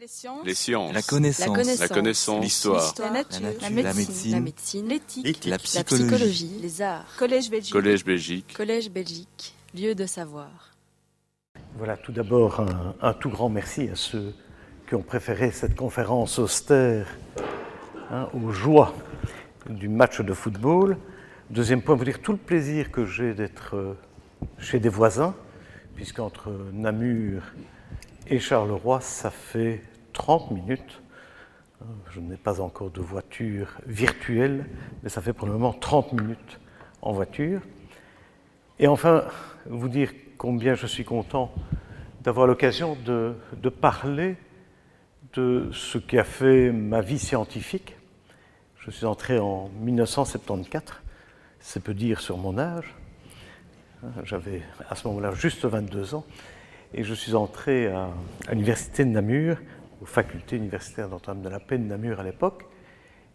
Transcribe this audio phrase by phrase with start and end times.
[0.00, 0.46] Les sciences.
[0.46, 0.94] Les sciences.
[0.94, 1.78] La connaissance.
[1.78, 2.42] La connaissance.
[2.42, 2.94] L'histoire.
[3.00, 3.40] La nature.
[3.42, 3.94] La La nature.
[3.96, 4.32] médecine.
[4.32, 4.88] La médecine.
[4.88, 5.26] L'éthique.
[5.26, 5.44] L'éthique.
[5.44, 6.58] La La psychologie.
[6.62, 7.04] Les arts.
[7.18, 7.72] Collège Belgique.
[7.74, 8.54] Collège Belgique.
[8.56, 9.54] Collège Belgique.
[9.74, 10.70] Lieu de savoir.
[11.76, 14.32] Voilà, tout d'abord, un, un tout grand merci à ceux
[14.88, 17.06] qui ont préféré cette conférence austère
[18.10, 18.94] hein, aux joies
[19.68, 20.96] du match de football.
[21.50, 23.92] Deuxième point, vous dire tout le plaisir que j'ai d'être euh,
[24.58, 25.34] chez des voisins,
[25.94, 27.42] puisqu'entre Namur
[28.26, 29.82] et Charleroi, ça fait
[30.20, 31.00] 30 minutes.
[32.10, 34.66] Je n'ai pas encore de voiture virtuelle,
[35.02, 36.60] mais ça fait pour le moment 30 minutes
[37.00, 37.62] en voiture.
[38.78, 39.24] Et enfin,
[39.64, 41.50] vous dire combien je suis content
[42.22, 43.34] d'avoir l'occasion de,
[43.70, 44.36] parler
[45.32, 47.96] de ce qui a fait ma vie scientifique.
[48.76, 50.98] Je suis entré en 1974,
[51.60, 52.94] c'est peu dire sur mon âge.
[54.24, 54.60] J'avais
[54.90, 56.26] à ce moment-là juste 22 ans
[56.92, 58.10] et je suis entré à
[58.50, 59.56] l'université de Namur,
[60.00, 62.64] aux facultés universitaires d'Antoine de la Paix de Namur à l'époque.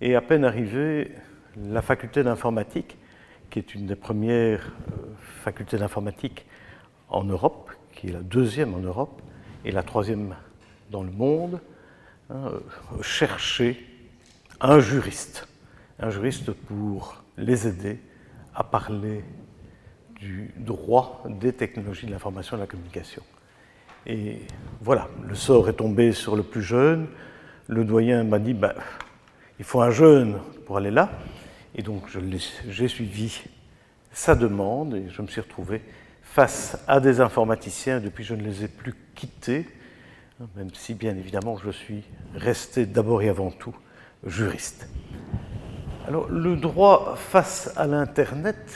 [0.01, 1.11] Et à peine arrivé,
[1.57, 2.97] la faculté d'informatique,
[3.49, 5.13] qui est une des premières euh,
[5.43, 6.45] facultés d'informatique
[7.09, 9.21] en Europe, qui est la deuxième en Europe
[9.63, 10.35] et la troisième
[10.91, 11.61] dans le monde,
[12.29, 13.77] hein, euh, cherchait
[14.59, 15.47] un juriste,
[15.99, 17.99] un juriste pour les aider
[18.53, 19.23] à parler
[20.15, 23.21] du droit des technologies de l'information et de la communication.
[24.07, 24.39] Et
[24.81, 27.07] voilà, le sort est tombé sur le plus jeune.
[27.67, 28.73] Le doyen m'a dit, ben,
[29.57, 31.09] il faut un jeune pour aller là.
[31.73, 32.03] Et donc
[32.69, 33.43] j'ai suivi
[34.11, 35.81] sa demande et je me suis retrouvé
[36.21, 37.99] face à des informaticiens.
[37.99, 39.67] Depuis, je ne les ai plus quittés,
[40.39, 42.03] hein, même si bien évidemment je suis
[42.35, 43.75] resté d'abord et avant tout
[44.25, 44.87] juriste.
[46.07, 48.71] Alors le droit face à l'Internet,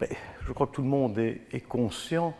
[0.00, 0.08] ben,
[0.46, 2.34] je crois que tout le monde est conscient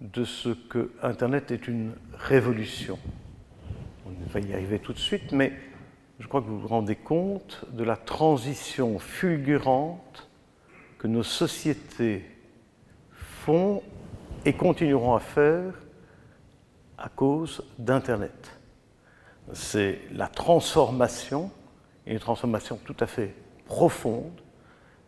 [0.00, 2.98] de ce que Internet est une révolution.
[4.06, 5.52] On va y arriver tout de suite, mais
[6.20, 10.28] je crois que vous vous rendez compte de la transition fulgurante
[10.98, 12.24] que nos sociétés
[13.12, 13.82] font
[14.44, 15.74] et continueront à faire
[16.96, 18.58] à cause d'Internet.
[19.52, 21.50] C'est la transformation,
[22.06, 23.34] une transformation tout à fait
[23.66, 24.40] profonde,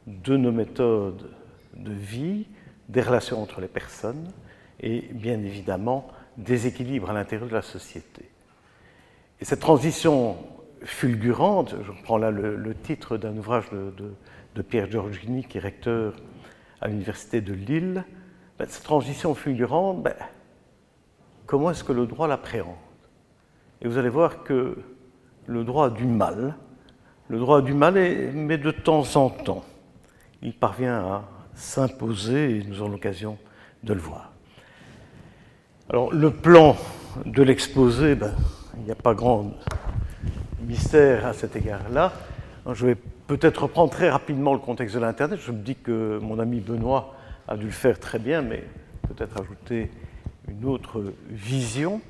[0.06, 1.30] de nos méthodes
[1.74, 2.46] de vie,
[2.88, 4.30] des relations entre les personnes
[4.80, 8.30] et bien évidemment des équilibres à l'intérieur de la société.
[9.40, 10.36] Et cette transition
[10.82, 16.14] fulgurante, je reprends là le, titre d'un ouvrage de, Pierre Giorgini, qui est recteur
[16.80, 18.04] à l'Université de Lille,
[18.58, 20.14] ben, cette transition fulgurante, ben,
[21.46, 22.74] comment est-ce que le droit l'appréhende?
[23.80, 24.76] Et vous allez voir que
[25.46, 26.56] le droit a du mal,
[27.28, 27.94] le droit a du mal,
[28.34, 29.64] mais de temps en temps,
[30.42, 33.38] il parvient à s'imposer, et nous aurons l'occasion
[33.82, 34.29] de le voir.
[35.92, 36.76] Alors, le plan
[37.26, 38.32] de l'exposé, ben,
[38.76, 39.50] il n'y a pas grand
[40.64, 42.12] mystère à cet égard-là.
[42.72, 45.40] Je vais peut-être reprendre très rapidement le contexte de l'Internet.
[45.44, 47.16] Je me dis que mon ami Benoît
[47.48, 48.62] a dû le faire très bien, mais
[49.08, 49.90] peut-être ajouter
[50.48, 52.00] une autre vision.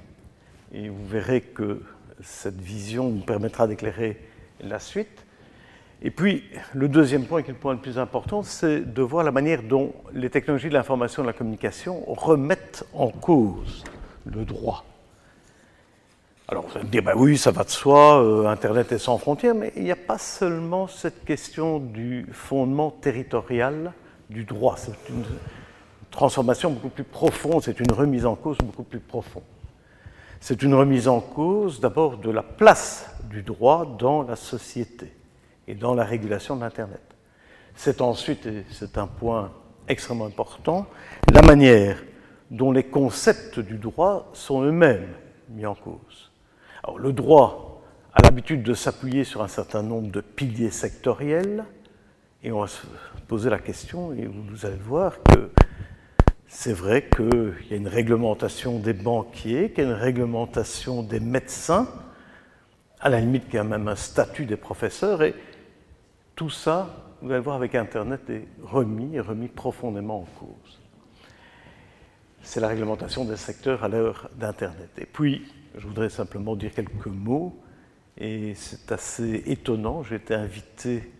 [0.74, 1.80] Et vous verrez que
[2.20, 4.20] cette vision nous permettra d'éclairer
[4.62, 5.24] la suite.
[6.02, 9.22] Et puis, le deuxième point, qui est le point le plus important, c'est de voir
[9.22, 13.84] la manière dont les technologies de l'information et de la communication remettent en cause
[14.24, 14.84] le droit.
[16.48, 19.18] Alors, vous allez me dire, ben oui, ça va de soi, euh, Internet est sans
[19.18, 23.92] frontières, mais il n'y a pas seulement cette question du fondement territorial
[24.30, 24.76] du droit.
[24.78, 25.24] C'est une
[26.10, 29.44] transformation beaucoup plus profonde, c'est une remise en cause beaucoup plus profonde.
[30.40, 35.12] C'est une remise en cause d'abord de la place du droit dans la société
[35.70, 37.00] et dans la régulation de l'Internet.
[37.76, 39.52] C'est ensuite, et c'est un point
[39.86, 40.86] extrêmement important,
[41.32, 42.02] la manière
[42.50, 45.06] dont les concepts du droit sont eux-mêmes
[45.48, 46.32] mis en cause.
[46.82, 47.82] Alors, le droit
[48.12, 51.64] a l'habitude de s'appuyer sur un certain nombre de piliers sectoriels,
[52.42, 52.84] et on va se
[53.28, 55.50] poser la question, et vous allez voir que
[56.48, 61.20] c'est vrai qu'il y a une réglementation des banquiers, qu'il y a une réglementation des
[61.20, 61.86] médecins,
[62.98, 65.36] à la limite qu'il y a même un statut des professeurs, et
[66.34, 66.88] tout ça,
[67.22, 70.80] vous allez voir avec Internet, est remis, est remis profondément en cause.
[72.42, 74.90] C'est la réglementation des secteurs à l'heure d'Internet.
[74.98, 75.46] Et puis,
[75.76, 77.54] je voudrais simplement dire quelques mots,
[78.16, 81.10] et c'est assez étonnant, j'ai été invité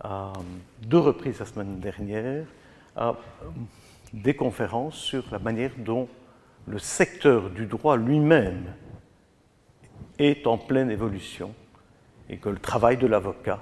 [0.00, 0.32] à
[0.80, 2.44] deux reprises la semaine dernière
[2.96, 3.16] à
[4.12, 6.08] des conférences sur la manière dont
[6.66, 8.74] le secteur du droit lui-même
[10.18, 11.54] est en pleine évolution
[12.28, 13.60] et que le travail de l'avocat,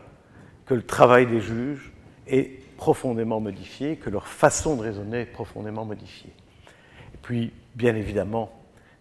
[0.71, 1.91] que le travail des juges
[2.29, 6.31] est profondément modifié, que leur façon de raisonner est profondément modifiée.
[7.13, 8.53] Et puis, bien évidemment,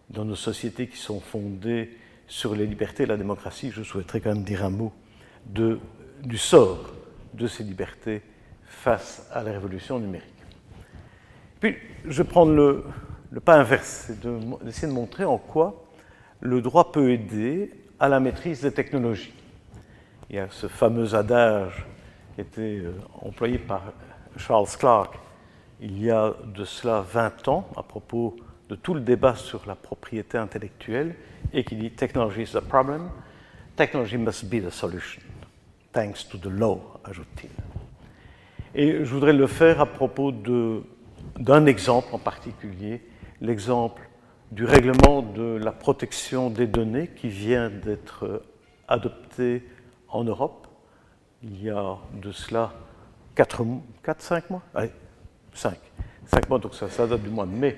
[0.09, 1.95] dans nos sociétés qui sont fondées
[2.25, 4.91] sur les libertés et la démocratie, je souhaiterais quand même dire un mot
[5.45, 6.91] du sort
[7.35, 8.23] de ces libertés
[8.65, 10.25] face à la révolution numérique.
[11.59, 12.83] Puis, je vais prendre le,
[13.29, 15.85] le pas inverse, c'est d'essayer de, de montrer en quoi
[16.41, 17.69] le droit peut aider
[17.99, 19.33] à la maîtrise des technologies.
[20.29, 21.85] Il y a ce fameux adage
[22.35, 23.81] qui était euh, employé par
[24.37, 25.15] Charles Clark
[25.81, 28.35] il y a de cela 20 ans à propos
[28.67, 31.15] de tout le débat sur la propriété intellectuelle
[31.53, 33.09] et qui dit Technology is the problem,
[33.75, 35.21] technology must be the solution,
[35.93, 37.49] thanks to the law, ajoute-t-il.
[38.75, 43.01] Et je voudrais le faire à propos d'un exemple en particulier,
[43.41, 44.01] l'exemple
[44.51, 48.43] du règlement de la protection des données qui vient d'être
[48.87, 49.63] adopté
[50.11, 50.67] en Europe
[51.43, 52.73] il y a de cela
[53.35, 54.91] 4-5 mois, Allez,
[55.53, 55.77] 5,
[56.25, 57.77] 5 mois, donc ça, date du mois de mai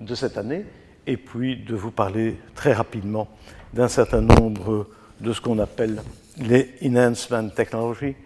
[0.00, 0.64] de cette année,
[1.06, 3.28] et puis de vous parler très rapidement
[3.72, 4.88] d'un certain nombre
[5.20, 6.02] de ce qu'on appelle
[6.36, 8.16] les enhancement technologies.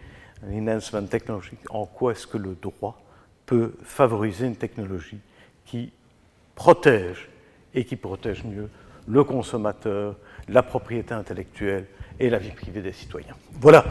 [0.44, 3.00] Enhancement technology, en quoi est-ce que le droit
[3.46, 5.20] peut favoriser une technologie
[5.64, 5.92] qui
[6.56, 7.28] protège
[7.72, 8.68] et qui protège mieux
[9.06, 10.16] le consommateur,
[10.48, 11.86] la propriété intellectuelle
[12.18, 13.34] et la vie privée des citoyens.
[13.52, 13.84] Voilà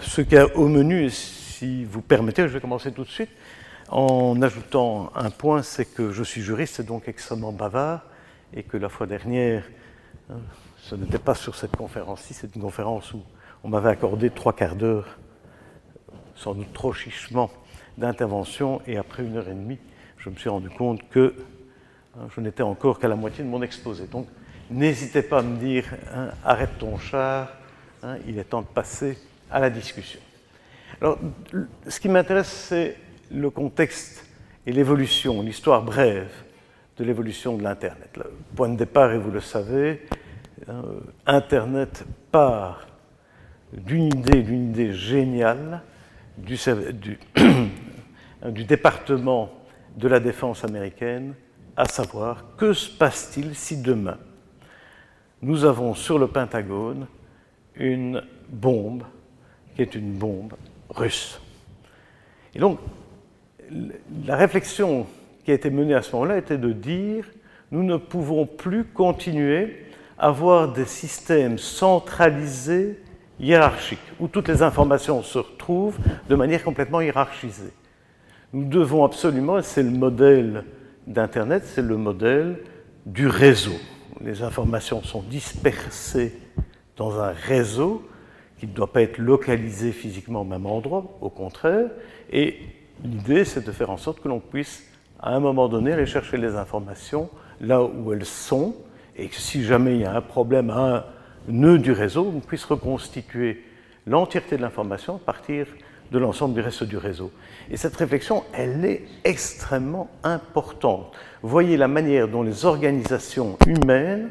[0.00, 1.10] ce qu'il y a au menu.
[1.10, 3.30] Si vous permettez, je vais commencer tout de suite
[3.88, 8.02] en ajoutant un point, c'est que je suis juriste et donc extrêmement bavard,
[8.52, 9.64] et que la fois dernière,
[10.28, 10.38] hein,
[10.78, 13.22] ce n'était pas sur cette conférence-ci, c'est une conférence où
[13.62, 15.18] on m'avait accordé trois quarts d'heure,
[16.34, 17.50] sans doute trop chichement,
[17.96, 19.78] d'intervention, et après une heure et demie,
[20.18, 21.34] je me suis rendu compte que
[22.18, 24.06] hein, je n'étais encore qu'à la moitié de mon exposé.
[24.06, 24.26] Donc,
[24.70, 25.84] n'hésitez pas à me dire,
[26.14, 27.48] hein, arrête ton char,
[28.02, 29.18] hein, il est temps de passer
[29.50, 30.20] à la discussion.
[31.00, 31.18] Alors,
[31.86, 32.96] ce qui m'intéresse, c'est
[33.30, 34.24] le contexte
[34.66, 36.30] et l'évolution, l'histoire brève
[36.96, 38.10] de l'évolution de l'Internet.
[38.16, 40.06] Le point de départ, et vous le savez,
[40.68, 42.86] euh, Internet part
[43.72, 45.82] d'une idée, d'une idée géniale
[46.38, 46.56] du,
[48.64, 49.52] département
[49.96, 51.34] de la défense américaine,
[51.76, 54.18] à savoir que se passe-t-il si demain?
[55.46, 57.06] Nous avons sur le Pentagone
[57.76, 59.04] une bombe
[59.74, 60.54] qui est une bombe
[60.90, 61.40] russe.
[62.52, 62.80] Et donc,
[64.26, 65.06] la réflexion
[65.44, 67.26] qui a été menée à ce moment-là était de dire
[67.70, 69.84] nous ne pouvons plus continuer
[70.18, 72.98] à avoir des systèmes centralisés
[73.38, 75.98] hiérarchiques, où toutes les informations se retrouvent
[76.28, 77.72] de manière complètement hiérarchisée.
[78.52, 80.64] Nous devons absolument, et c'est le modèle
[81.06, 82.58] d'Internet, c'est le modèle
[83.04, 83.78] du réseau.
[84.20, 86.34] Les informations sont dispersées
[86.96, 88.06] dans un réseau
[88.58, 91.90] qui ne doit pas être localisé physiquement au même endroit, au contraire,
[92.30, 92.58] et
[93.04, 94.84] L'idée, c'est de faire en sorte que l'on puisse,
[95.20, 97.28] à un moment donné, aller les informations
[97.60, 98.74] là où elles sont,
[99.16, 101.04] et que si jamais il y a un problème à un
[101.48, 103.62] nœud du réseau, on puisse reconstituer
[104.06, 105.66] l'entièreté de l'information à partir
[106.10, 107.32] de l'ensemble du reste du réseau.
[107.70, 111.12] Et cette réflexion, elle est extrêmement importante.
[111.46, 114.28] Voyez la manière dont les organisations humaines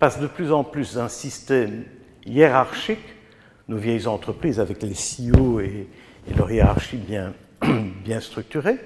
[0.00, 1.84] passent de plus en plus d'un système
[2.26, 3.14] hiérarchique,
[3.68, 5.86] nos vieilles entreprises avec les CEO et,
[6.36, 7.32] leur hiérarchie bien
[8.20, 8.78] structurés,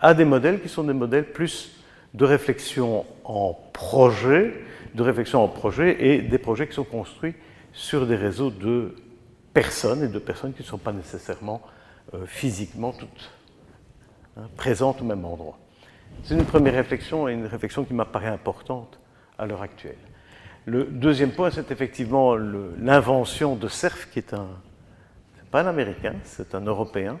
[0.00, 1.82] à des modèles qui sont des modèles plus
[2.14, 4.54] de réflexion en projet,
[4.94, 7.34] de réflexion en projet et des projets qui sont construits
[7.74, 8.94] sur des réseaux de
[9.52, 11.60] personnes et de personnes qui ne sont pas nécessairement
[12.14, 13.30] euh, physiquement toutes
[14.38, 15.58] hein, présentes au même endroit.
[16.24, 18.98] C'est une première réflexion et une réflexion qui m'apparaît importante
[19.38, 19.96] à l'heure actuelle.
[20.64, 24.48] Le deuxième point, c'est effectivement l'invention de CERF, qui est un,
[25.50, 27.18] pas un Américain, c'est un Européen,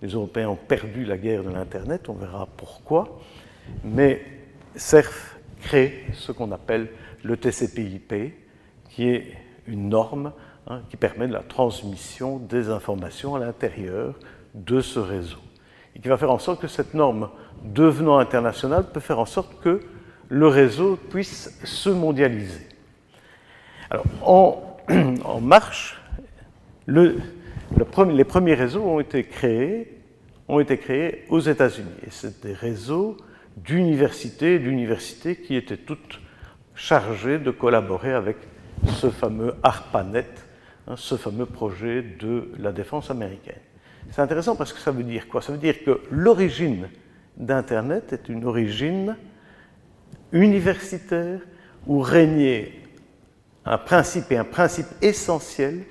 [0.00, 3.18] les Européens ont perdu la guerre de l'Internet, on verra pourquoi.
[3.84, 4.22] Mais
[4.74, 6.88] CERF crée ce qu'on appelle
[7.22, 8.14] le TCP/IP,
[8.88, 9.34] qui est
[9.66, 10.32] une norme
[10.66, 14.14] hein, qui permet la transmission des informations à l'intérieur
[14.54, 15.38] de ce réseau.
[15.94, 17.28] Et qui va faire en sorte que cette norme,
[17.64, 19.80] devenant internationale, peut faire en sorte que
[20.28, 22.66] le réseau puisse se mondialiser.
[23.90, 26.00] Alors, en, marche,
[26.86, 27.16] le,
[28.10, 29.98] les premiers réseaux ont été créés,
[30.48, 31.88] ont été créés aux États-Unis.
[32.06, 33.16] Et c'est des réseaux
[33.56, 36.20] d'universités, d'universités qui étaient toutes
[36.74, 38.36] chargées de collaborer avec
[38.86, 40.26] ce fameux ARPANET,
[40.86, 43.60] hein, ce fameux projet de la défense américaine.
[44.10, 45.42] C'est intéressant parce que ça veut dire quoi?
[45.42, 46.88] Ça veut dire que l'origine
[47.38, 49.16] d'Internet est une origine
[50.32, 51.40] universitaire
[51.86, 52.72] où régnait
[53.64, 55.84] un principe et un principe essentiel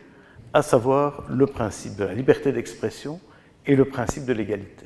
[0.54, 3.20] à savoir le principe de la liberté d'expression
[3.66, 4.86] et le principe de l'égalité.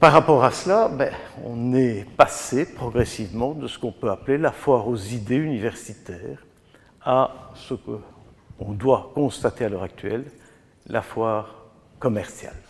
[0.00, 4.52] par rapport à cela, ben, on est passé progressivement de ce qu'on peut appeler la
[4.52, 6.44] foire aux idées universitaires
[7.02, 10.24] à ce qu'on doit constater à l'heure actuelle,
[10.86, 11.64] la foire
[11.98, 12.63] commerciale.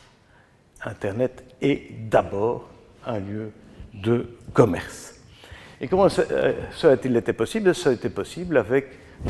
[0.85, 2.69] Internet est d'abord
[3.07, 3.53] un lieu
[3.95, 5.21] de commerce.
[5.81, 7.75] Et comment ça, euh, a-t-il été possible?
[7.75, 8.89] Ça a été possible avec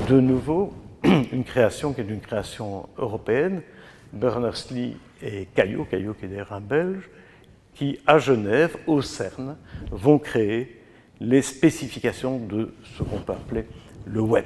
[0.09, 3.63] de nouveau une création qui est une création européenne,
[4.13, 7.09] Berners-Lee et Caillot, Caillot qui est d'ailleurs un Belge,
[7.75, 9.57] qui à Genève, au CERN,
[9.91, 10.81] vont créer
[11.21, 13.67] les spécifications de ce qu'on peut appeler
[14.07, 14.45] le web.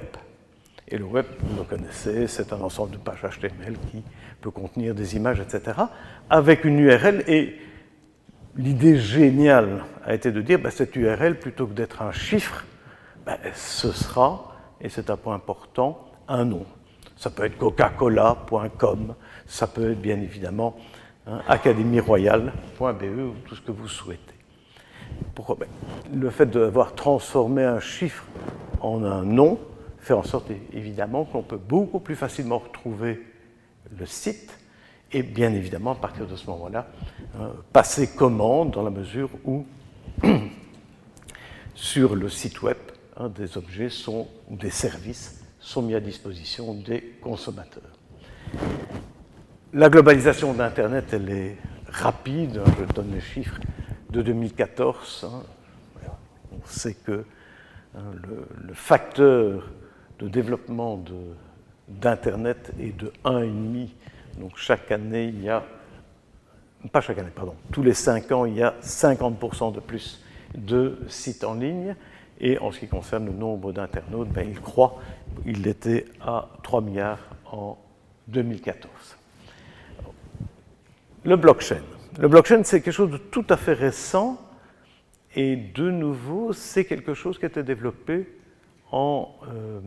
[0.86, 4.02] Et le web, vous le connaissez, c'est un ensemble de pages HTML qui
[4.40, 5.78] peut contenir des images, etc.,
[6.30, 7.24] avec une URL.
[7.26, 7.56] Et
[8.56, 12.64] l'idée géniale a été de dire, ben, cette URL, plutôt que d'être un chiffre,
[13.26, 16.66] ben, ce sera, et c'est un point important, un nom.
[17.16, 19.14] Ça peut être coca-cola.com,
[19.46, 20.76] ça peut être bien évidemment
[21.26, 24.34] hein, académieroyale.be ou tout ce que vous souhaitez.
[25.34, 25.56] Pourquoi?
[25.56, 25.68] Ben,
[26.14, 28.24] Le fait d'avoir transformé un chiffre
[28.80, 29.58] en un nom
[29.98, 33.20] fait en sorte évidemment qu'on peut beaucoup plus facilement retrouver
[33.96, 34.58] le site
[35.12, 36.88] et bien évidemment à partir de ce moment-là
[37.38, 39.66] hein, passer commande dans la mesure où
[41.74, 42.76] sur le site web
[43.16, 47.82] hein, des objets sont ou des services sont mis à disposition des consommateurs.
[49.74, 51.56] La globalisation d'Internet, elle est
[51.88, 53.58] rapide, hein, je donne les chiffres
[54.10, 55.28] de 2014.
[56.52, 57.24] On sait que
[57.94, 59.68] le, facteur
[60.18, 60.96] de développement
[61.88, 63.88] d'Internet est de 1,5.
[64.38, 65.64] Donc chaque année, il y a,
[66.92, 70.22] pas chaque année, pardon, tous les 5 ans, il y a 50% de plus
[70.54, 71.94] de sites en ligne.
[72.40, 75.00] Et en ce qui concerne le nombre d'internautes, ben, il croit,
[75.44, 77.18] il était à 3 milliards
[77.50, 77.76] en
[78.28, 78.92] 2014.
[81.24, 81.82] Le blockchain.
[82.20, 84.40] Le blockchain, c'est quelque chose de tout à fait récent.
[85.34, 88.28] Et de nouveau, c'est quelque chose qui a été développé
[88.92, 89.80] en, euh,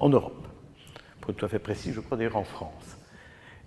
[0.00, 0.46] en Europe.
[1.28, 2.96] Être tout à fait précis, je crois d'ailleurs en France.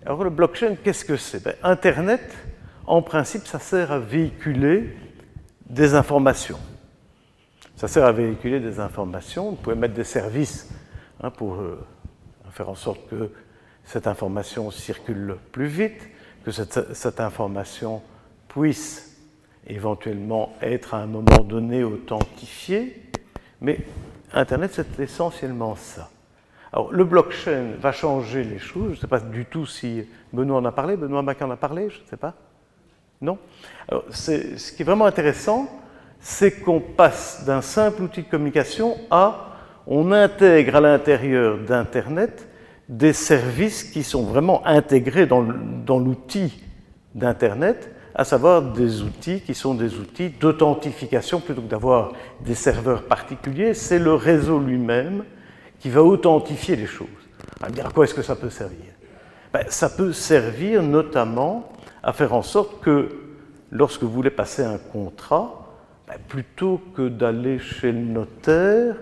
[0.04, 1.42] Alors le blockchain, qu'est-ce que c'est?
[1.42, 2.36] Ben, Internet,
[2.86, 4.96] en principe, ça sert à véhiculer
[5.68, 6.58] des informations.
[7.76, 9.50] Ça sert à véhiculer des informations.
[9.50, 10.70] Vous pouvez mettre des services
[11.22, 11.84] hein, pour euh,
[12.50, 13.30] faire en sorte que
[13.84, 16.08] cette information circule plus vite,
[16.44, 18.02] que cette, information
[18.48, 19.16] puisse
[19.66, 23.02] éventuellement être à un moment donné authentifiée.
[23.60, 23.80] Mais
[24.32, 26.10] Internet, c'est essentiellement ça.
[26.72, 28.90] Alors, le blockchain va changer les choses.
[28.90, 31.56] Je ne sais pas du tout si Benoît en a parlé, Benoît Mac en a
[31.56, 32.34] parlé, je ne sais pas.
[33.20, 33.38] Non?
[33.88, 35.68] Alors, ce qui est vraiment intéressant,
[36.20, 39.52] c'est qu'on passe d'un simple outil de communication à
[39.86, 42.48] on intègre à l'intérieur d'Internet
[42.88, 46.62] des services qui sont vraiment intégrés dans, l'outil
[47.14, 52.12] d'Internet, à savoir des outils qui sont des outils d'authentification plutôt que d'avoir
[52.44, 53.74] des serveurs particuliers.
[53.74, 55.24] C'est le réseau lui-même
[55.86, 57.06] qui va authentifier les choses.
[57.62, 58.86] À dire à quoi est-ce que ça peut servir?
[59.52, 61.70] Ben, Ça peut servir notamment
[62.02, 63.08] à faire en sorte que
[63.70, 65.64] lorsque vous voulez passer un contrat,
[66.08, 68.96] ben, plutôt que d'aller chez le notaire,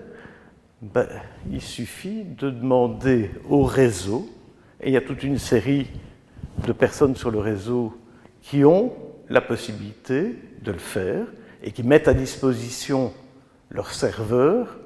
[0.79, 1.07] ben,
[1.49, 4.29] il suffit de demander au réseau,
[4.79, 5.87] et il y a toute une série
[6.67, 7.97] de personnes sur le réseau
[8.43, 8.93] qui ont
[9.27, 11.25] la possibilité de le faire
[11.63, 13.11] et qui mettent à disposition
[13.71, 14.77] leur serveur,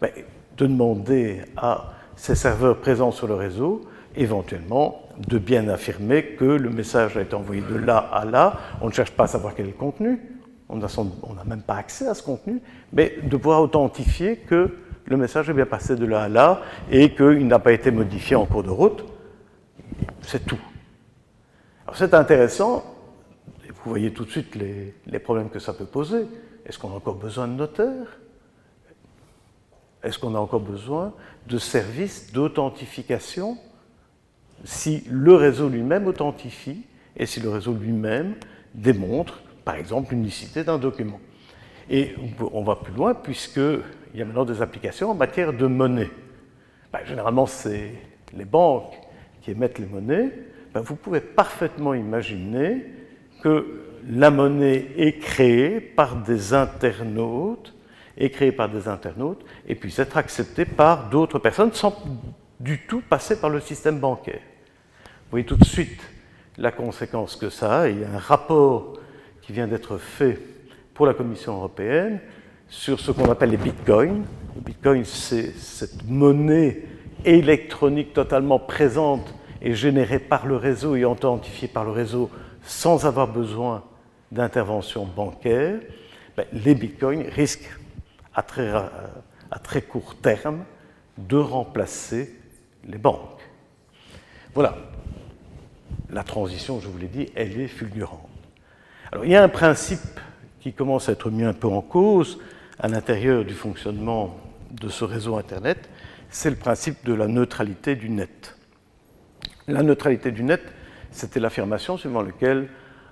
[0.00, 0.08] ben,
[0.56, 3.82] de demander à ces serveurs présents sur le réseau
[4.14, 8.58] éventuellement de bien affirmer que le message a été envoyé de là à là.
[8.80, 10.20] On ne cherche pas à savoir quel est le contenu,
[10.68, 12.60] on n'a même pas accès à ce contenu,
[12.92, 14.70] mais de pouvoir authentifier que
[15.04, 18.36] le message est bien passé de là à là et qu'il n'a pas été modifié
[18.36, 19.04] en cours de route.
[20.22, 20.60] C'est tout.
[21.84, 22.84] Alors c'est intéressant,
[23.84, 26.26] vous voyez tout de suite les, les problèmes que ça peut poser.
[26.64, 28.18] Est-ce qu'on a encore besoin de notaires?
[30.02, 31.12] Est-ce qu'on a encore besoin
[31.48, 33.56] de services d'authentification
[34.64, 36.84] si le réseau lui-même authentifie
[37.16, 38.34] et si le réseau lui-même
[38.74, 41.20] démontre par exemple l'unicité d'un document?
[41.90, 42.14] Et
[42.52, 43.80] on va plus loin puisqu'il
[44.14, 46.10] y a maintenant des applications en matière de monnaie.
[46.92, 47.92] Ben, généralement, c'est
[48.36, 48.94] les banques
[49.40, 50.30] qui émettent les monnaies.
[50.74, 52.86] Ben, vous pouvez parfaitement imaginer
[53.42, 57.74] que la monnaie est créée par des internautes,
[58.16, 61.96] est créée par des internautes, et puisse être acceptée par d'autres personnes sans
[62.60, 64.40] du tout passer par le système bancaire.
[65.04, 66.00] Vous voyez tout de suite
[66.58, 67.88] la conséquence que ça a.
[67.88, 68.94] Il y a un rapport
[69.40, 70.38] qui vient d'être fait
[70.94, 72.20] pour la Commission européenne
[72.68, 74.24] sur ce qu'on appelle les bitcoins.
[74.54, 76.82] Le bitcoin, c'est cette monnaie
[77.24, 82.30] électronique totalement présente et générée par le réseau et authentifiée par le réseau
[82.62, 83.84] sans avoir besoin
[84.30, 85.78] d'intervention bancaire,
[86.36, 87.70] ben, les bitcoins risquent
[88.34, 90.64] à très, à très court terme
[91.18, 92.34] de remplacer
[92.86, 93.40] les banques.
[94.54, 94.76] Voilà.
[96.10, 98.28] La transition, je vous l'ai dit, elle est fulgurante.
[99.10, 100.20] Alors, il y a un principe
[100.60, 102.38] qui commence à être mis un peu en cause
[102.78, 104.36] à l'intérieur du fonctionnement
[104.70, 105.88] de ce réseau Internet,
[106.30, 108.56] c'est le principe de la neutralité du net.
[109.68, 110.62] La neutralité du net,
[111.10, 112.68] c'était l'affirmation suivant laquelle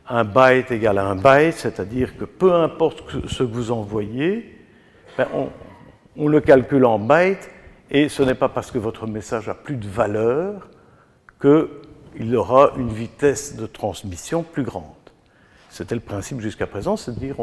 [0.09, 4.60] un byte égale un byte, c'est-à-dire que peu importe ce que vous envoyez,
[5.17, 5.27] ben,
[6.17, 7.51] on, le calcule en bytes
[7.91, 10.69] et ce n'est pas parce que votre message a plus de valeur
[11.41, 14.85] qu'il aura une vitesse de transmission plus grande.
[15.71, 17.37] C'était le principe jusqu'à présent, c'est-à-dire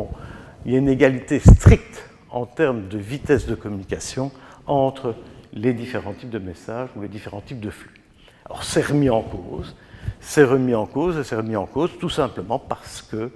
[0.63, 4.31] qu'il y a une égalité stricte en termes de vitesse de communication
[4.67, 5.15] entre
[5.53, 7.93] les différents types de messages ou les différents types de flux.
[8.45, 9.75] Alors c'est remis en cause,
[10.19, 13.31] c'est remis en cause et c'est remis en cause tout simplement parce que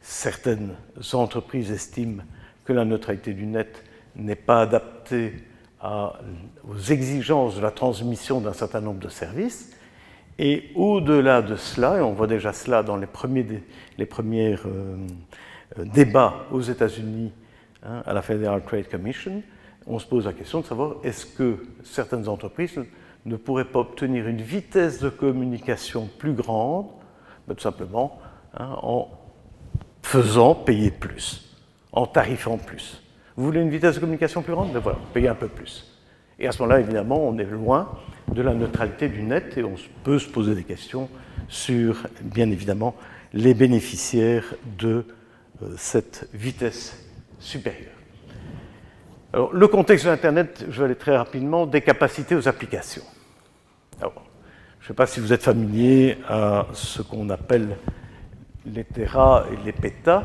[0.00, 0.74] certaines
[1.12, 2.22] entreprises estiment
[2.66, 3.82] que la neutralité du net
[4.16, 5.34] n'est pas adaptée
[5.82, 9.72] aux exigences de la transmission d'un certain nombre de services.
[10.38, 13.46] Et au-delà de cela, et on voit déjà cela dans les premiers,
[13.98, 17.32] euh, euh, débats aux États-Unis
[17.82, 19.42] hein, à la Federal Trade Commission,
[19.86, 22.78] on se pose la question de savoir est-ce que certaines entreprises
[23.24, 26.86] ne pourraient pas obtenir une vitesse de communication plus grande,
[27.48, 28.18] ben, tout simplement
[28.54, 29.08] hein, en
[30.02, 31.45] faisant payer plus,
[31.96, 33.02] en tarifant plus.
[33.36, 34.72] Vous voulez une vitesse de communication plus grande?
[34.72, 35.84] Ben voilà, payez un peu plus.
[36.38, 37.88] Et à ce moment-là, évidemment, on est loin
[38.28, 39.74] de la neutralité du net et on
[40.04, 41.08] peut se poser des questions
[41.48, 42.94] sur, bien évidemment,
[43.32, 44.44] les bénéficiaires
[44.78, 45.06] de
[45.62, 47.02] euh, cette vitesse
[47.38, 47.92] supérieure.
[49.32, 53.02] Alors, le contexte de l'Internet, je vais aller très rapidement, des capacités aux applications.
[54.00, 57.76] je ne sais pas si vous êtes familier à ce qu'on appelle
[58.66, 60.24] les terras et les pétas,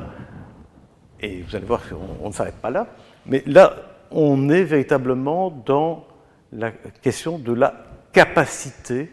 [1.22, 2.88] et vous allez voir qu'on ne s'arrête pas là,
[3.26, 3.76] mais là,
[4.12, 6.06] on est véritablement dans
[6.52, 7.74] la question de la
[8.12, 9.10] capacité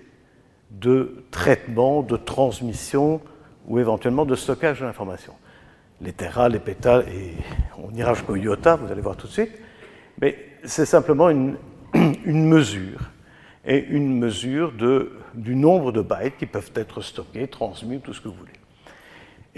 [0.70, 3.20] de traitement, de transmission
[3.66, 5.34] ou éventuellement de stockage de l'information.
[6.00, 7.34] Les terras, les pétas, et
[7.78, 9.52] on ira jusqu'au iota, vous allez voir tout de suite,
[10.20, 11.56] mais c'est simplement une,
[12.26, 13.00] mesure,
[13.64, 14.72] et une mesure
[15.34, 18.57] du nombre de bytes qui peuvent être stockés, transmis, tout ce que vous voulez.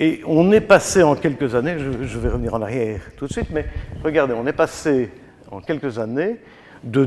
[0.03, 3.51] Et on est passé en quelques années, je, vais revenir en arrière tout de suite,
[3.53, 3.67] mais
[4.03, 5.11] regardez, on est passé
[5.51, 6.37] en quelques années
[6.83, 7.07] de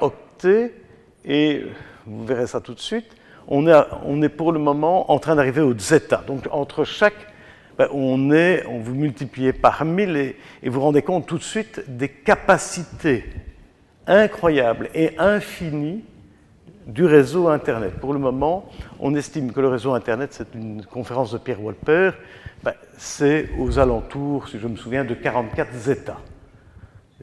[0.00, 0.74] octets,
[1.24, 1.64] et
[2.06, 3.06] vous verrez ça tout de suite,
[3.48, 3.74] on est,
[4.04, 6.22] on est pour le moment en train d'arriver au zeta.
[6.24, 7.26] Donc entre chaque
[7.76, 11.42] ben, on, est, on vous multipliez par 1000 et, vous vous rendez compte tout de
[11.42, 13.24] suite des capacités
[14.06, 16.04] incroyables et infinies
[16.86, 17.94] du réseau Internet.
[18.00, 18.68] Pour le moment,
[19.00, 22.12] on estime que le réseau Internet, c'est une conférence de Pierre Wolper,
[22.62, 26.18] ben, c'est aux alentours, si je me souviens, de 44 Zeta.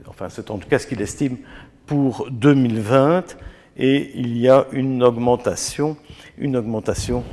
[0.08, 1.38] Enfin, c'est en tout cas ce qu'il estime
[1.86, 3.38] pour 2020,
[3.78, 5.98] et il y a une augmentation,
[6.38, 7.24] une augmentation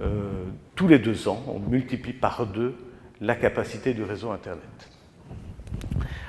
[0.00, 0.44] euh,
[0.76, 2.74] tous les deux ans, on multiplie par deux
[3.20, 4.90] la capacité du réseau Internet.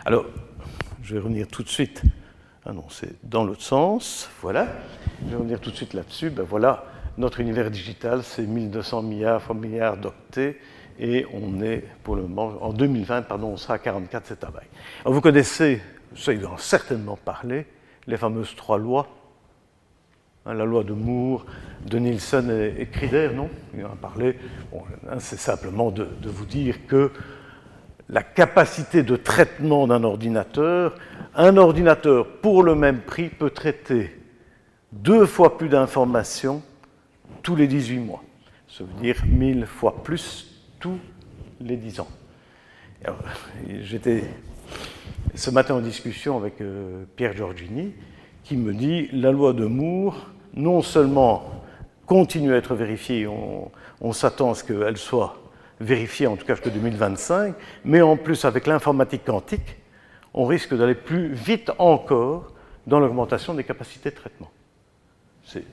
[0.05, 0.25] Alors,
[1.03, 2.01] je vais revenir tout de suite.
[2.65, 4.29] Ah non, c'est dans l'autre sens.
[4.41, 4.67] Voilà.
[5.23, 6.29] Je vais revenir tout de suite là-dessus.
[6.29, 6.85] Ben voilà,
[7.17, 10.57] notre univers digital, c'est 1200 milliards fois milliards d'octets.
[10.99, 14.69] Et on est, pour le moment, en 2020, pardon, on sera à 44 zettabytes.
[15.01, 15.81] Alors vous connaissez,
[16.15, 17.65] ça, ils en certainement parlé,
[18.07, 19.07] les fameuses trois lois
[20.45, 21.45] Hein, la loi de Moore,
[21.85, 23.49] de Nielsen et, Crider, non?
[23.77, 24.37] Il en a parlé.
[24.73, 27.11] Hein, c'est simplement de, vous dire que
[28.07, 30.95] la capacité de traitement d'un ordinateur,
[31.35, 34.18] un ordinateur pour le même prix peut traiter
[34.91, 36.61] deux fois plus d'informations
[37.43, 38.23] tous les 18 mois.
[38.67, 40.99] Ça veut dire 1000 fois plus tous
[41.59, 42.07] les 10 ans.
[43.81, 44.23] J'étais
[45.35, 47.93] ce matin en discussion avec euh, Pierre Giorgini
[48.43, 51.63] qui me dit la loi de Moore non seulement
[52.05, 55.37] continue à être vérifiée, on, s'attend à ce qu'elle soit
[55.79, 57.53] vérifiée en tout cas jusqu'en 2025,
[57.85, 59.77] mais en plus avec l'informatique quantique,
[60.33, 62.51] on risque d'aller plus vite encore
[62.87, 64.49] dans l'augmentation des capacités de traitement.
[65.45, 65.63] C'est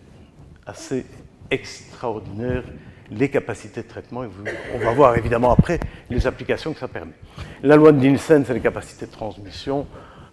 [0.66, 1.07] assez
[1.50, 2.64] extraordinaire
[3.11, 4.24] les capacités de traitement.
[4.74, 5.79] On va voir évidemment après
[6.11, 7.12] les applications que ça permet.
[7.62, 9.87] La loi de Nielsen, c'est les capacités de transmission,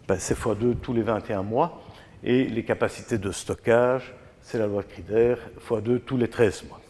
[0.08, 1.82] ben, c'est x2 tous les 21 mois,
[2.24, 5.36] et les capacités de stockage, c'est la loi de Crider,
[5.68, 6.82] x2 tous les 13 mois.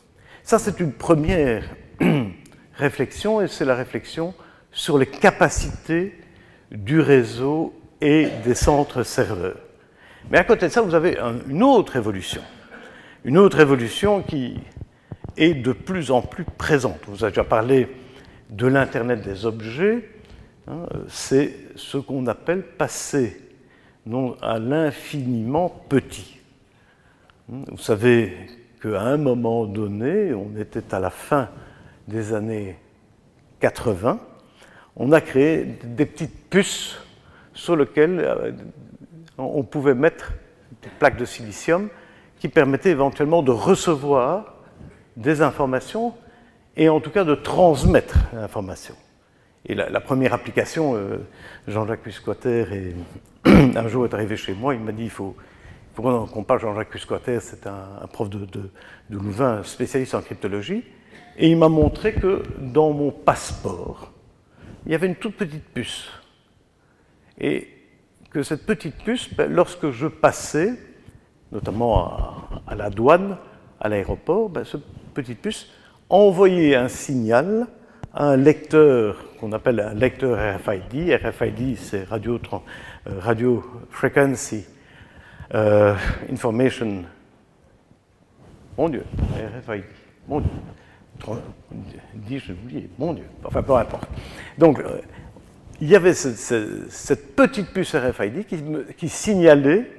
[0.43, 1.63] Ça, c'est une première
[2.75, 4.33] réflexion, et c'est la réflexion
[4.71, 6.17] sur les capacités
[6.71, 9.62] du réseau et des centres serveurs.
[10.31, 11.17] Mais à côté de ça, vous avez
[11.49, 12.41] une autre évolution.
[13.23, 14.59] Une autre évolution qui
[15.37, 16.99] est de plus en plus présente.
[17.07, 17.87] Vous avez déjà parlé
[18.49, 20.09] de l'Internet des objets,
[20.67, 23.39] hein, c'est ce qu'on appelle passer
[24.05, 26.39] non à l'infiniment petit.
[27.47, 28.33] Vous savez
[28.81, 31.49] qu'à un moment donné, on était à la fin
[32.07, 32.77] des années
[33.59, 34.19] 80,
[34.95, 36.97] on a créé des petites puces
[37.53, 38.51] sur lesquelles euh,
[39.37, 40.33] on pouvait mettre
[40.81, 41.89] des plaques de silicium
[42.39, 44.55] qui permettaient éventuellement de recevoir
[45.15, 46.13] des informations
[46.75, 48.95] et en tout cas de transmettre l'information.
[49.65, 51.25] Et la, première application, euh,
[51.67, 52.93] Jean-Jacques Cusquater
[53.45, 55.37] un jour est arrivé chez moi, il m'a dit il faut,
[55.95, 58.69] qu'on parle Jean-Jacques Cusquater, c'est un, prof de, de,
[59.09, 60.83] de Louvain, spécialiste en cryptologie,
[61.37, 64.11] et il m'a montré que dans mon passeport,
[64.85, 66.09] il y avait une toute petite puce.
[67.39, 67.69] Et
[68.33, 70.73] que cette petite puce, ben, lorsque je passais,
[71.51, 72.09] notamment
[72.67, 73.37] à, la douane,
[73.79, 75.69] à l'aéroport, ben, cette petite puce
[76.09, 77.67] envoyait un signal
[78.13, 81.19] à un lecteur qu'on appelle un lecteur RFID.
[81.23, 82.39] RFID, c'est Radio,
[83.07, 84.65] euh, radio Frequency
[85.53, 85.95] euh,
[86.31, 87.03] Information.
[88.77, 89.03] Mon Dieu,
[89.67, 89.83] RFID.
[90.27, 90.49] Mon Dieu
[92.15, 94.07] dis je oublié, mon Dieu, enfin peu importe.
[94.57, 94.99] Donc, euh,
[95.83, 98.45] il y avait cette petite puce RFID
[98.95, 99.91] qui, signalait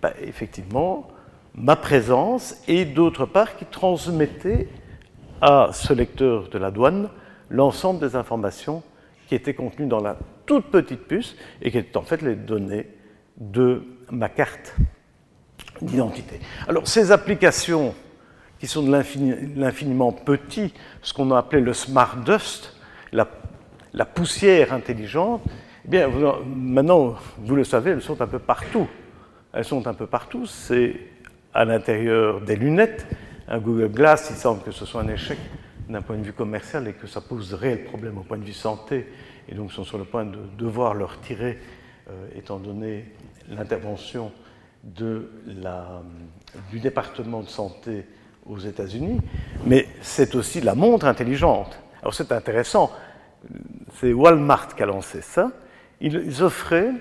[0.00, 1.08] bah, effectivement
[1.54, 4.66] ma présence et d'autre part qui transmettait
[5.42, 7.10] à ce lecteur de la douane
[7.50, 8.82] l'ensemble des informations
[9.28, 12.86] qui étaient contenues dans la toute petite puce et qui étaient en fait les données
[13.36, 14.74] de ma carte
[15.82, 16.40] d'identité.
[16.66, 17.94] Alors ces applications
[18.58, 18.90] qui sont de
[19.54, 20.72] l'infiniment petit,
[21.02, 22.74] ce qu'on a appelé le smart dust,
[23.12, 23.28] la,
[24.04, 25.42] poussière intelligente,
[25.84, 26.08] eh bien,
[26.46, 28.88] maintenant, vous le savez, elles sont un peu partout.
[29.52, 30.46] Elles sont un peu partout.
[30.46, 30.96] C'est
[31.54, 33.06] à l'intérieur des lunettes.
[33.48, 35.38] Un Google Glass, il semble que ce soit un échec
[35.88, 38.44] d'un point de vue commercial et que ça pose de réels problèmes au point de
[38.44, 39.06] vue santé.
[39.48, 41.58] Et donc, sont sur le point de devoir le retirer,
[42.10, 43.04] euh, étant donné
[43.48, 44.32] l'intervention
[44.84, 48.04] du département de santé
[48.48, 49.20] aux États-Unis,
[49.64, 51.78] mais c'est aussi la montre intelligente.
[52.00, 52.92] Alors c'est intéressant,
[54.00, 55.50] c'est Walmart qui a lancé ça.
[56.00, 56.92] Ils offraient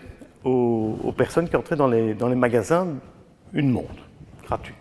[0.44, 2.88] aux, personnes qui entraient dans les, magasins
[3.54, 4.04] une montre
[4.44, 4.76] gratuite.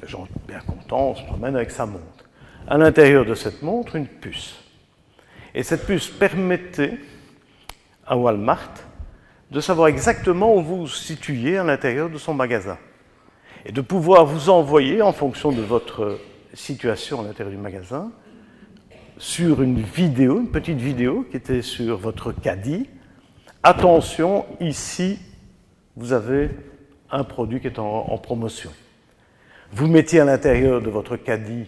[0.00, 2.24] Les gens bien contents, se promènent avec sa montre.
[2.66, 4.62] À l'intérieur de cette montre, une puce.
[5.54, 6.98] Et cette puce permettait
[8.06, 8.70] à Walmart
[9.50, 12.78] de savoir exactement où vous vous situiez à l'intérieur de son magasin
[13.64, 16.18] et de pouvoir vous envoyer, en fonction de votre
[16.54, 18.10] situation à l'intérieur du magasin,
[19.18, 22.88] sur une vidéo, une petite vidéo qui était sur votre caddie.
[23.62, 25.18] Attention, ici,
[25.96, 26.50] vous avez
[27.10, 28.70] un produit qui est en, promotion.
[29.72, 31.66] Vous mettiez à l'intérieur de votre caddie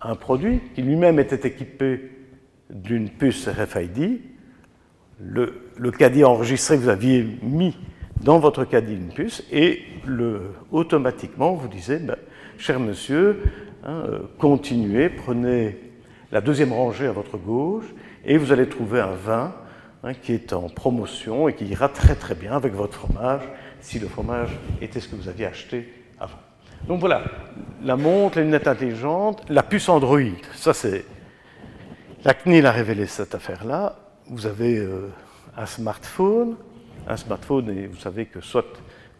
[0.00, 2.12] un produit qui lui-même était équipé
[2.70, 4.20] d'une puce RFID.
[5.20, 7.76] Le, caddie enregistré vous aviez mis
[8.22, 9.82] dans votre caddie une puce et
[10.70, 12.16] automatiquement vous disait, ben,
[12.56, 13.42] cher monsieur,
[13.84, 15.83] hein, euh, continuez, prenez
[16.34, 17.84] la deuxième rangée à votre gauche
[18.24, 19.54] et vous allez trouver un vin
[20.02, 23.42] hein, qui est en promotion et qui ira très très bien avec votre fromage
[23.80, 26.40] si le fromage était ce que vous aviez acheté avant.
[26.88, 27.22] Donc voilà,
[27.84, 30.18] la montre, les lunettes intelligentes, la puce Android,
[30.54, 31.04] ça c'est...
[32.24, 33.96] La CNIL a révélé cette affaire-là.
[34.28, 35.12] Vous avez euh,
[35.56, 36.56] un smartphone,
[37.06, 38.64] un smartphone, et vous savez que soit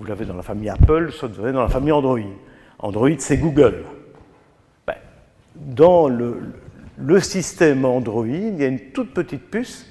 [0.01, 2.19] vous l'avez dans la famille Apple, soit vous l'avez dans la famille Android.
[2.79, 3.85] Android, c'est Google.
[4.87, 4.97] Ben,
[5.55, 6.41] dans le,
[6.99, 9.87] le, système Android, il y a une toute petite puce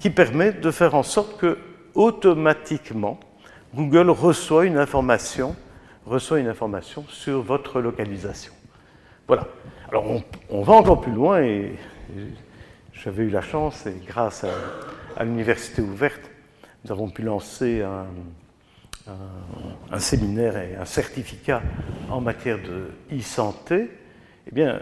[0.00, 1.58] qui permet de faire en sorte que
[1.94, 3.18] automatiquement
[3.74, 5.56] Google reçoit une information,
[6.04, 8.52] reçoit une information sur votre localisation.
[9.26, 9.46] Voilà.
[9.88, 10.04] Alors
[10.50, 11.74] on, va encore plus loin et
[12.92, 14.44] j'avais eu la chance, et grâce
[15.16, 16.30] à l'université ouverte,
[16.84, 18.06] nous avons pu lancer un,
[19.98, 21.62] séminaire et un certificat
[22.10, 23.90] en matière de e-santé.
[24.46, 24.80] Eh bien,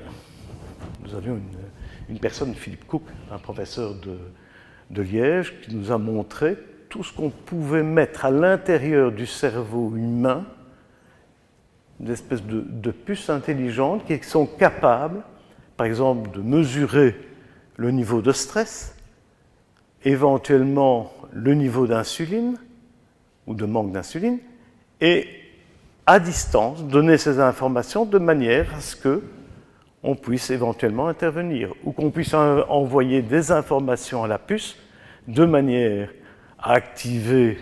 [1.04, 1.40] nous avions
[2.08, 6.56] une, personne, Philippe Cook, un professeur de, Liège, qui nous a montré
[6.88, 10.44] tout ce qu'on pouvait mettre à l'intérieur du cerveau humain,
[11.98, 15.22] d'espèces de, de puces intelligentes qui sont capables,
[15.76, 17.16] par exemple, de mesurer
[17.76, 18.94] le niveau de stress,
[20.04, 22.56] éventuellement le niveau d'insuline
[23.46, 24.38] ou de manque d'insuline
[25.00, 25.26] et
[26.06, 29.22] à distance donner ces informations de manière à ce que
[30.04, 34.76] on puisse éventuellement intervenir ou qu'on puisse envoyer des informations à la puce
[35.26, 36.10] de manière
[36.58, 37.58] à activer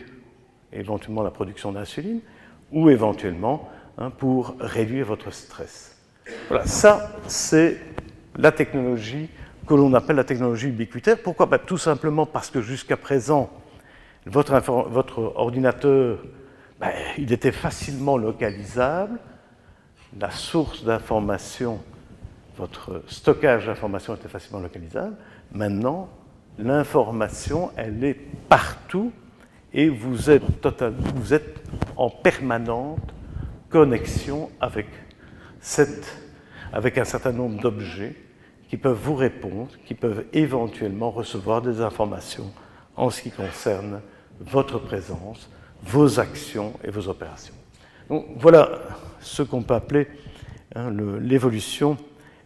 [0.73, 2.21] éventuellement la production d'insuline
[2.73, 5.97] ou éventuellement hein, pour réduire votre stress.
[6.49, 7.79] Voilà, ça c'est
[8.37, 9.29] la technologie
[9.67, 11.19] que l'on appelle la technologie ubiquitaire.
[11.23, 11.47] Pourquoi?
[11.47, 13.51] Ben, Tout simplement parce que jusqu'à présent,
[14.27, 16.19] votre, ordinateur,
[16.81, 19.21] ben, il était facilement localisable,
[20.19, 21.81] la source d'information,
[22.57, 25.17] votre stockage d'information était facilement localisable.
[25.53, 26.09] Maintenant,
[26.59, 29.13] l'information, elle est partout
[29.73, 30.43] et vous êtes,
[31.97, 33.01] en permanente
[33.71, 34.87] connexion avec
[36.99, 38.15] un certain nombre d'objets
[38.69, 42.51] qui peuvent vous répondre, qui peuvent éventuellement recevoir des informations
[42.97, 44.01] en ce qui concerne
[44.41, 45.51] votre présence,
[45.83, 47.55] vos actions et vos opérations.
[48.09, 48.81] Donc, voilà
[49.21, 50.09] ce qu'on peut appeler
[50.75, 51.97] hein, l'évolution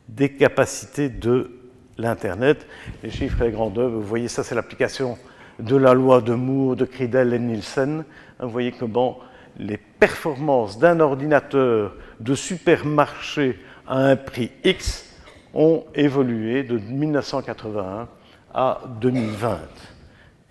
[0.09, 1.51] des capacités de
[1.99, 2.66] l'Internet.
[3.03, 5.19] Les chiffres et les grandeurs, vous voyez, ça c'est l'application
[5.59, 8.05] de la loi de Moore, de Cridell et Nielsen.
[8.40, 9.19] Vous voyez comment
[9.59, 15.14] les performances d'un ordinateur de supermarché à un prix X
[15.55, 18.09] ont évolué de 1981
[18.53, 19.59] à 2020.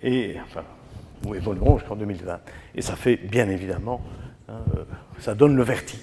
[0.02, 0.64] Et, enfin,
[1.24, 2.40] ou évolueront jusqu'en 2020.
[2.74, 4.00] Et ça fait bien évidemment,
[4.48, 4.58] hein,
[5.18, 6.00] ça donne le vertige.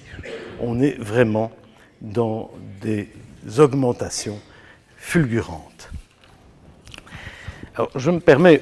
[0.62, 1.52] On est vraiment
[2.02, 3.10] dans des
[3.58, 4.40] augmentations
[4.96, 5.90] fulgurantes.
[7.76, 8.62] Alors, je me permets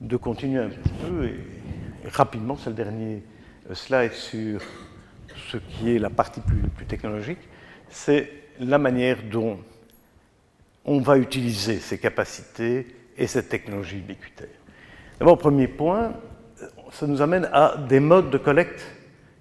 [0.00, 1.34] de continuer un petit peu, et,
[2.08, 3.22] rapidement, c'est le dernier
[3.72, 4.60] slide sur
[5.50, 7.40] ce qui est la partie plus, plus technologique,
[7.88, 9.58] c'est la manière dont
[10.84, 14.48] on va utiliser ces capacités et cette technologie ubiquitaire.
[15.18, 16.14] D'abord, premier point,
[16.92, 18.82] ça nous amène à des modes de collecte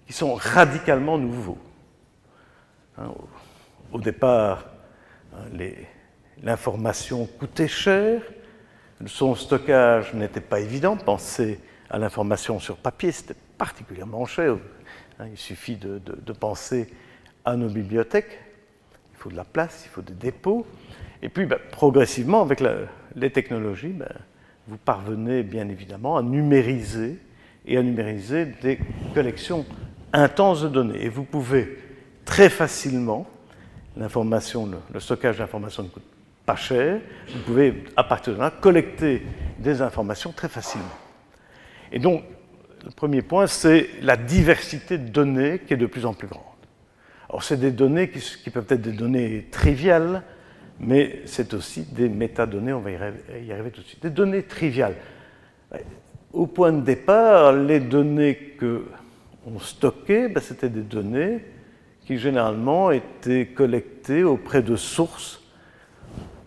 [0.05, 1.57] qui sont radicalement nouveaux.
[2.99, 3.13] Hein,
[3.93, 4.65] au départ,
[5.33, 5.57] hein,
[6.43, 8.21] l'information coûtait cher,
[9.05, 10.97] son stockage n'était pas évident.
[10.97, 11.59] Penser
[11.89, 14.57] à l'information sur papier, c'était particulièrement cher.
[15.17, 15.99] Hein, il suffit de,
[16.33, 16.89] penser
[17.45, 18.39] à nos bibliothèques.
[19.13, 20.65] Il faut de la place, il faut des dépôts.
[21.21, 22.61] Et puis, ben, progressivement, avec
[23.15, 24.11] les technologies, ben,
[24.67, 27.17] vous parvenez bien évidemment à numériser
[27.65, 28.79] et à numériser des
[29.13, 29.65] collections
[30.11, 31.03] intenses de données.
[31.03, 31.88] Et vous pouvez
[32.29, 33.25] très facilement,
[33.97, 36.03] l'information, le, stockage d'informations ne coûte
[36.45, 37.01] pas cher,
[37.33, 39.23] vous pouvez à partir de là collecter
[39.57, 40.85] des informations très facilement.
[41.91, 42.23] Et donc,
[42.85, 46.43] le premier point, c'est la diversité de données qui est de plus en plus grande.
[47.29, 50.21] Alors, c'est des données qui, peuvent être des données triviales,
[50.79, 54.03] mais c'est aussi des métadonnées, on va y arriver, tout de suite.
[54.03, 54.95] Des données triviales.
[56.31, 61.39] Au point de départ, les données qu'on stockait, ben, c'était des données
[62.09, 65.43] qui généralement étaient collectées auprès de sources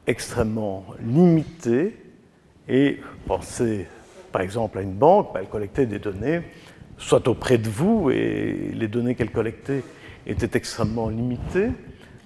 [0.08, 1.96] extrêmement limitées.
[2.68, 2.98] Et
[3.28, 3.86] pensez
[4.32, 6.42] par exemple à une banque, ben, elle collectait des données
[6.98, 9.84] soit auprès de vous, et les données qu'elle collectait
[10.26, 11.70] étaient extrêmement limitées,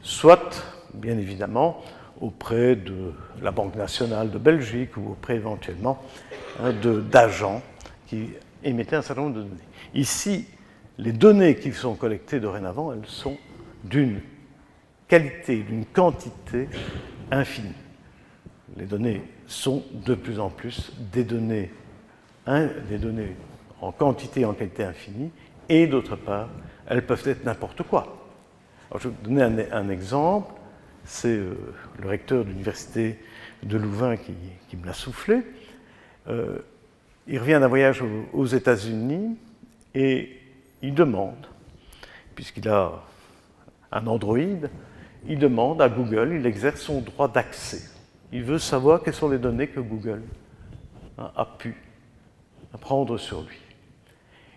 [0.01, 1.83] soit, bien évidemment,
[2.23, 6.03] auprès de la Banque nationale de Belgique ou auprès éventuellement
[6.63, 6.73] hein,
[7.11, 7.61] d'agents
[8.07, 8.31] qui
[8.65, 9.69] émettaient un certain nombre de données.
[9.93, 10.47] Ici,
[10.99, 13.37] les données qui sont collectées dorénavant, elles sont
[13.85, 14.21] d'une
[15.09, 16.69] qualité, d'une quantité
[17.31, 17.75] infinie.
[18.77, 21.71] Les données sont de plus en plus des données,
[22.47, 25.31] en quantité en qualité infinie,
[25.69, 26.49] et d'autre part,
[26.87, 28.31] elles peuvent être n'importe quoi.
[28.97, 30.53] je vais vous donner un, exemple
[31.05, 31.55] c'est euh,
[32.03, 33.19] le recteur de l'université
[33.63, 35.43] de Louvain qui, me l'a soufflé.
[36.29, 36.59] Euh,
[37.29, 39.37] il revient d'un voyage aux, États-Unis
[39.95, 40.31] et
[40.87, 41.47] il demande,
[42.37, 42.93] puisqu'il a
[43.91, 44.39] un Android,
[45.27, 47.91] il demande à Google, il exerce son droit d'accès.
[48.33, 50.23] Il veut savoir quelles sont les données que Google
[51.19, 51.75] a pu
[52.81, 53.59] prendre sur lui.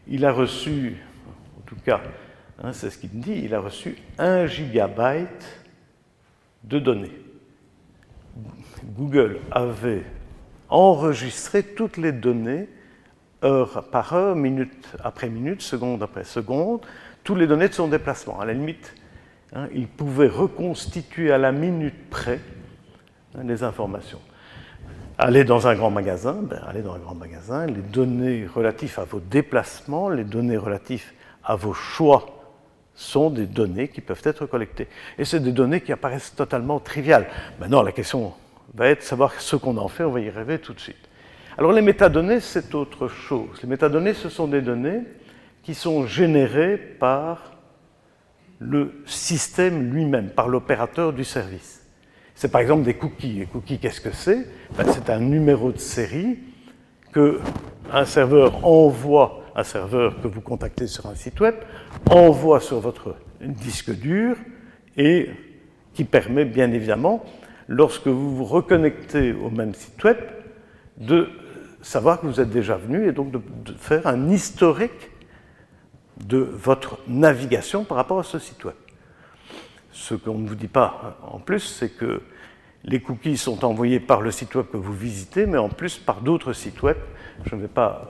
[0.08, 0.98] Il a reçu,
[1.58, 2.02] en tout cas,
[2.62, 5.66] hein, c'est ce qu'il me dit, il a reçu un gigabyte
[6.64, 7.22] de données.
[8.96, 10.04] Google avait
[10.70, 12.70] enregistré toutes les données
[13.44, 16.82] heure par heure, minute après minute, seconde après seconde,
[17.24, 18.40] toutes les données de son déplacement.
[18.40, 18.94] À la limite,
[19.54, 22.40] hein, il pouvait reconstituer à la minute près
[23.36, 24.22] hein, les informations.
[25.18, 29.20] Aller dans un grand magasin, ben, dans un grand magasin, les données relatives à vos
[29.20, 31.12] déplacements, les données relatives
[31.44, 32.26] à vos choix
[32.96, 34.88] sont des données qui peuvent être collectées.
[35.18, 37.28] Et c'est des données qui apparaissent totalement triviales.
[37.60, 38.34] Maintenant, la question
[38.74, 41.09] va être de savoir ce qu'on en fait, on va y rêver tout de suite.
[41.60, 43.62] Alors les métadonnées, c'est autre chose.
[43.62, 45.02] Les métadonnées, ce sont des données
[45.62, 47.52] qui sont générées par
[48.60, 51.86] le système lui-même, par l'opérateur du service.
[52.34, 53.40] C'est par exemple des cookies.
[53.40, 54.48] Les cookies, qu'est-ce que c'est?
[54.78, 56.40] Ben, C'est un numéro de série
[57.12, 57.42] que
[57.92, 61.56] un serveur envoie un serveur que vous contactez sur un site web,
[62.10, 64.38] envoie sur votre disque dur
[64.96, 65.30] et
[65.94, 67.22] qui permet bien évidemment,
[67.68, 70.16] lorsque vous vous reconnectez au même site web,
[70.96, 71.30] de
[71.82, 73.42] savoir que vous êtes déjà venu et donc de,
[73.78, 75.12] faire un historique
[76.26, 78.76] de votre navigation par rapport à ce site web.
[79.92, 82.22] Ce qu'on ne vous dit pas en plus, c'est que
[82.84, 86.22] les cookies sont envoyés par le site web que vous visitez, mais en plus par
[86.22, 86.98] d'autres sites web.
[87.46, 88.08] Je ne vais pas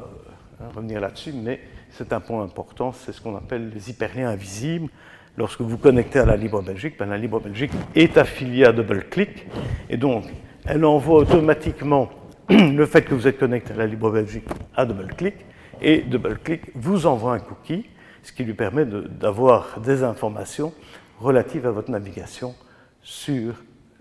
[0.61, 1.59] euh, revenir là-dessus, mais
[1.91, 4.89] c'est un point important, c'est ce qu'on appelle les hyperliens invisibles.
[5.37, 9.47] Lorsque vous connectez à la Libre Belgique, ben la Libre Belgique est affiliée à DoubleClick,
[9.89, 10.25] et donc
[10.65, 12.09] elle envoie automatiquement
[12.75, 15.35] le fait que vous êtes connecté à la Libre Belgique à DoubleClick,
[15.81, 17.85] et DoubleClick vous envoie un cookie,
[18.23, 20.73] ce qui lui permet d'avoir des informations
[21.19, 22.55] relatives à votre navigation
[23.03, 23.53] sur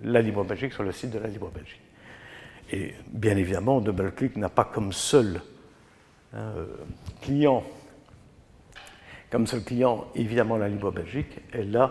[0.03, 1.83] la Libre Belgique, sur le site de la Libre Belgique.
[2.73, 5.43] Et bien évidemment, DoubleClick n'a pas comme seul
[6.33, 6.67] hein, euh,
[7.21, 7.63] client,
[9.31, 11.39] comme seul client, évidemment, la Libre Belgique.
[11.53, 11.91] Et là,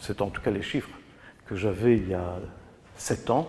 [0.00, 0.90] c'est en tout cas les chiffres
[1.46, 2.34] que j'avais il y a
[2.96, 3.48] 7 ans,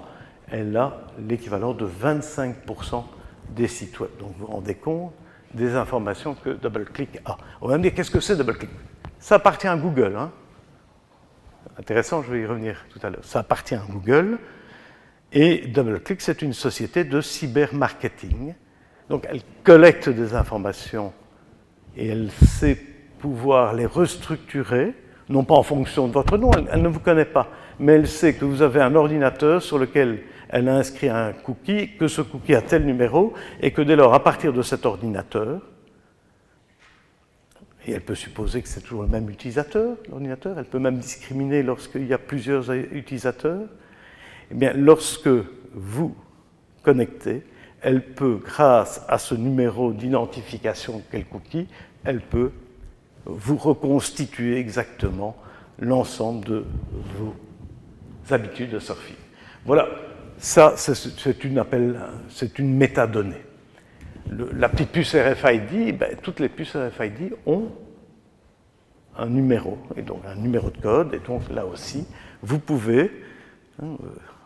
[0.52, 3.04] elle a l'équivalent de 25%
[3.50, 4.12] des sites web.
[4.20, 5.14] Donc vous vous rendez compte
[5.54, 7.38] des informations que DoubleClick a.
[7.62, 8.70] On va me dire qu'est-ce que c'est DoubleClick?
[9.20, 10.16] Ça appartient à Google.
[10.18, 10.32] Hein
[11.78, 13.24] Intéressant, je vais y revenir tout à l'heure.
[13.24, 14.40] Ça appartient à Google.
[15.32, 18.54] Et DoubleClick, c'est une société de cybermarketing.
[19.10, 21.14] Donc elle collecte des informations
[21.96, 22.78] et elle sait
[23.20, 24.94] pouvoir les restructurer,
[25.30, 28.34] non pas en fonction de votre nom, elle ne vous connaît pas, mais elle sait
[28.34, 32.56] que vous avez un ordinateur sur lequel elle a inscrit un cookie, que ce cookie
[32.56, 35.62] a tel numéro, et que dès lors, à partir de cet ordinateur,
[37.86, 41.64] et elle peut supposer que c'est toujours le même utilisateur, l'ordinateur, elle peut même discriminer
[41.64, 43.68] lorsqu'il y a plusieurs utilisateurs,
[44.52, 45.30] eh bien, lorsque
[45.74, 46.16] vous
[46.84, 47.44] connectez,
[47.82, 51.68] elle peut, grâce à ce numéro d'identification qu'est le cookie,
[52.04, 52.52] elle peut
[53.26, 55.36] vous reconstituer exactement
[55.80, 56.66] l'ensemble de
[57.18, 57.36] vos
[58.30, 59.16] habitudes de surfing.
[59.66, 59.88] Voilà
[60.38, 61.64] ça, c'est une,
[62.60, 63.44] une métadonnée.
[64.30, 67.70] la petite puce RFID, ben, toutes les puces RFID ont
[69.18, 72.06] un numéro, et donc un numéro de code, et donc là aussi,
[72.44, 73.12] vous pouvez
[73.82, 73.98] hein,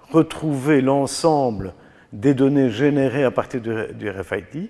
[0.10, 1.74] retrouver l'ensemble
[2.14, 4.70] des données générées à partir du, RFID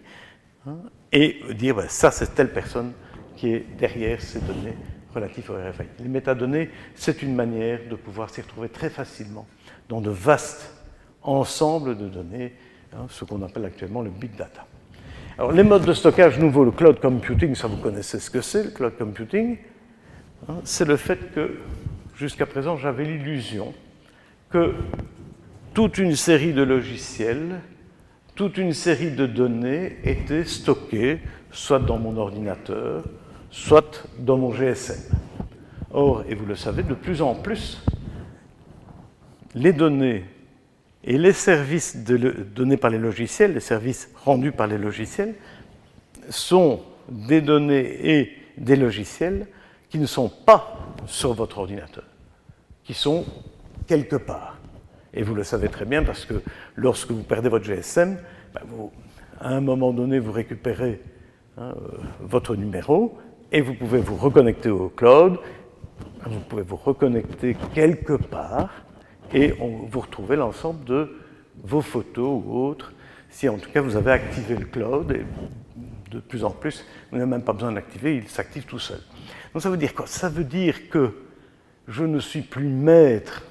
[0.67, 0.77] hein,
[1.11, 2.93] et dire ben, ça, c'est telle personne
[3.35, 4.75] qui est derrière ces données
[5.13, 5.87] relatives au RFID.
[5.99, 9.45] Les métadonnées, c'est une manière de pouvoir s'y retrouver très facilement
[9.87, 10.80] dans de vastes
[11.23, 12.53] ensemble de données,
[12.93, 14.65] hein, ce qu'on appelle actuellement le big data.
[15.37, 18.63] Alors, les modes de stockage nouveaux, le cloud computing, ça vous connaissez ce que c'est,
[18.63, 19.57] le cloud computing,
[20.47, 21.57] hein, c'est le fait que
[22.15, 23.73] jusqu'à présent j'avais l'illusion
[24.49, 24.73] que
[25.73, 27.61] toute une série de logiciels,
[28.35, 31.19] toute une série de données étaient stockées
[31.51, 33.03] soit dans mon ordinateur,
[33.49, 35.17] soit dans mon GSM.
[35.93, 37.83] Or, et vous le savez, de plus en plus,
[39.55, 40.23] les données
[41.03, 45.35] et les services donnés par les logiciels, les services rendus par les logiciels,
[46.29, 49.47] sont des données et des logiciels
[49.89, 52.05] qui ne sont pas sur votre ordinateur,
[52.83, 53.25] qui sont
[53.87, 54.57] quelque part.
[55.13, 56.41] Et vous le savez très bien parce que
[56.75, 58.17] lorsque vous perdez votre GSM,
[58.53, 58.61] ben
[59.39, 61.01] à un moment donné, vous récupérez
[61.57, 63.17] hein, euh, votre numéro
[63.51, 65.39] et vous pouvez vous reconnecter au cloud,
[66.25, 68.69] vous pouvez vous reconnecter quelque part
[69.33, 71.17] et vous retrouvez l'ensemble de
[71.63, 72.93] vos photos ou autres,
[73.29, 75.25] si en tout cas vous avez activé le cloud, et
[76.11, 78.99] de plus en plus, vous n'avez même pas besoin d'activer, il s'active tout seul.
[79.53, 80.07] Donc ça veut dire quoi?
[80.07, 81.13] Ça veut dire que
[81.87, 83.43] je ne suis plus maître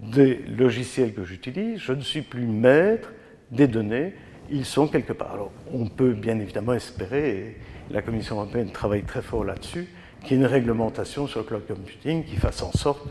[0.00, 3.12] des logiciels que j'utilise, je ne suis plus maître
[3.50, 4.14] des données,
[4.50, 5.32] ils sont quelque part.
[5.32, 7.56] Alors on peut bien évidemment espérer, et
[7.90, 9.86] la Commission européenne travaille très fort là-dessus,
[10.22, 13.06] qu'il y ait une réglementation sur le cloud computing qui fasse en sorte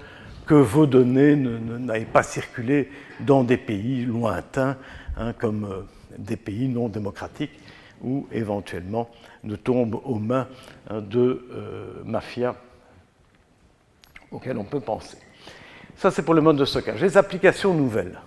[0.45, 4.77] que vos données n'aillent pas circuler dans des pays lointains,
[5.17, 5.81] hein, comme euh,
[6.17, 7.59] des pays non démocratiques,
[8.03, 9.09] ou éventuellement
[9.43, 10.47] ne tombent aux mains
[10.89, 12.55] hein, de euh, mafias
[14.31, 15.17] auxquelles on peut penser.
[15.95, 17.01] Ça, c'est pour le mode de stockage.
[17.01, 18.19] Les applications nouvelles.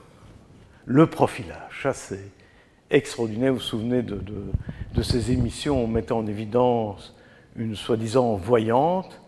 [0.86, 2.30] Le profilage, ça c'est
[2.90, 3.52] extraordinaire.
[3.52, 4.22] Vous vous souvenez de,
[5.02, 7.14] ces émissions où on mettait en évidence
[7.56, 9.20] une soi-disant voyante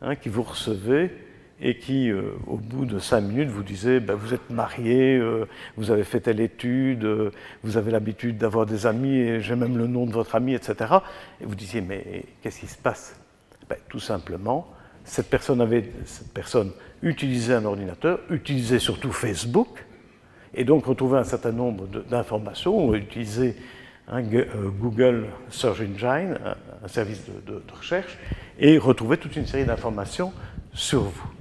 [0.00, 1.12] hein, qui vous recevait
[1.60, 5.46] et qui, euh, au bout de cinq minutes, vous disait ben, Vous êtes marié, euh,
[5.76, 7.30] vous avez fait telle étude, euh,
[7.64, 10.94] vous avez l'habitude d'avoir des amis, et j'ai même le nom de votre ami, etc.
[11.40, 13.18] Et vous disiez Mais qu'est-ce qui se passe?
[13.68, 14.68] Ben, Tout simplement,
[15.04, 19.84] cette personne, utilisait un ordinateur, utilisait surtout Facebook,
[20.54, 23.56] et donc retrouvait un certain nombre d'informations, utilisait
[24.06, 26.38] un Google Search Engine,
[26.82, 28.18] un, service de, de recherche,
[28.58, 30.32] et retrouvait toute une série d'informations
[30.72, 31.37] sur vous.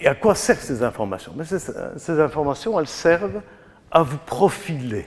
[0.00, 1.32] Et à quoi servent ces informations?
[1.36, 3.42] Mais ces, informations, elles servent
[3.90, 5.06] à vous profiler.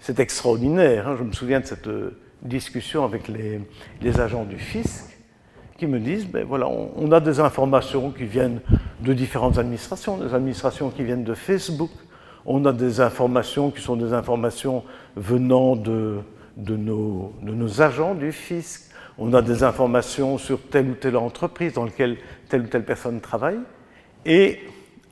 [0.00, 1.08] C'est extraordinaire.
[1.08, 1.16] Hein.
[1.18, 5.06] je me souviens de cette euh, discussion avec les, agents du fisc
[5.78, 8.60] qui me disent, ben voilà, on, a des informations qui viennent
[9.00, 11.90] de différentes administrations, des administrations qui viennent de Facebook,
[12.44, 14.84] on a des informations qui sont des informations
[15.16, 16.18] venant de,
[16.58, 18.89] de nos agents du fisc,
[19.20, 22.16] on a des informations sur telle ou telle entreprise dans laquelle
[22.48, 23.60] telle ou telle personne travaille,
[24.24, 24.60] et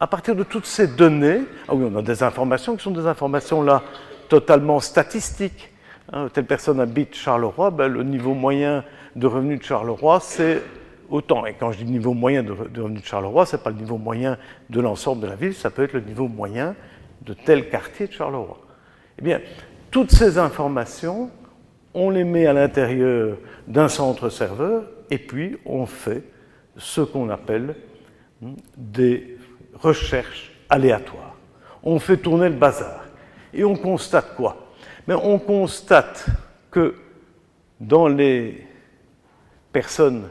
[0.00, 3.06] à partir de toutes ces données, ah oui, on a des informations qui sont des
[3.06, 3.82] informations là
[4.28, 5.70] totalement statistiques.
[6.12, 8.84] Hein, telle personne habite Charleroi, ben, le niveau moyen
[9.14, 10.62] de revenus de Charleroi, c'est
[11.10, 11.44] autant.
[11.46, 13.98] Et quand je dis niveau moyen de, revenus de Charleroi, ce n'est pas le niveau
[13.98, 14.38] moyen
[14.70, 16.74] de l'ensemble de la ville, ça peut être le niveau moyen
[17.22, 18.58] de tel quartier de Charleroi.
[19.18, 19.40] Eh bien,
[19.90, 21.30] toutes ces informations,
[21.94, 23.36] on les met à l'intérieur
[23.66, 26.22] d'un centre serveur et puis on fait
[26.76, 27.74] ce qu'on appelle
[28.40, 29.36] hmm, des
[29.74, 31.36] recherches aléatoires.
[31.82, 33.04] On fait tourner le bazar.
[33.52, 34.68] Et on constate quoi?
[35.06, 36.26] Mais on constate
[36.70, 36.94] que
[37.80, 38.66] dans les
[39.72, 40.28] personnes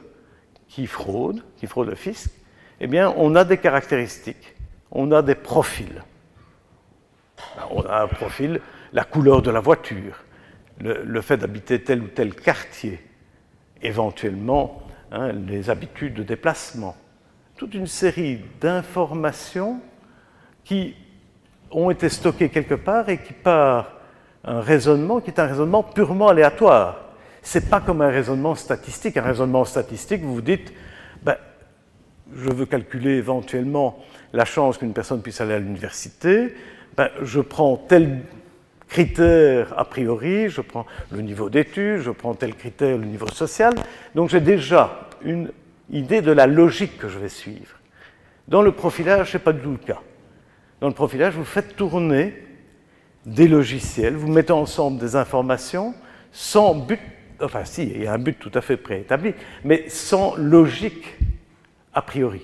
[0.68, 2.30] qui fraudent, qui fraudent le fisc,
[2.80, 4.56] eh bien, on a des caractéristiques,
[4.92, 6.04] on a des profils.
[7.56, 8.62] Ben, on a un profil,
[8.94, 10.24] la couleur de la voiture,
[10.80, 13.00] le, fait d'habiter tel ou tel quartier,
[13.82, 16.96] éventuellement hein, les habitudes de déplacement,
[17.56, 19.80] toute une série d'informations
[20.64, 20.96] qui
[21.72, 23.94] ont été stockées quelque part et qui, par
[24.44, 27.08] un raisonnement qui est un raisonnement purement aléatoire,
[27.42, 29.18] c'est pas comme un raisonnement statistique.
[29.18, 30.74] Un raisonnement statistique, vous vous dites,
[31.24, 31.38] ben,
[32.36, 34.00] je veux calculer éventuellement
[34.34, 36.54] la chance qu'une personne puisse aller à l'université,
[36.96, 38.22] ben, je prends tel
[38.88, 43.74] critère a priori, je prends le niveau d'études, je prends tel critère, le niveau social,
[44.16, 45.52] donc j'ai déjà une
[45.90, 47.78] idée de la logique que je vais suivre.
[48.48, 50.02] Dans le profilage, ce n'est pas du tout le cas.
[50.80, 52.34] Dans le profilage, vous faites tourner
[53.26, 55.94] des logiciels, vous mettez ensemble des informations
[56.32, 57.00] sans but
[57.42, 59.34] enfin si, il y a un but tout à fait préétabli,
[59.64, 61.18] mais sans logique
[61.94, 62.42] a priori.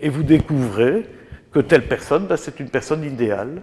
[0.00, 1.06] Et vous découvrez
[1.52, 3.62] que telle personne, ben, c'est une personne idéale,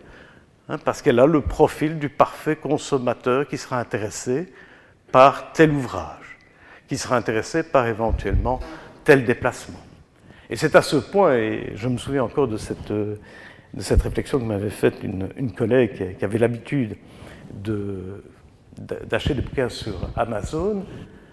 [0.72, 4.52] hein, parce qu'elle a le profil du parfait consommateur qui sera intéressé
[5.12, 6.38] par tel ouvrage,
[6.88, 8.60] qui sera intéressé par éventuellement
[9.04, 9.80] tel déplacement.
[10.50, 12.94] Et c'est à ce point, et je me souviens encore de cette,
[13.78, 16.96] cette réflexion que m'avait faite une, collègue qui avait l'habitude
[17.54, 18.24] de
[18.78, 20.86] d'acheter des bouquins sur Amazon.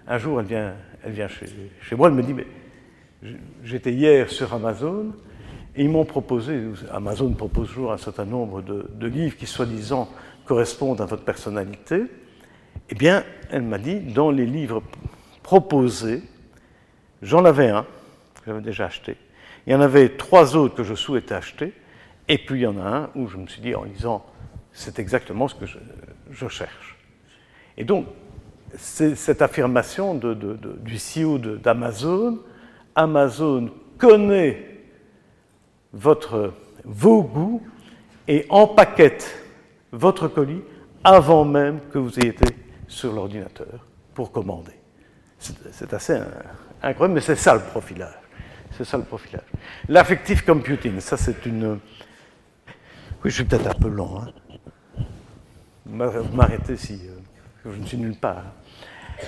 [0.05, 0.73] Un jour, elle vient,
[1.03, 2.45] elle vient chez, moi, elle me dit, mais
[3.63, 5.13] j'étais hier sur Amazon,
[5.79, 6.59] et ils m'ont proposé,
[6.91, 10.09] Amazon propose toujours un certain nombre de, livres qui, soi-disant,
[10.45, 12.03] correspondent à votre personnalité.
[12.89, 14.83] Eh bien, elle m'a dit, dans les livres
[15.41, 16.21] proposés,
[17.21, 19.15] j'en avais un, que j'avais déjà acheté.
[19.65, 21.71] Il y en avait trois autres que je souhaitais acheter,
[22.27, 24.25] et puis il y en a un où je me suis dit, en lisant,
[24.73, 26.97] c'est exactement ce que je cherche.
[27.77, 28.05] Et donc,
[28.75, 32.39] cette affirmation du CEO d'Amazon,
[32.95, 34.68] Amazon connaît
[35.93, 37.61] votre, vos goûts
[38.27, 39.35] et empaquette
[39.91, 40.61] votre colis
[41.03, 42.55] avant même que vous ayez été
[42.87, 44.73] sur l'ordinateur pour commander.
[45.39, 46.19] C'est assez
[46.81, 48.13] incroyable, mais c'est ça le profilage.
[48.77, 49.45] C'est ça le profilage.
[49.87, 51.79] L'affective computing, ça c'est une...
[53.23, 54.21] Oui, je suis peut-être un peu long.
[54.21, 54.99] Hein.
[56.33, 56.93] M'arrêter si...
[56.93, 57.19] Euh,
[57.65, 58.43] je ne suis nulle part.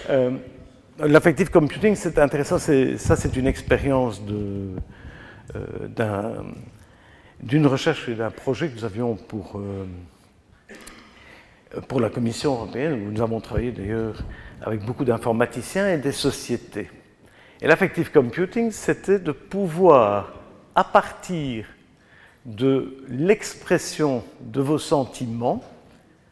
[0.10, 0.32] Euh,
[1.00, 4.76] L'affective computing, c'est intéressant, ça c'est une expérience euh,
[7.42, 9.86] d'une recherche et d'un projet que nous avions pour, euh,
[11.88, 14.16] pour la Commission européenne, où nous avons travaillé d'ailleurs
[14.62, 16.90] avec beaucoup d'informaticiens et des sociétés.
[17.62, 20.34] Et l'affective computing, c'était de pouvoir,
[20.76, 21.66] à partir
[22.46, 25.64] de l'expression de vos sentiments,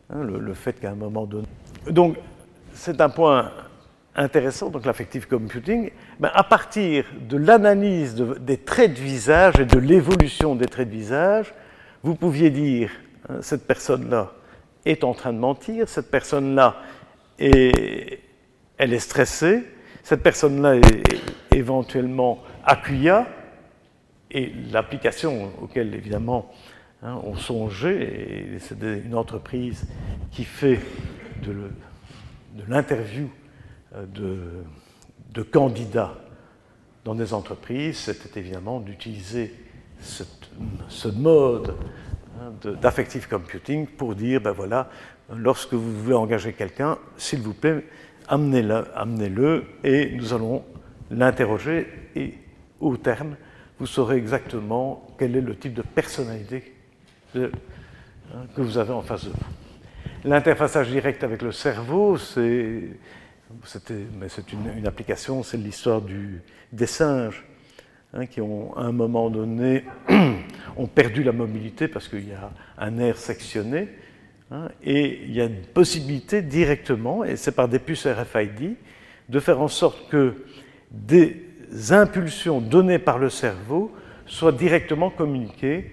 [0.10, 1.48] hein, le fait qu'à un moment donné,
[1.90, 2.18] donc,
[2.74, 3.52] c'est un point
[4.20, 5.92] intéressant, donc l'affective computing.
[6.20, 10.96] Ben, à partir de l'analyse des traits de visage et de l'évolution des traits de
[10.96, 11.54] visage,
[12.04, 12.92] vous pouviez dire
[13.30, 14.34] hein, cette personne-là
[14.86, 16.76] est en train de mentir, cette personne-là
[17.40, 18.20] est,
[18.78, 19.64] elle est stressée,
[20.04, 21.04] cette personne-là est,
[21.52, 23.26] éventuellement accueillie,
[24.32, 26.52] et l'application auquel évidemment
[27.02, 29.88] hein, on songeait, c'est une entreprise
[30.32, 30.80] qui fait
[31.42, 31.72] de,
[32.68, 33.30] l'interview
[33.96, 34.06] euh,
[35.34, 36.16] de, candidats
[37.06, 39.54] dans des entreprises, c'était évidemment d'utiliser
[40.02, 41.76] ce mode
[42.40, 44.90] hein, d'affective computing pour dire, ben voilà,
[45.36, 47.86] lorsque vous voulez engager quelqu'un, s'il vous plaît,
[48.28, 50.64] amenez-le amenez et nous allons
[51.10, 52.36] l'interroger et
[52.80, 53.36] au terme,
[53.80, 56.76] vous saurez exactement quel est le type de personnalité
[57.36, 57.50] hein,
[58.56, 60.26] que vous avez en face de vous.
[60.26, 62.90] L'interfaçage direct avec le cerveau, c'est
[63.50, 66.02] une, une, application, c'est l'histoire
[66.72, 67.44] des singes
[68.14, 69.86] hein, qui ont à un moment donné
[70.78, 73.90] ont perdu la mobilité parce qu'il y a un nerf sectionné.
[74.52, 78.76] Hein, et il y a une possibilité directement, et c'est par des puces RFID,
[79.30, 80.34] de faire en sorte que
[80.92, 81.46] des
[81.92, 83.92] impulsions données par le cerveau
[84.26, 85.92] soient directement communiquées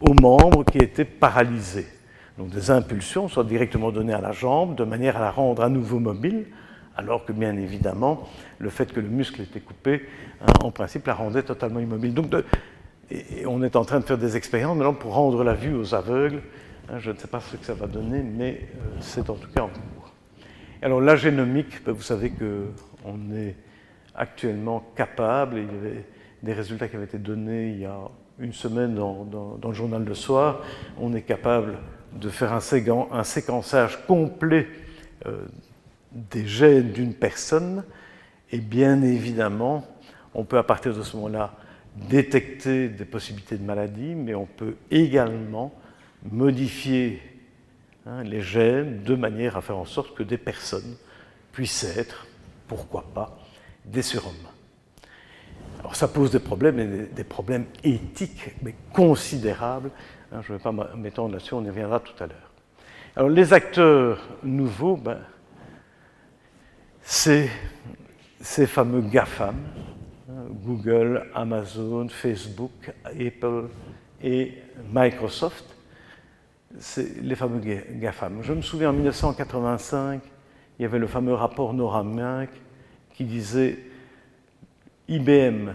[0.00, 1.86] aux membres qui étaient paralysés.
[2.38, 5.68] Donc des impulsions soient directement données à la jambe de manière à la rendre à
[5.68, 6.46] nouveau mobile,
[6.98, 8.28] alors que bien évidemment,
[8.58, 10.02] le fait que le muscle était coupé,
[10.42, 12.12] hein, en principe, la rendait totalement immobile.
[12.12, 12.34] Donc,
[13.46, 16.42] on est en train de faire des expériences maintenant pour rendre la vue aux aveugles.
[16.90, 19.48] Hein, je ne sais pas ce que ça va donner, mais euh, c'est en tout
[19.54, 20.12] cas en cours.
[20.82, 23.54] Alors la génomique, ben, vous savez qu'on est
[24.16, 26.04] actuellement capable, il y avait
[26.42, 27.96] des résultats qui avaient été donnés il y a
[28.40, 30.62] une semaine dans, le journal de soir,
[30.98, 31.78] on est capable
[32.12, 32.60] de faire un,
[33.12, 34.66] un séquençage complet
[35.26, 35.46] euh,
[36.12, 37.84] des gènes d'une personne,
[38.50, 39.86] et bien évidemment,
[40.34, 41.54] on peut à partir de ce moment-là
[42.08, 45.74] détecter des possibilités de maladie, mais on peut également
[46.30, 47.20] modifier
[48.06, 50.96] hein, les gènes de manière à faire en sorte que des personnes
[51.52, 52.26] puissent être,
[52.66, 53.38] pourquoi pas,
[53.84, 54.34] des surhommes.
[55.80, 59.90] Alors ça pose des problèmes, des, problèmes éthiques, mais considérables.
[60.32, 62.52] Hein, je ne vais pas m'étendre là-dessus, on y reviendra tout à l'heure.
[63.16, 65.18] Alors les acteurs nouveaux, ben,
[67.10, 67.48] c'est
[68.38, 69.56] ces fameux GAFAM,
[70.62, 73.68] Google, Amazon, Facebook, Apple
[74.22, 74.52] et
[74.92, 75.64] Microsoft,
[76.78, 78.42] c'est les fameux GAFAM.
[78.42, 80.20] Je me souviens en 1985,
[80.78, 82.50] il y avait le fameux rapport Nora Mink
[83.14, 83.78] qui disait
[85.08, 85.72] IBM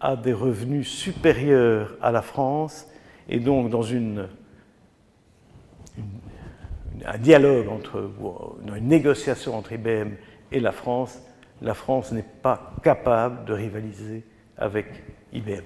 [0.00, 2.86] a des revenus supérieurs à la France
[3.28, 3.86] et donc dans
[7.04, 8.10] un dialogue entre,
[8.74, 10.12] une négociation entre IBM
[10.52, 11.18] et la France,
[11.62, 14.24] la France n'est pas capable de rivaliser
[14.56, 14.86] avec
[15.32, 15.62] IBM.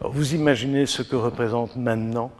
[0.00, 2.30] vous imaginez ce que représente maintenant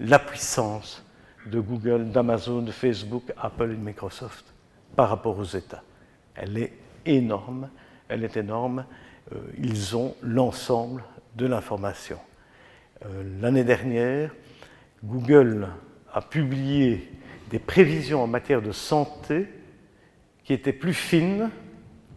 [0.00, 1.04] la puissance
[1.46, 4.44] de Google, d'Amazon, de Facebook, Apple et Microsoft
[4.94, 5.82] par rapport aux États.
[6.34, 6.72] Elle est
[7.06, 7.68] énorme,
[8.08, 8.84] elle est énorme.
[9.32, 11.02] Euh, ils ont l'ensemble
[11.36, 12.18] de l'information.
[13.04, 14.34] Euh, l'année dernière,
[15.04, 15.68] Google
[16.12, 17.10] a publié
[17.50, 19.46] des prévisions en matière de santé
[20.48, 21.50] qui étaient plus fines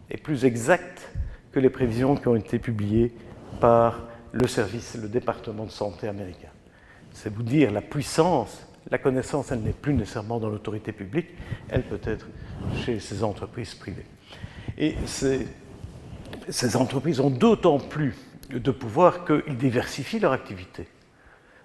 [0.08, 1.12] et plus exactes
[1.52, 3.12] que les prévisions qui ont été publiées
[3.60, 4.00] par
[4.32, 6.48] le service, le département de santé américain.
[7.12, 11.28] C'est vous dire la puissance la connaissance, elle n'est plus nécessairement dans l'autorité publique,
[11.68, 12.26] elle peut être
[12.84, 14.06] chez ces entreprises privées.
[14.76, 15.46] Et ces,
[16.76, 18.14] entreprises ont d'autant plus
[18.50, 20.88] de pouvoir qu'ils diversifient leur activité.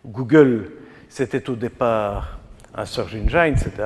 [0.06, 0.72] Google,
[1.10, 2.40] c'était au départ
[2.76, 3.84] un search engine, c'était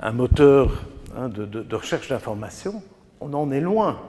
[0.00, 0.84] un, moteur
[1.16, 2.82] hein, de, recherche d'information.
[3.20, 4.00] On en est loin.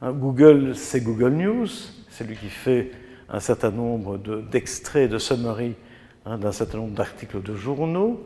[0.00, 1.68] Hein, Google, c'est Google News,
[2.08, 2.90] c'est lui qui fait
[3.28, 5.74] un certain nombre d'extraits, de, summary
[6.28, 8.22] Hein, d'un certain nombre d'articles de journaux.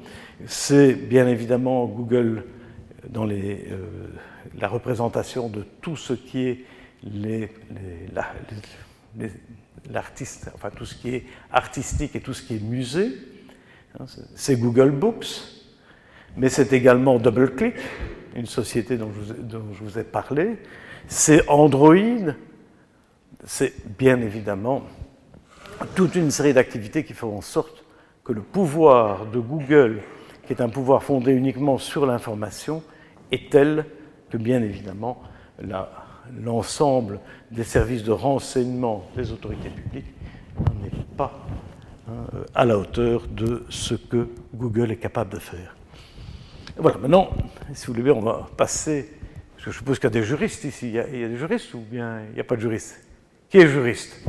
[0.46, 2.44] C'est bien évidemment Google
[3.08, 3.56] dans euh,
[4.58, 6.64] la représentation de tout ce qui est
[9.88, 13.12] l'artiste, enfin tout ce qui est artistique et tout ce qui est musée.
[14.34, 15.61] C'est Google Books,
[16.36, 17.74] mais c'est également DoubleClick,
[18.34, 20.56] une société dont je, vous ai parlé.
[21.06, 22.32] C'est Android,
[23.44, 24.82] c'est bien évidemment
[25.94, 27.84] toute une série d'activités qui font en sorte
[28.24, 30.00] que le pouvoir de Google,
[30.46, 32.82] qui est un pouvoir fondé uniquement sur l'information,
[33.30, 33.84] est tel
[34.30, 35.22] que, bien évidemment,
[36.40, 37.20] l'ensemble
[37.50, 40.12] des services de renseignement des autorités publiques
[40.80, 41.32] n'est pas
[42.08, 42.12] hein,
[42.54, 45.74] à la hauteur de ce que Google est capable de faire.
[46.76, 47.30] Voilà, maintenant,
[47.74, 49.10] si vous voulez bien, on va passer,
[49.54, 50.88] parce que je suppose qu'il y a des juristes ici.
[50.88, 52.60] Il y a, il y a des juristes ou bien il n'y a pas de
[52.60, 52.98] juristes
[53.48, 54.24] Qui est juriste?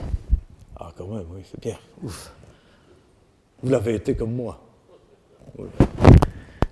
[0.80, 1.78] Ah, quand même, oui, c'est bien.
[2.02, 2.32] Ouf.
[3.62, 4.60] Vous l'avez été comme moi.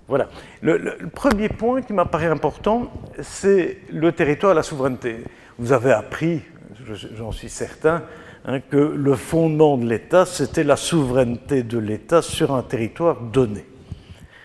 [0.06, 0.28] Voilà.
[0.60, 5.24] Le, premier point qui m'apparaît important, c'est le territoire et la souveraineté.
[5.58, 6.42] Vous avez appris,
[7.14, 8.04] j'en suis certain,
[8.44, 13.64] hein, que le fondement de l'État, c'était la souveraineté de l'État sur un territoire donné.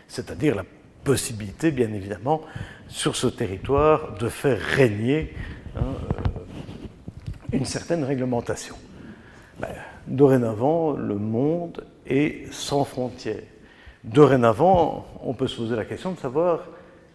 [0.07, 0.63] C'est-à-dire la
[1.08, 2.41] possibilité, bien évidemment,
[2.89, 5.34] sur ce territoire de faire régner
[5.78, 6.38] hein, euh,
[7.53, 8.76] une certaine réglementation.
[9.58, 9.74] Ben,
[10.05, 13.47] dorénavant, le monde est sans frontières.
[14.03, 16.66] Dorénavant, on peut se poser la question de savoir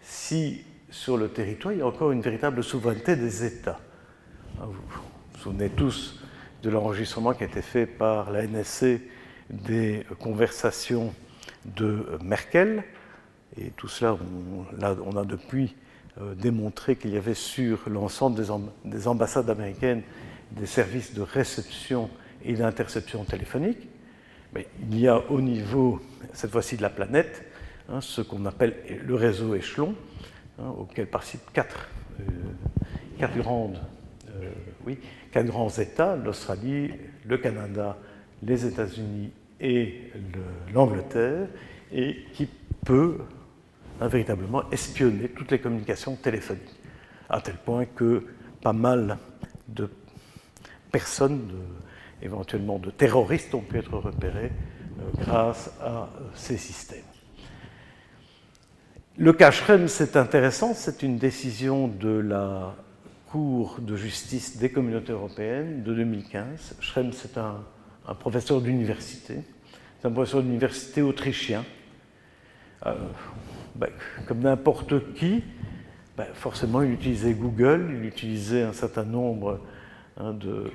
[0.00, 3.78] si sur le territoire, il y a encore une véritable souveraineté des États.
[4.58, 6.18] Vous vous souvenez tous
[6.62, 9.02] de l'enregistrement qui a été fait par la NSC
[9.50, 11.12] des conversations
[11.76, 12.84] de Merkel.
[13.58, 14.16] Et tout cela,
[14.80, 15.74] on, a depuis
[16.20, 18.40] euh, démontré qu'il y avait sur l'ensemble
[18.84, 20.02] des, ambassades américaines
[20.52, 22.10] des services de réception
[22.44, 23.88] et d'interception téléphonique.
[24.54, 26.00] Mais il y a au niveau,
[26.32, 27.44] cette fois-ci de la planète,
[27.88, 28.74] hein, ce qu'on appelle
[29.04, 29.94] le réseau échelon,
[30.58, 31.88] hein, auquel participent quatre,
[32.20, 33.80] euh, grandes,
[34.40, 34.50] euh,
[34.86, 34.98] oui,
[35.30, 36.90] quatre grands États, l'Australie,
[37.24, 37.96] le Canada,
[38.42, 39.30] les États-Unis
[39.60, 40.10] et
[40.74, 41.46] l'Angleterre,
[41.92, 42.48] et qui
[42.84, 43.18] peut
[44.00, 46.80] hein, véritablement espionner toutes les communications téléphoniques,
[47.28, 48.26] à tel point que
[48.62, 49.18] pas mal
[49.68, 49.90] de
[50.90, 51.50] personnes,
[52.20, 54.52] éventuellement de terroristes, ont pu être repérés
[54.98, 57.00] euh, grâce à ces systèmes.
[59.18, 62.74] Le cas Schrems, c'est intéressant, c'est une décision de la
[63.26, 66.76] Cour de justice des communautés européennes de 2015.
[66.80, 67.64] Schrems, c'est un,
[68.20, 69.36] professeur d'université,
[70.00, 71.64] c'est un professeur d'université autrichien.
[72.84, 72.94] Euh,
[73.74, 73.88] ben,
[74.26, 75.42] comme n'importe qui,
[76.16, 79.60] ben, forcément, il utilisait Google, il utilisait un certain nombre
[80.18, 80.70] hein, de,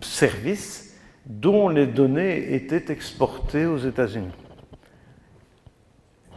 [0.00, 4.32] services dont les données étaient exportées aux États-Unis.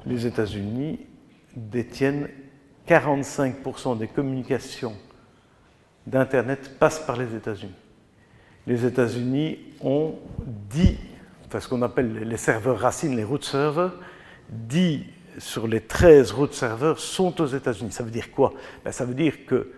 [0.06, 1.00] Les États-Unis
[1.56, 2.28] détiennent
[2.88, 4.96] 45% des communications
[6.08, 7.76] d'Internet passent par les États-Unis.
[8.66, 10.16] Les États-Unis ont
[10.70, 10.98] 10,
[11.46, 13.94] enfin ce qu'on appelle les serveurs racines, les root servers,
[14.50, 15.04] 10
[15.42, 17.92] sur les 13 root serveurs sont aux États-Unis.
[17.92, 18.54] Ça veut dire quoi?
[18.86, 19.72] Ben, Ça veut dire que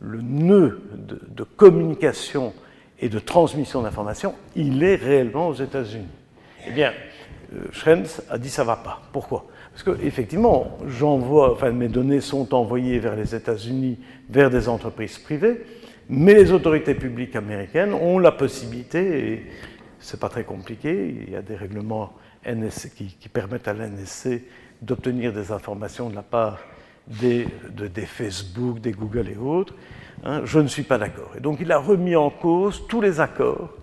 [0.00, 2.52] le nœud de, communication
[3.00, 6.06] et de transmission d'informations, il est réellement aux États-Unis.
[6.68, 6.92] Eh bien,
[7.54, 9.00] euh, Schrems a dit ça va pas.
[9.10, 9.46] Pourquoi?
[9.72, 13.98] Parce qu'effectivement, j'envoie, enfin, mes données sont envoyées vers les États-Unis,
[14.28, 15.64] vers des entreprises privées,
[16.10, 19.46] mais les autorités publiques américaines ont la possibilité, et
[19.98, 22.12] ce n'est pas très compliqué, il y a des règlements
[22.46, 24.42] NSC qui, permettent à l'NSC
[24.82, 26.58] d'obtenir des informations de la part
[27.06, 29.74] des, des Facebook, des Google et autres.
[30.24, 31.32] Hein, je ne suis pas d'accord.
[31.36, 33.74] Et donc il a remis en cause tous les accords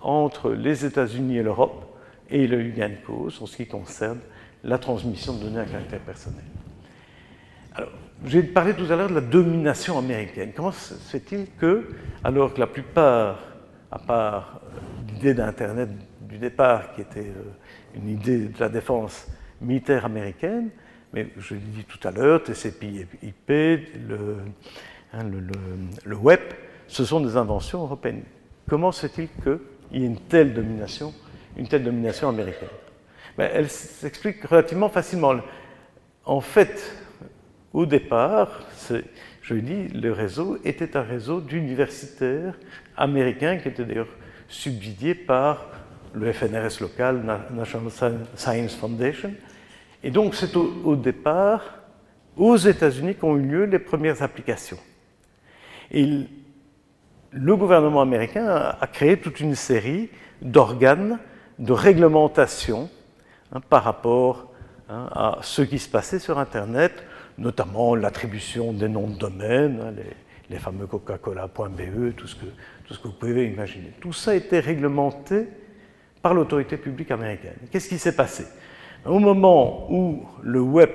[0.00, 1.86] entre les États-Unis et l'Europe
[2.30, 4.18] et le eu gain cause en ce qui concerne
[4.62, 6.44] la transmission de données à caractère personnel.
[7.74, 7.90] Alors,
[8.24, 10.52] j'ai parlé tout à l'heure de la domination américaine.
[10.54, 11.88] Comment se fait-il que,
[12.22, 13.38] alors que la plupart,
[13.90, 14.60] à part
[15.08, 15.88] l'idée d'Internet
[16.20, 19.26] du départ, qui était euh, une idée de la défense
[19.60, 20.70] militaire américaine,
[21.12, 24.36] mais je l'ai dit tout à l'heure, TCP/IP, le,
[25.12, 25.24] hein,
[26.04, 26.40] le, web,
[26.86, 28.22] ce sont des inventions européennes.
[28.68, 31.12] Comment se fait-il qu'il y ait une telle domination
[31.56, 32.68] une telle domination américaine?
[33.36, 35.34] Ben, Elle s'explique relativement facilement.
[36.24, 36.92] En fait,
[37.72, 38.60] au départ,
[39.42, 42.54] je dis, le réseau était un réseau d'universitaires
[42.96, 44.08] américains qui était d'ailleurs
[44.48, 45.66] subsidié par
[46.12, 47.92] le FNRS local, National
[48.34, 49.32] Science Foundation.
[50.02, 51.62] Et donc, c'est au, départ
[52.36, 54.78] aux États-Unis qu'ont eu lieu les premières applications.
[55.90, 56.08] Et
[57.32, 58.46] le gouvernement américain
[58.80, 60.08] a créé toute une série
[60.40, 61.18] d'organes
[61.58, 62.88] de réglementation
[63.52, 64.50] hein, par rapport
[64.88, 67.04] hein, à ce qui se passait sur Internet,
[67.36, 69.94] notamment l'attribution des noms de domaine, hein,
[70.48, 72.36] les, fameux coca-cola.be, tout, ce
[72.84, 73.92] tout ce que vous pouvez imaginer.
[74.00, 75.46] Tout ça a été réglementé
[76.22, 77.54] par l'autorité publique américaine.
[77.70, 78.46] Qu'est-ce qui s'est passé?
[79.04, 80.90] Au moment où le web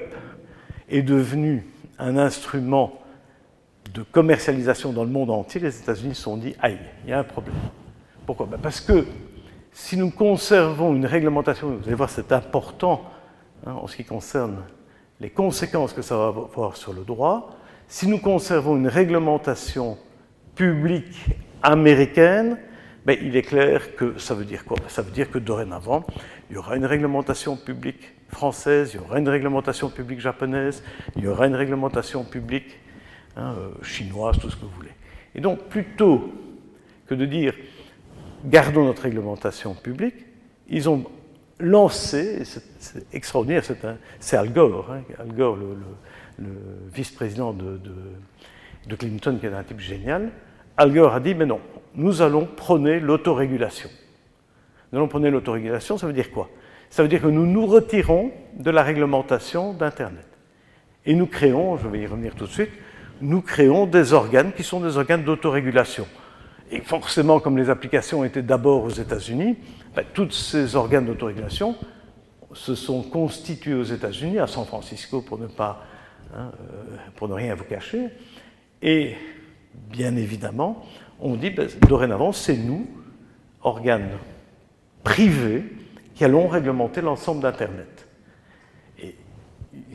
[0.90, 1.66] est devenu
[1.98, 3.00] un instrument
[3.94, 7.20] de commercialisation dans le monde entier, les États-Unis se sont dit Aïe, il y a
[7.20, 7.56] un problème.
[8.26, 8.46] Pourquoi?
[8.46, 9.06] Ben Parce que
[9.72, 13.04] si nous conservons une réglementation, vous allez voir, c'est important
[13.66, 14.58] hein, en ce qui concerne
[15.20, 17.56] les conséquences que ça va avoir sur le droit,
[17.88, 19.98] si nous conservons une réglementation
[20.56, 21.26] publique
[21.64, 22.58] américaine,
[23.06, 24.78] ben, il est clair que ça veut dire quoi?
[24.88, 26.04] Ça veut dire que dorénavant,
[26.50, 30.84] il y aura une réglementation publique française, il y aura une réglementation publique japonaise,
[31.16, 32.78] il y aura une réglementation publique
[33.36, 34.92] hein, euh, chinoise, tout ce que vous voulez.
[35.34, 36.34] Et donc, plutôt
[37.08, 37.54] que de dire
[38.46, 40.16] gardons notre réglementation publique,
[40.70, 41.06] ils ont
[41.60, 42.44] lancé,
[42.80, 43.64] c'est extraordinaire,
[44.20, 46.48] c'est Al Gore, hein, Al Gore, le,
[46.94, 47.80] vice-président de,
[48.88, 50.32] de, Clinton, qui est un type génial,
[50.78, 51.62] Al Gore a dit, mais non,
[51.96, 53.90] nous allons prôner l'autorégulation.
[54.96, 56.50] Nous allons l'autorégulation, ça veut dire quoi?
[56.90, 60.26] Ça veut dire que nous nous retirons de la réglementation d'Internet.
[61.06, 62.70] Et nous créons, je vais y revenir tout de suite,
[63.20, 66.08] nous créons des organes qui sont des organes d'autorégulation.
[66.72, 69.58] Et forcément, comme les applications étaient d'abord aux États-Unis,
[69.94, 71.76] ben, tous ces organes d'autorégulation
[72.54, 75.84] se sont constitués aux États-Unis, à San Francisco pour ne pas,
[76.34, 78.08] hein, euh, pour ne rien vous cacher.
[78.82, 79.16] Et
[79.90, 80.86] bien évidemment,
[81.20, 82.88] on dit ben, dorénavant, c'est nous
[83.62, 84.12] organes
[85.06, 85.64] privés
[86.16, 88.08] qui allons réglementer l'ensemble d'Internet.
[89.02, 89.16] Et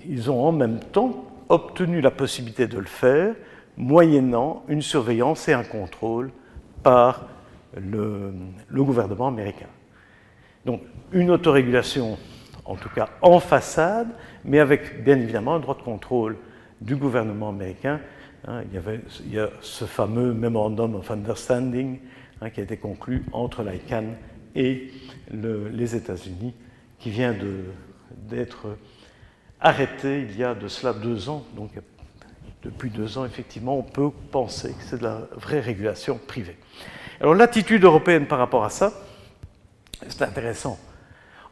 [0.09, 3.35] ils ont en même temps obtenu la possibilité de le faire
[3.77, 6.31] moyennant une surveillance et un contrôle
[6.83, 7.27] par
[7.77, 8.33] le,
[8.71, 9.69] gouvernement américain.
[10.65, 10.83] Donc
[11.13, 12.17] une autorégulation,
[12.65, 14.09] en tout cas en façade,
[14.45, 16.37] mais avec bien évidemment un droit de contrôle
[16.81, 18.01] du gouvernement américain.
[18.47, 21.99] Hein, il, y avait, il, y a ce fameux Memorandum of Understanding
[22.41, 24.15] hein, qui a été conclu entre l'ICANN
[24.55, 24.91] et
[25.31, 26.55] les États-Unis,
[26.99, 27.35] qui vient
[28.29, 28.77] d'être
[29.61, 31.45] arrêté il y a de cela deux ans.
[31.55, 31.71] Donc
[32.63, 36.57] depuis deux ans, effectivement, on peut penser que c'est de la vraie régulation privée.
[37.21, 38.93] Alors l'attitude européenne par rapport à ça,
[40.09, 40.79] c'est intéressant.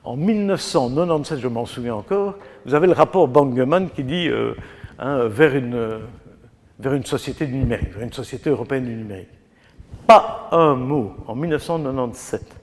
[0.05, 4.55] En 1997, je m'en souviens encore, vous avez le rapport Bangeman qui dit euh,
[4.99, 6.01] hein, vers, une,
[6.79, 9.29] vers une société du numérique, vers une société européenne du numérique.
[10.07, 12.58] Pas un mot en 1997,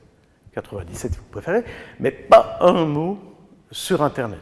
[0.55, 1.63] 97 si vous préférez,
[1.99, 3.19] mais pas un mot
[3.71, 4.39] sur Internet.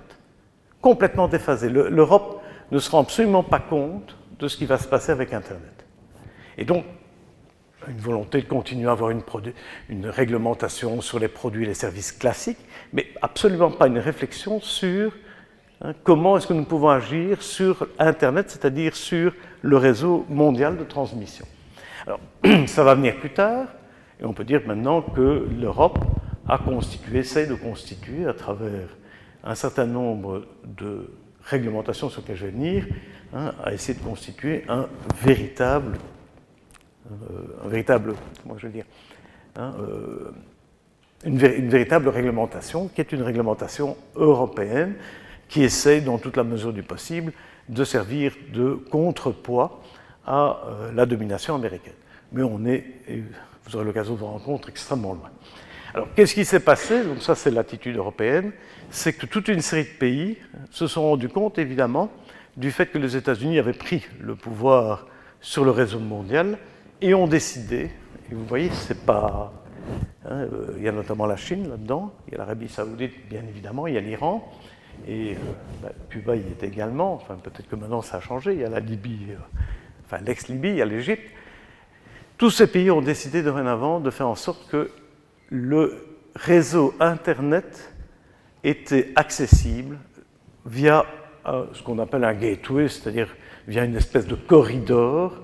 [0.81, 1.69] Complètement déphasé.
[1.69, 2.41] L'Europe
[2.71, 5.85] ne se rend absolument pas compte de ce qui va se passer avec Internet.
[6.57, 6.85] Et donc,
[7.87, 12.59] une volonté de continuer à avoir une, réglementation sur les produits et les services classiques,
[12.93, 15.11] mais absolument pas une réflexion sur
[15.81, 20.83] hein, comment est-ce que nous pouvons agir sur Internet, c'est-à-dire sur le réseau mondial de
[20.83, 21.45] transmission.
[22.05, 22.19] Alors,
[22.67, 23.67] ça va venir plus tard,
[24.19, 25.99] et on peut dire maintenant que l'Europe
[26.47, 28.89] a constitué, essaie de constituer à travers
[29.43, 31.09] un certain nombre de
[31.43, 32.85] réglementations sur lesquelles je vais venir,
[33.33, 34.87] hein, a essayé de constituer un
[35.21, 35.97] véritable
[37.11, 38.85] euh, un véritable, comment je veux dire,
[39.57, 40.31] hein, euh,
[41.25, 44.95] une, véritable réglementation qui est une réglementation européenne
[45.49, 47.33] qui essaye, dans toute la mesure du possible,
[47.67, 49.81] de servir de contrepoids
[50.25, 51.93] à euh, la domination américaine.
[52.31, 52.85] Mais on est,
[53.65, 55.29] vous aurez l'occasion de vous rendre extrêmement loin.
[55.93, 57.03] Alors, qu'est-ce qui s'est passé?
[57.03, 58.51] Donc, ça, c'est l'attitude européenne.
[58.89, 60.37] C'est que toute une série de pays
[60.71, 62.09] se sont rendus compte, évidemment,
[62.57, 65.07] du fait que les États-Unis avaient pris le pouvoir
[65.39, 66.57] sur le réseau mondial
[67.01, 67.91] et ont décidé,
[68.31, 69.53] et vous voyez, c'est pas.
[70.25, 73.43] Hein, euh, il y a notamment la Chine là-dedans, il y a l'Arabie Saoudite, bien
[73.47, 74.49] évidemment, il y a l'Iran,
[75.05, 75.35] et euh,
[75.81, 78.69] bah, Cuba y est également, enfin peut-être que maintenant ça a changé, il y a
[78.69, 79.35] la Libye, euh,
[80.05, 81.29] enfin l'ex-Libye, il y a l'Égypte.
[82.43, 84.91] Tous ces pays ont décidé dorénavant de faire en sorte que
[85.47, 87.93] le réseau Internet
[88.65, 89.97] était accessible
[90.65, 91.05] via
[91.45, 93.33] ce qu'on appelle un gateway, c'est-à-dire
[93.65, 95.41] via une espèce de corridor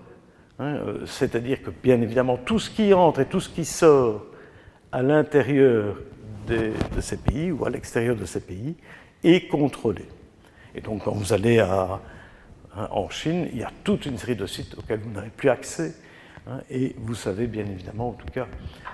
[0.59, 4.25] Hein, euh, c'est-à-dire que, bien évidemment, tout ce qui entre et tout ce qui sort
[4.91, 5.95] à l'intérieur
[6.47, 8.75] de, ces pays ou à l'extérieur de ces pays
[9.23, 10.03] est contrôlé.
[10.75, 12.01] Et donc, quand vous allez hein,
[12.91, 15.93] en Chine, il y a toute une série de sites auxquels vous n'avez plus accès.
[16.49, 18.47] Hein, et vous savez, bien évidemment, en tout cas,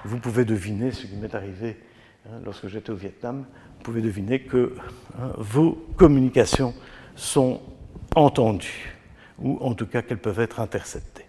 [0.04, 1.78] vous pouvez deviner ce qui m'est arrivé
[2.44, 3.46] lorsque j'étais au Vietnam.
[3.78, 4.76] Vous pouvez deviner que
[5.38, 6.74] vos communications
[7.16, 7.62] sont
[8.16, 8.96] entendues,
[9.40, 11.26] ou en tout cas qu'elles peuvent être interceptées.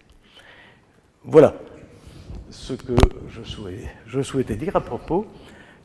[1.23, 1.53] Voilà
[2.49, 2.93] ce que
[3.29, 5.27] je souhaitais, dire à propos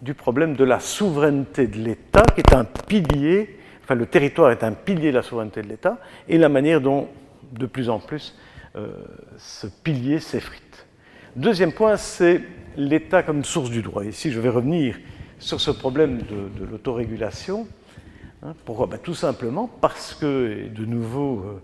[0.00, 4.64] du problème de la souveraineté de l'État, qui est un pilier, enfin le territoire est
[4.64, 7.08] un pilier de la souveraineté de l'État, et la manière dont,
[7.52, 8.36] de plus en plus,
[8.74, 10.86] ce pilier s'effrite.
[11.36, 12.42] Deuxième point, c'est
[12.76, 14.04] l'État comme source du droit.
[14.04, 14.98] Ici, je vais revenir
[15.38, 17.66] sur ce problème de, l'autorégulation.
[18.42, 18.86] Hein, pourquoi?
[18.86, 21.62] Ben, Tout simplement parce que, de nouveau, euh,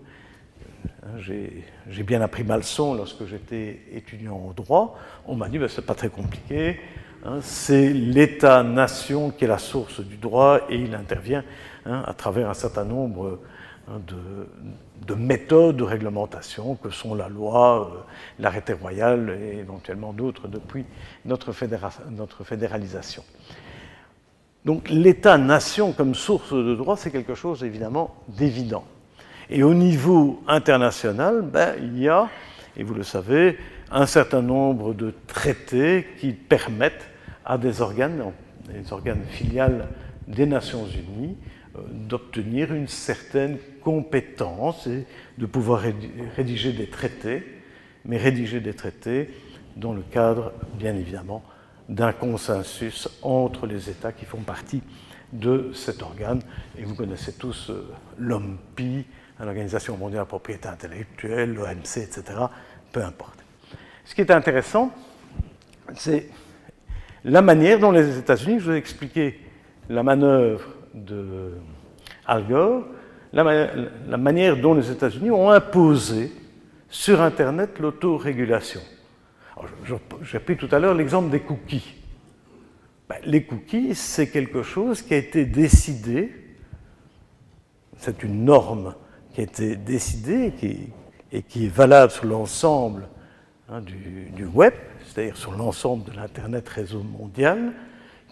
[1.03, 4.97] Hein, j'ai bien appris ma leçon lorsque j'étais étudiant en droit.
[5.25, 6.79] On m'a dit, ben, c'est pas très compliqué,
[7.25, 11.43] hein, c'est l'État-nation qui est la source du droit et il intervient
[11.85, 13.39] à travers un certain nombre
[13.97, 17.99] de, méthodes de réglementation que sont la loi, euh,
[18.39, 20.85] l'arrêté royal et éventuellement d'autres depuis
[21.25, 21.51] notre,
[22.11, 23.23] notre fédéralisation.
[24.65, 28.83] Donc l'État-nation comme source de droit, c'est quelque chose évidemment d'évident.
[29.49, 32.29] Et au niveau international, ben, il y a,
[32.77, 33.57] et vous le savez,
[33.91, 37.09] un certain nombre de traités qui permettent
[37.45, 38.31] à des organes,
[38.67, 39.87] des organes filiales
[40.27, 41.35] des Nations Unies,
[41.75, 45.05] euh, d'obtenir une certaine compétence et
[45.37, 45.83] de pouvoir
[46.35, 47.43] rédiger des traités,
[48.05, 49.29] mais rédiger des traités
[49.75, 51.43] dans le cadre, bien évidemment,
[51.87, 54.81] d'un consensus entre les États qui font partie
[55.33, 56.41] de cet organe.
[56.77, 59.05] Et vous connaissez tous euh, l'OMPI,
[59.39, 62.23] l'Organisation mondiale de la propriété intellectuelle, l'OMC, etc.,
[62.91, 63.39] peu importe.
[64.05, 64.91] Ce qui est intéressant,
[65.95, 66.29] c'est
[67.23, 69.39] la manière dont les États-Unis, je vous ai expliqué
[69.89, 71.53] la manœuvre de
[72.25, 72.85] Al Gore,
[73.31, 76.31] la, manière dont les États-Unis ont imposé
[76.89, 78.81] sur Internet l'autorégulation.
[80.23, 81.95] J'ai pris tout à l'heure l'exemple des cookies.
[83.07, 86.31] Ben, les cookies, c'est quelque chose qui a été décidé,
[87.97, 88.95] c'est une norme
[89.33, 90.53] qui a été décidée
[91.31, 93.07] et qui est valable sur l'ensemble
[93.69, 94.73] hein, du, web,
[95.05, 97.73] c'est-à-dire sur l'ensemble de l'Internet réseau mondial,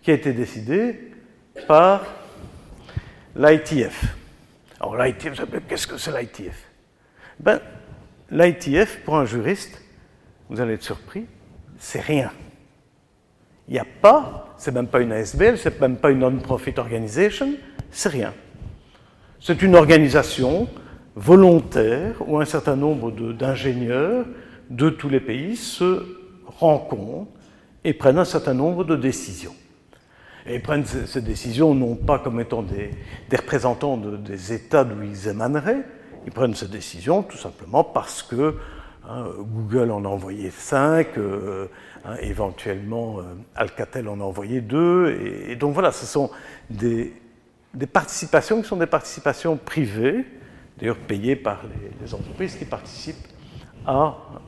[0.02, 1.12] qui a été décidée
[1.68, 2.06] par
[3.36, 4.16] l'ITF.
[4.80, 6.68] Alors l'ITF, qu'est-ce que c'est l'ITF
[7.40, 7.60] ben,
[8.30, 9.82] L'ITF, pour un juriste,
[10.50, 11.26] vous allez être surpris,
[11.78, 12.32] c'est rien.
[13.68, 17.54] Il n'y a pas, c'est même pas une ASBL, c'est même pas une non-profit organization,
[17.92, 18.34] c'est rien.
[19.40, 20.68] C'est une organisation
[21.16, 24.26] volontaire où un certain nombre d'ingénieurs
[24.70, 26.06] de, tous les pays se
[26.46, 27.28] rencontrent
[27.84, 29.56] et prennent un certain nombre de décisions.
[30.48, 32.92] Et ils prennent ces, décisions non pas comme étant des,
[33.32, 35.84] représentants des États d'où ils émaneraient,
[36.26, 38.58] ils prennent ces décisions tout simplement parce que
[39.08, 41.68] hein, Google en a envoyé cinq, euh,
[42.06, 43.24] hein, éventuellement euh,
[43.56, 45.18] Alcatel en a envoyé deux,
[45.50, 46.32] et, donc voilà, ce sont
[46.70, 47.14] des,
[47.92, 50.26] participations qui sont des participations privées,
[50.78, 51.64] d'ailleurs payées par
[52.02, 53.28] les, entreprises qui participent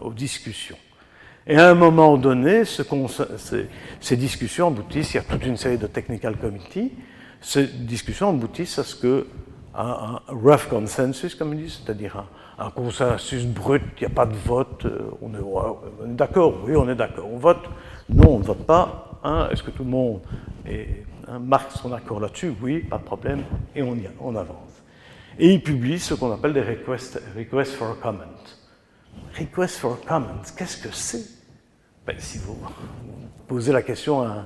[0.02, 0.78] aux discussions.
[1.48, 5.88] Et à un moment donné, ces, discussions aboutissent, il y a toute une série de
[5.88, 6.92] technical committees,
[7.42, 9.28] ces discussions aboutissent à ce que
[9.76, 12.26] un, rough consensus, comme ils disent, c'est-à-dire
[12.58, 16.90] un, consensus brut, il n'y a pas de vote, euh, on est, d'accord, oui, on
[16.90, 17.64] est d'accord, on vote,
[18.10, 20.20] non, on ne vote pas, hein, est-ce que tout le monde
[20.68, 22.54] hein, marque son accord là-dessus?
[22.62, 23.44] Oui, pas de problème,
[23.76, 24.84] et on, avance.
[25.38, 28.24] Et ils publient ce qu'on appelle des requests, requests for comment.
[29.38, 31.26] Request for comment, qu'est-ce que c'est?
[32.06, 32.58] Ben, si vous
[33.48, 34.46] posez la question à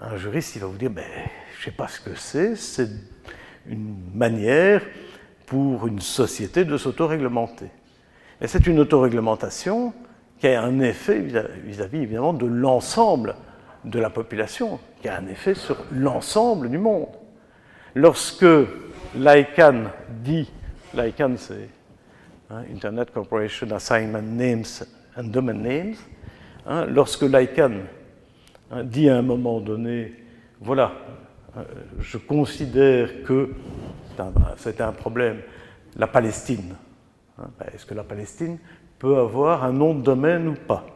[0.00, 1.04] un, juriste, il va vous dire, ben,
[1.54, 2.88] je ne sais pas ce que c'est, c'est
[3.66, 4.82] une manière
[5.46, 7.70] pour une société de s'autoréglementer.
[8.40, 9.92] Et c'est une autoréglementation
[10.40, 13.36] qui a un effet vis-à-vis évidemment de l'ensemble
[13.84, 17.08] de la population, qui a un effet sur l'ensemble du monde.
[17.94, 18.46] Lorsque
[19.14, 20.50] l'ICANN dit,
[20.94, 21.68] l'ICANN c'est
[22.52, 24.84] hein, Internet Corporation Assignment Names
[25.16, 25.96] and Domain Names,
[26.64, 27.80] Hein, lorsque l'ICANN
[28.70, 30.12] hein, dit à un moment donné,
[30.60, 30.92] voilà,
[31.56, 31.64] euh,
[31.98, 33.50] je considère que
[34.56, 35.40] c'était un problème,
[35.96, 36.76] la Palestine.
[37.36, 38.58] Ben, est-ce que la Palestine
[38.98, 40.86] peut avoir un nom de domaine ou pas?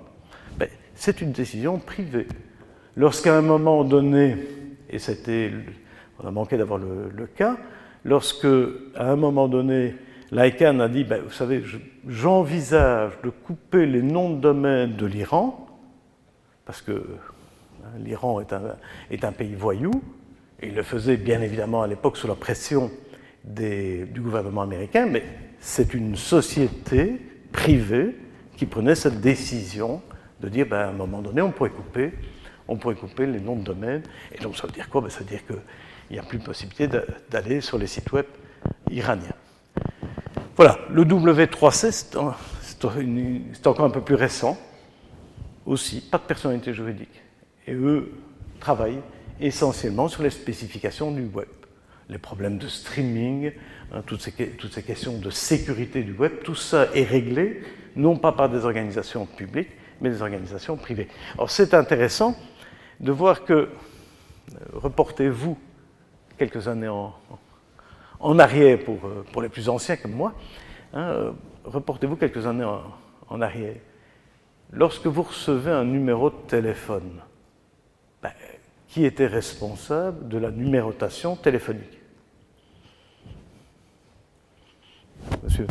[0.57, 2.29] Ben, C'est une décision privée.
[2.97, 4.37] Lorsqu'à un moment donné,
[4.89, 5.51] et c'était,
[6.23, 7.57] on a manqué d'avoir le, cas,
[8.05, 8.47] lorsque
[8.95, 9.97] à un moment donné
[10.33, 11.63] l'ICANN a dit, ben, vous savez,
[12.07, 15.67] j'envisage de couper les noms de domaine de l'Iran,
[16.65, 18.41] parce que hein, l'Iran
[19.11, 19.91] est un, pays voyou,
[20.63, 22.91] il le faisait bien évidemment à l'époque sous la pression
[23.45, 25.23] du gouvernement américain, mais
[25.61, 27.21] c'est une société
[27.53, 28.17] privée
[28.57, 30.03] qui prenait cette décision
[30.41, 32.13] de dire, ben, à un moment donné, on pourrait couper,
[32.69, 34.03] on pourrait couper les noms de domaine,
[34.33, 35.01] et donc ça veut dire quoi?
[35.01, 35.57] Ben, Ça veut dire qu'il
[36.11, 36.89] n'y a plus de possibilité
[37.31, 38.27] d'aller sur les sites web
[38.91, 39.35] iraniens.
[40.57, 44.57] Voilà, le W3C, c'est encore un peu plus récent,
[45.67, 47.23] aussi, pas de personnalité juridique.
[47.67, 48.13] Et eux
[48.59, 49.03] travaillent
[49.39, 51.49] essentiellement sur les spécifications du web.
[52.09, 53.53] Les problèmes de streaming,
[53.93, 57.63] hein, toutes, ces, toutes, ces, questions de sécurité du web, tout ça est réglé,
[57.95, 61.09] non pas par des organisations publiques, mais des organisations privées.
[61.35, 62.35] Alors c'est intéressant
[63.01, 63.69] de voir que, euh,
[64.73, 65.59] reportez-vous
[66.39, 67.13] quelques années en,
[68.21, 70.35] en arrière pour, euh, pour, les plus anciens comme moi,
[70.93, 71.33] hein, euh,
[71.65, 72.67] reportez-vous quelques années
[73.29, 73.77] en, arrière.
[74.73, 77.21] Lorsque vous recevez un numéro de téléphone,
[78.23, 78.33] ben,
[78.89, 82.01] qui était responsable de la numérotation téléphonique?
[85.43, 85.67] Monsieur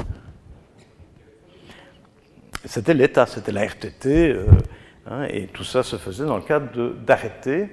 [2.66, 4.48] C'était l'État, c'était la RTT, euh,
[5.08, 7.70] hein, et tout ça se faisait dans le cadre d'arrêtés,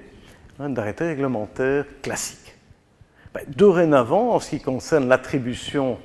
[0.59, 2.42] hein, d'arrêtés réglementaires classiques.
[3.33, 5.97] Ben, dorénavant, en ce qui concerne l'attribution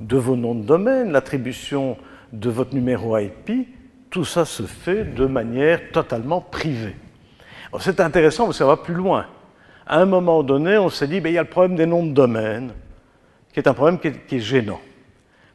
[0.00, 1.96] de vos noms de domaine, l'attribution
[2.32, 3.68] de votre numéro IP,
[4.10, 6.96] tout ça se fait de manière totalement privée.
[7.78, 9.26] C'est intéressant que ça va plus loin.
[9.86, 12.04] À un moment donné, on s'est dit, ben, il y a le problème des noms
[12.04, 12.72] de domaine,
[13.52, 14.80] qui est un problème qui est, gênant.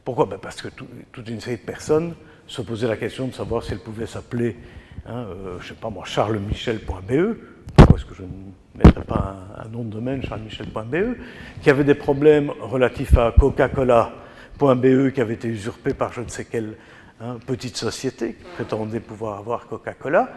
[0.05, 0.25] Pourquoi?
[0.25, 0.69] Ben, Parce que
[1.11, 2.15] toute une série de personnes
[2.47, 4.57] se posaient la question de savoir si elles pouvaient s'appeler,
[5.05, 7.37] hein, euh, je ne sais pas moi, charlemichel.be,
[7.75, 8.27] pourquoi est-ce que je ne
[8.75, 11.17] mettrais pas un, nom de domaine, charlemichel.be,
[11.61, 16.45] qui avait des problèmes relatifs à coca-cola.be qui avait été usurpé par je ne sais
[16.45, 16.75] quelle
[17.21, 20.29] hein, petite société qui prétendait pouvoir avoir Coca-Cola.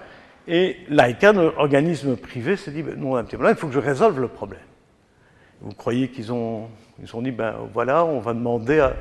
[0.49, 4.21] Et l'ICANN, organisme privé, s'est dit, ben, non, un petit il faut que je résolve
[4.21, 4.61] le problème.
[5.61, 6.69] Vous croyez qu'ils ont,
[7.01, 8.97] ils ont dit, ben voilà, on va demander à,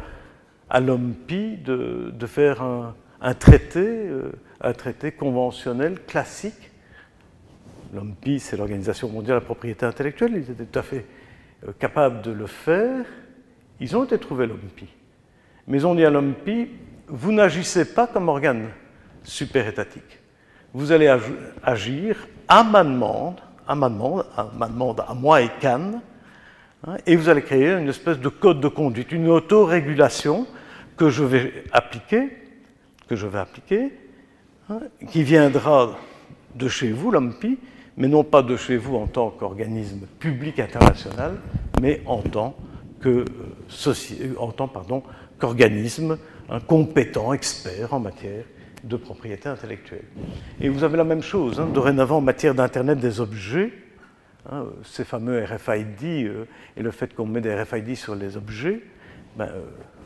[0.70, 6.71] à l'OMPI de, de, faire un, un traité, euh, un traité conventionnel classique.
[7.94, 11.06] L'OMPI, c'est l'Organisation mondiale de la propriété intellectuelle, ils étaient tout à fait
[11.68, 13.06] euh, capables de le faire.
[13.80, 14.88] Ils ont été trouvés l'OMPI.
[15.68, 16.70] Mais on dit à l'OMPI,
[17.08, 18.70] vous n'agissez pas comme organe
[19.24, 20.20] super-étatique.
[20.74, 21.14] Vous allez
[21.64, 26.02] agir à ma demande, à ma demande, à, ma demande, à moi et Cannes,
[26.88, 30.48] hein, et vous allez créer une espèce de code de conduite, une autorégulation
[30.96, 32.30] que je vais appliquer,
[33.10, 33.92] que je vais appliquer,
[34.70, 34.80] hein,
[35.10, 35.98] qui viendra
[36.56, 37.58] de chez vous, l'OMPI,
[37.98, 41.38] mais non pas de chez vous en tant qu'organisme public international,
[41.82, 42.56] mais en tant
[43.06, 43.26] euh,
[44.74, 45.04] pardon,
[45.40, 46.18] qu'organisme
[46.68, 48.44] compétent, expert en matière
[48.84, 50.06] de propriété intellectuelle.
[50.60, 53.72] Et vous avez la même chose, hein, dorénavant en matière d'Internet des objets,
[54.52, 56.46] hein, ces fameux RFID euh,
[56.78, 58.82] et le fait qu'on met des RFID sur les objets,
[59.38, 59.62] ben, euh,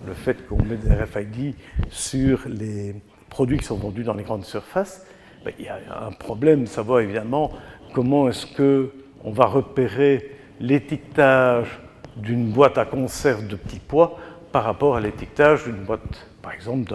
[0.05, 1.55] le fait qu'on met des RFID
[1.89, 2.95] sur les
[3.29, 5.05] produits qui sont vendus dans les grandes surfaces,
[5.43, 7.51] ben, il y a un problème, savoir évidemment
[7.95, 11.79] comment est-ce qu'on va repérer l'étiquetage
[12.17, 14.19] d'une boîte à conserve de petits pois
[14.51, 16.93] par rapport à l'étiquetage d'une boîte, par exemple,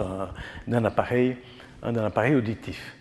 [0.67, 1.37] d'un appareil,
[1.81, 2.95] appareil auditif.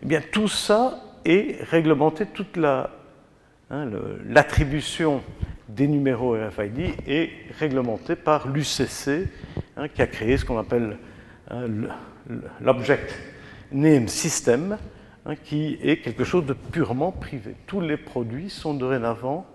[0.00, 2.90] Eh bien, tout ça est réglementé, toute la,
[3.68, 3.90] hein,
[4.28, 5.20] l'attribution
[5.68, 9.28] des numéros RFID est réglementée par l'UCC,
[9.76, 10.96] hein, qui a créé ce qu'on appelle
[11.50, 11.64] hein,
[12.60, 13.12] l'Object
[13.72, 14.78] Name System,
[15.44, 17.54] qui est quelque chose de purement privé.
[17.66, 19.46] Tous les produits sont dorénavant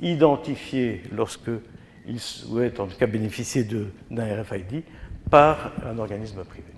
[0.00, 1.50] identifiés lorsque
[2.06, 3.66] ils souhaitent en tout cas bénéficier
[4.10, 4.82] d'un RFID
[5.30, 6.68] par un organisme privé.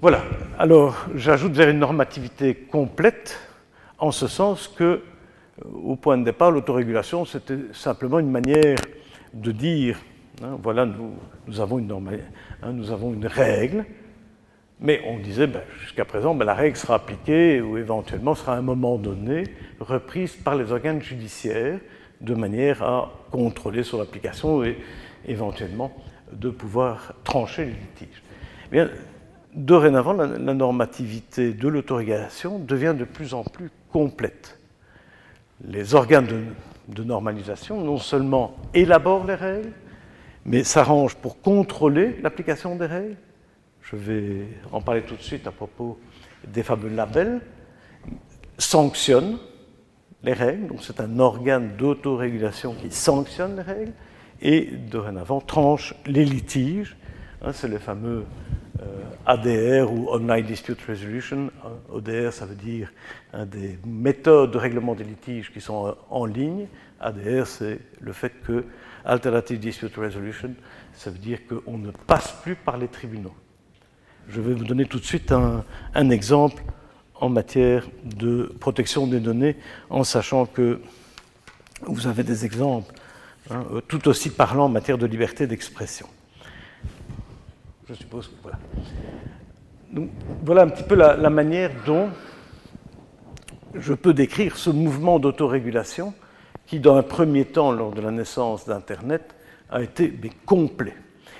[0.00, 0.22] Voilà,
[0.58, 3.38] alors j'ajoute vers une normativité complète,
[3.98, 5.00] en ce sens que, euh,
[5.84, 8.78] au point de départ, l'autorégulation, c'était simplement une manière
[9.32, 9.98] de dire,
[10.42, 13.84] hein, voilà, nous, avons une hein, nous avons une règle,
[14.82, 18.58] mais on disait, ben, jusqu'à présent, ben, la règle sera appliquée ou éventuellement sera à
[18.58, 19.44] un moment donné
[19.80, 21.78] reprise par les organes judiciaires
[22.20, 24.76] de manière à contrôler son application et
[25.26, 25.92] éventuellement
[26.32, 28.22] de pouvoir trancher les litiges.
[28.72, 28.82] Eh
[29.54, 34.58] dorénavant, la, normativité de l'autorégulation devient de plus en plus complète.
[35.64, 36.26] Les organes
[36.88, 39.72] de normalisation non seulement élaborent les règles,
[40.44, 43.16] mais s'arrangent pour contrôler l'application des règles.
[43.92, 45.98] Je vais en parler tout de suite à propos
[46.46, 47.42] des fameux labels,
[48.56, 49.38] sanctionnent
[50.22, 53.92] les règles, donc c'est un organe d'autorégulation qui sanctionne les règles,
[54.40, 56.96] et dorénavant tranche les litiges,
[57.42, 58.24] hein, c'est le fameux
[58.80, 61.50] euh, ADR ou Online Dispute Resolution.
[61.90, 62.90] ODR, ça veut dire
[63.46, 66.66] des méthodes de règlement des litiges qui sont euh, en ligne.
[66.98, 68.64] ADR, c'est le fait que
[69.04, 70.54] Alternative Dispute Resolution,
[70.94, 73.34] ça veut dire qu'on ne passe plus par les tribunaux.
[74.32, 76.62] Je vais vous donner tout de suite un exemple
[77.22, 79.56] en matière de protection des données,
[79.90, 80.80] en sachant que
[81.82, 82.92] vous avez des exemples
[83.50, 86.08] hein, tout aussi parlants en matière de liberté d'expression.
[87.88, 88.58] Je suppose que voilà.
[90.44, 92.08] Voilà un petit peu la, manière dont
[93.74, 96.14] je peux décrire ce mouvement d'autorégulation
[96.66, 99.34] qui, dans un premier temps, lors de la naissance d'Internet,
[99.70, 100.12] a été
[100.44, 100.94] complet.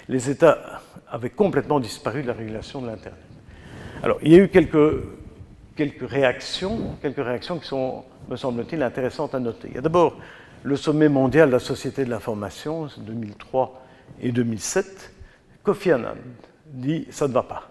[0.08, 3.20] Les États avaient complètement disparu de la régulation de l'Internet.
[4.02, 5.02] Alors, il y a eu quelques
[5.76, 9.68] quelques réactions, quelques réactions qui sont, me semble-t-il, intéressantes à noter.
[9.68, 10.18] Il y a d'abord
[10.62, 13.82] le sommet mondial de la société de l'information, 2003
[14.20, 15.12] et 2007.
[15.62, 16.16] Kofi Annan
[16.66, 17.70] dit ça ne va pas.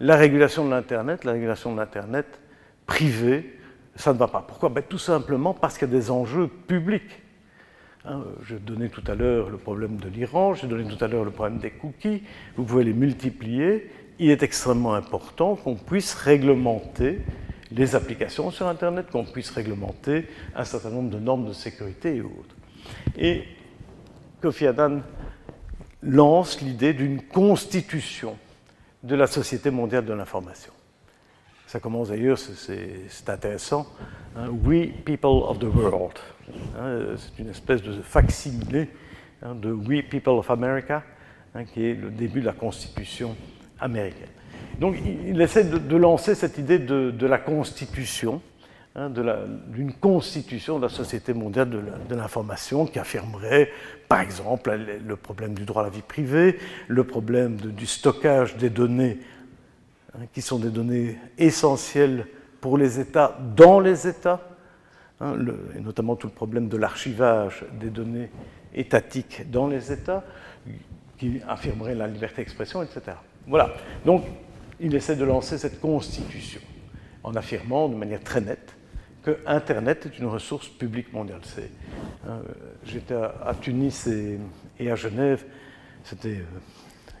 [0.00, 2.26] La régulation de l'Internet, la régulation de l'Internet
[2.86, 3.58] privée,
[3.94, 4.44] ça ne va pas.
[4.46, 4.70] Pourquoi?
[4.70, 7.22] Ben, Tout simplement parce qu'il y a des enjeux publics.
[8.06, 11.24] Hein, je donnais tout à l'heure le problème de l'Iran, j'ai donné tout à l'heure
[11.24, 12.22] le problème des cookies.
[12.56, 13.90] Vous pouvez les multiplier
[14.20, 17.20] il est extrêmement important qu'on puisse réglementer
[17.72, 22.20] les applications sur Internet, qu'on puisse réglementer un certain nombre de normes de sécurité et
[22.20, 22.54] autres.
[23.16, 23.44] Et
[24.42, 25.00] Kofi Annan
[26.02, 28.36] lance l'idée d'une constitution
[29.02, 30.72] de la Société mondiale de l'information.
[31.70, 33.86] Ça commence d'ailleurs, c'est intéressant,
[34.36, 36.18] hein, We People of the World.
[36.76, 38.88] Hein, c'est une espèce de facsimilé
[39.40, 41.04] hein, de We People of America,
[41.72, 43.36] qui est le début de la constitution
[43.78, 44.30] américaine.
[44.80, 44.96] Donc
[45.28, 48.42] il, essaie de, lancer cette idée de, la constitution,
[49.68, 53.70] d'une constitution de la Société mondiale de l'information qui affirmerait,
[54.08, 56.58] par exemple, le problème du droit à la vie privée,
[56.88, 59.20] le problème du stockage des données,
[60.14, 62.26] hein, qui sont des données essentielles
[62.60, 64.40] pour les États dans les États,
[65.20, 65.34] hein,
[65.76, 68.30] et notamment tout le problème de l'archivage des données
[68.74, 70.24] étatiques dans les États,
[71.18, 73.16] qui affirmerait la liberté d'expression, etc.
[73.46, 73.70] Voilà.
[74.04, 74.24] Donc,
[74.80, 76.60] il essaie de lancer cette constitution
[77.22, 78.74] en affirmant de manière très nette
[79.22, 81.40] que Internet est une ressource publique mondiale.
[82.26, 82.40] Hein,
[82.84, 84.08] j'étais à, Tunis
[84.78, 85.44] et, à Genève,
[86.04, 86.44] c'était euh,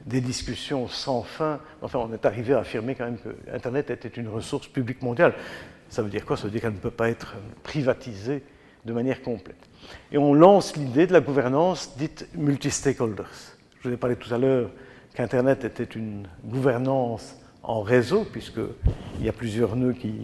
[0.06, 1.60] des discussions sans fin.
[1.82, 5.34] Enfin, on est arrivé à affirmer quand même que Internet était une ressource publique mondiale.
[5.88, 6.36] Ça veut dire quoi?
[6.36, 8.42] Ça veut dire qu'elle ne peut pas être privatisée
[8.84, 9.56] de manière complète.
[10.12, 13.56] Et on lance l'idée de la gouvernance dite multi-stakeholders.
[13.80, 14.70] Je vous ai parlé tout à l'heure
[15.14, 20.14] qu'Internet était une gouvernance en réseau, puisqu'il y a plusieurs nœuds qui,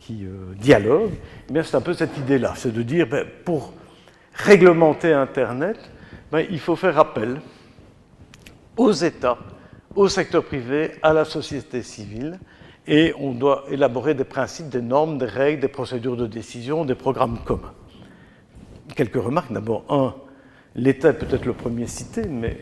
[0.00, 1.14] qui euh, dialoguent.
[1.54, 3.74] Eh c'est un peu cette idée-là, c'est de dire, ben, pour
[4.34, 5.78] réglementer Internet,
[6.30, 7.40] ben, il faut faire appel
[8.78, 9.36] aux États,
[9.94, 12.38] au secteur privé, à la société civile,
[12.86, 16.94] et on doit élaborer des principes, des normes, des règles, des procédures de décision, des
[16.94, 17.74] programmes communs.
[18.96, 19.52] Quelques remarques.
[19.52, 20.14] D'abord, un,
[20.74, 22.56] l'État est peut-être le premier cité, mais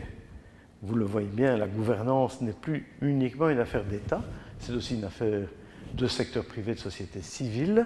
[0.81, 4.21] vous le voyez bien, la gouvernance n'est plus uniquement une affaire d'État,
[4.59, 5.47] c'est aussi une affaire
[5.93, 7.85] de secteur privé, de société civile.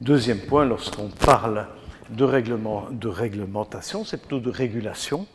[0.00, 1.66] Deuxième point, lorsqu'on parle
[2.10, 5.26] de, règlement, de réglementation, c'est plutôt de régulation.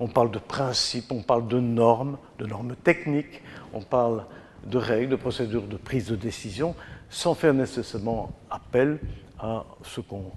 [0.00, 4.24] On parle de principes, on parle de normes, de normes techniques, on parle
[4.66, 6.74] de règles, de procédures de prise de décision,
[7.08, 8.98] sans faire nécessairement appel
[9.38, 10.32] à ce qu'on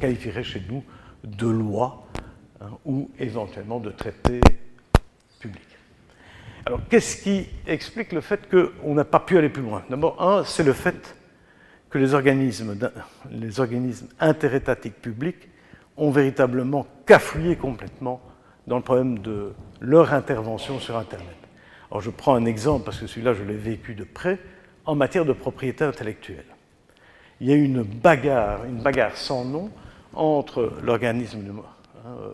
[0.00, 0.82] qualifierait chez nous
[1.24, 2.06] de loi
[2.60, 4.40] hein, ou éventuellement de traité
[5.38, 5.62] public.
[6.64, 9.84] Alors, qu'est-ce qui explique le fait qu'on n'a pas pu aller plus loin?
[9.88, 11.14] D'abord, un, c'est le fait
[11.88, 12.76] que les organismes,
[13.30, 15.48] les organismes interétatiques publics
[15.96, 18.20] ont véritablement cafouillé complètement
[18.66, 21.36] dans le problème de leur intervention sur Internet.
[21.90, 24.38] Alors je prends un exemple parce que celui-là je l'ai vécu de près
[24.84, 26.44] en matière de propriété intellectuelle.
[27.40, 29.70] Il y a eu une bagarre, une bagarre sans nom
[30.14, 32.30] entre l'organisme hein, euh,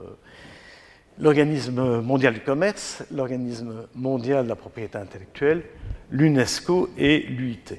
[1.18, 5.62] l'organisme mondial du commerce, l'organisme mondial de la propriété intellectuelle,
[6.11, 7.74] l'UNESCO et l'UIT.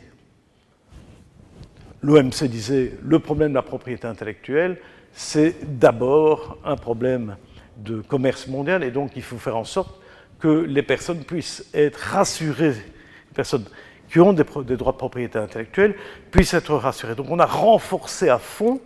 [2.01, 4.77] L'OMC disait le problème de la propriété intellectuelle,
[5.13, 7.37] c'est d'abord un problème
[7.77, 9.99] de commerce mondial et donc il faut faire en sorte
[10.39, 13.65] que les personnes puissent être rassurées, les personnes
[14.09, 15.95] qui ont des, droits de propriété intellectuelle
[16.31, 17.15] puissent être rassurées.
[17.15, 18.79] Donc on a renforcé à fond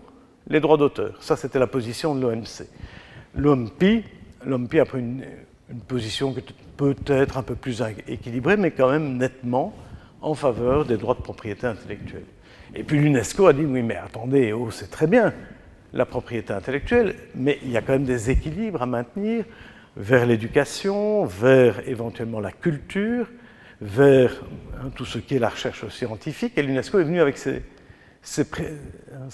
[0.47, 1.17] les droits d'auteur.
[1.19, 2.67] Ça, c'était la position de l'OMC.
[3.35, 4.03] L'OMPI,
[4.79, 5.25] a pris une,
[5.69, 6.33] une position
[6.77, 9.73] peut-être un peu plus équilibrée, mais quand même nettement
[10.21, 12.25] en faveur des droits de propriété intellectuelle.
[12.75, 15.33] Et puis l'UNESCO a dit oui, mais attendez, oh, c'est très bien
[15.97, 19.45] la propriété intellectuelle, mais il y a quand même des équilibres à maintenir
[19.97, 23.27] vers l'éducation, vers éventuellement la culture,
[23.81, 24.43] vers
[24.79, 26.53] hein, tout ce qui est la recherche scientifique.
[26.55, 27.63] Et l'UNESCO est venu avec ces,
[29.11, 29.27] hein,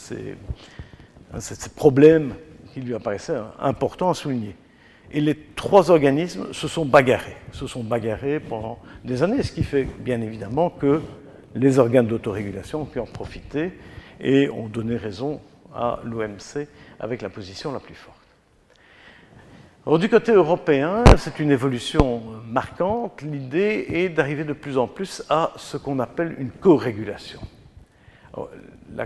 [1.34, 1.39] hein,
[1.76, 2.34] problèmes
[2.74, 4.55] qui lui apparaissaient importants à souligner.
[5.11, 9.64] Et les trois organismes se sont bagarrés, se sont bagarrés pendant des années, ce qui
[9.64, 11.01] fait bien évidemment que
[11.55, 13.74] les organes d'autorégulation ont pu en profiter
[14.22, 15.41] et ont donné raison
[15.76, 16.67] à l'OMC
[16.99, 18.24] avec la position la plus forte
[19.99, 23.21] du côté européen, c'est une évolution marquante.
[23.21, 27.41] L'idée est d'arriver de plus en plus à ce qu'on appelle une co-régulation.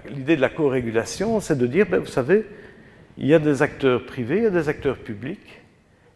[0.09, 2.45] L'idée de la co-régulation, c'est de dire, ben, vous savez,
[3.17, 5.61] il y a des acteurs privés, il y a des acteurs publics,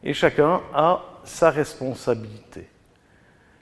[0.03, 2.67] et chacun a sa responsabilité.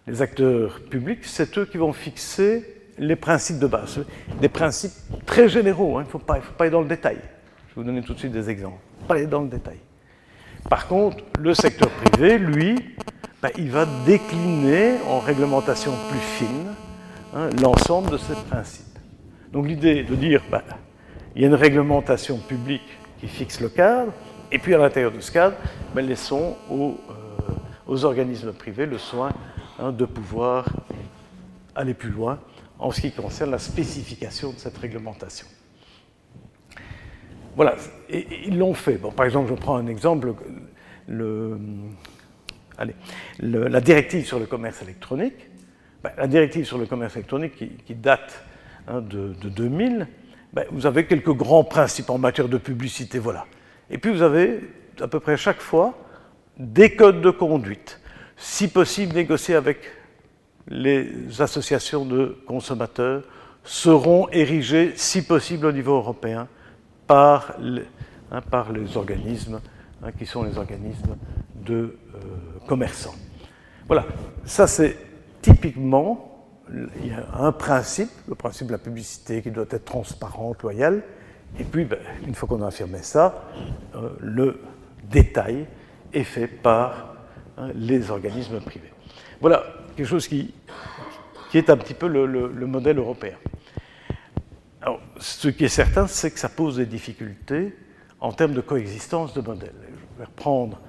[0.05, 4.05] Les acteurs publics, c'est eux qui vont fixer les principes de base,
[4.39, 4.91] des principes
[5.25, 6.03] très généraux, hein.
[6.03, 7.17] il ne faut, faut, pas aller dans le détail.
[7.69, 8.79] Je vais vous donner tout de suite des exemples.
[9.07, 9.77] Pas aller dans le détail.
[10.69, 12.75] Par contre, le secteur privé, lui,
[13.41, 16.73] ben, il va décliner en réglementation plus fine
[17.33, 18.85] hein, l'ensemble de ces principes.
[19.53, 20.61] Donc l'idée de dire, ben,
[21.35, 24.11] il y a une réglementation publique qui fixe le cadre,
[24.51, 25.55] et puis à l'intérieur de ce cadre,
[25.95, 27.13] ben, laissons aux, euh,
[27.87, 29.31] aux, organismes privés le soin
[29.79, 30.65] hein, de pouvoir
[31.75, 32.39] aller plus loin
[32.79, 35.45] en ce qui concerne la spécification de cette réglementation.
[37.55, 37.75] Voilà,
[38.09, 38.97] ils l'ont fait.
[38.97, 40.33] Bon, par exemple, je prends un exemple,
[41.07, 41.57] le,
[42.77, 42.95] allez,
[43.39, 45.49] la directive sur le commerce électronique.
[46.01, 48.45] Ben, la directive sur le commerce électronique qui, date
[48.87, 50.07] hein, de, 2000,
[50.53, 53.45] ben, vous avez quelques grands principes en matière de publicité, voilà.
[53.89, 54.61] Et puis vous avez
[55.01, 55.97] à peu près chaque fois
[56.57, 57.99] des codes de conduite,
[58.37, 59.79] si possible négociés avec
[60.67, 63.23] les associations de consommateurs,
[63.63, 66.47] seront érigés, si possible au niveau européen,
[67.07, 67.55] par,
[68.31, 69.59] hein, les organismes
[70.03, 71.17] hein, qui sont les organismes
[71.55, 72.19] de euh,
[72.67, 73.15] commerçants.
[73.87, 74.05] Voilà,
[74.45, 74.97] ça c'est
[75.41, 76.25] typiquement,
[77.33, 81.03] un principe, le principe de la publicité qui doit être transparente, loyale,
[81.59, 83.43] et puis ben, une fois qu'on a affirmé ça,
[83.95, 84.61] euh, le
[85.03, 85.65] détail
[86.13, 87.15] est fait par
[87.57, 88.93] hein, les organismes privés.
[89.41, 89.63] Voilà
[89.99, 90.53] quelque chose qui
[91.51, 93.35] qui est un petit peu le, modèle européen.
[95.19, 97.75] ce qui est certain, c'est que ça pose des difficultés
[98.19, 99.73] en termes de coexistence de modèles.
[99.81, 100.79] Je vais reprendre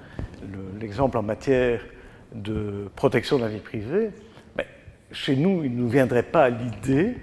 [0.79, 1.83] l'exemple en matière
[2.35, 4.11] de protection de la vie privée.
[5.11, 7.17] Chez nous, il ne nous viendrait pas à l'idée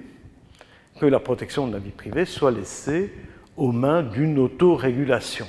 [1.00, 3.14] que la protection de la vie privée soit laissée
[3.56, 5.48] aux mains d'une autorégulation.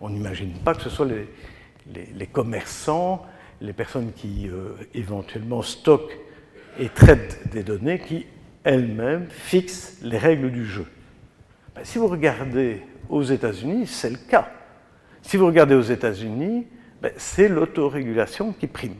[0.00, 3.24] On n'imagine pas que ce soit les, commerçants,
[3.64, 6.18] les personnes qui euh, éventuellement stockent
[6.78, 8.26] et traitent des données qui
[8.62, 10.86] elles-mêmes fixent les règles du jeu.
[11.74, 14.50] Ben, si vous regardez aux États-Unis, c'est le cas.
[15.22, 16.66] Si vous regardez aux États-Unis,
[17.00, 18.96] ben, c'est l'autorégulation qui prime.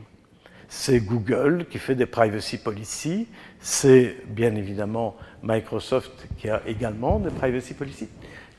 [0.67, 3.27] C'est Google qui fait des privacy policies,
[3.59, 8.09] c'est bien évidemment Microsoft qui a également des privacy policies.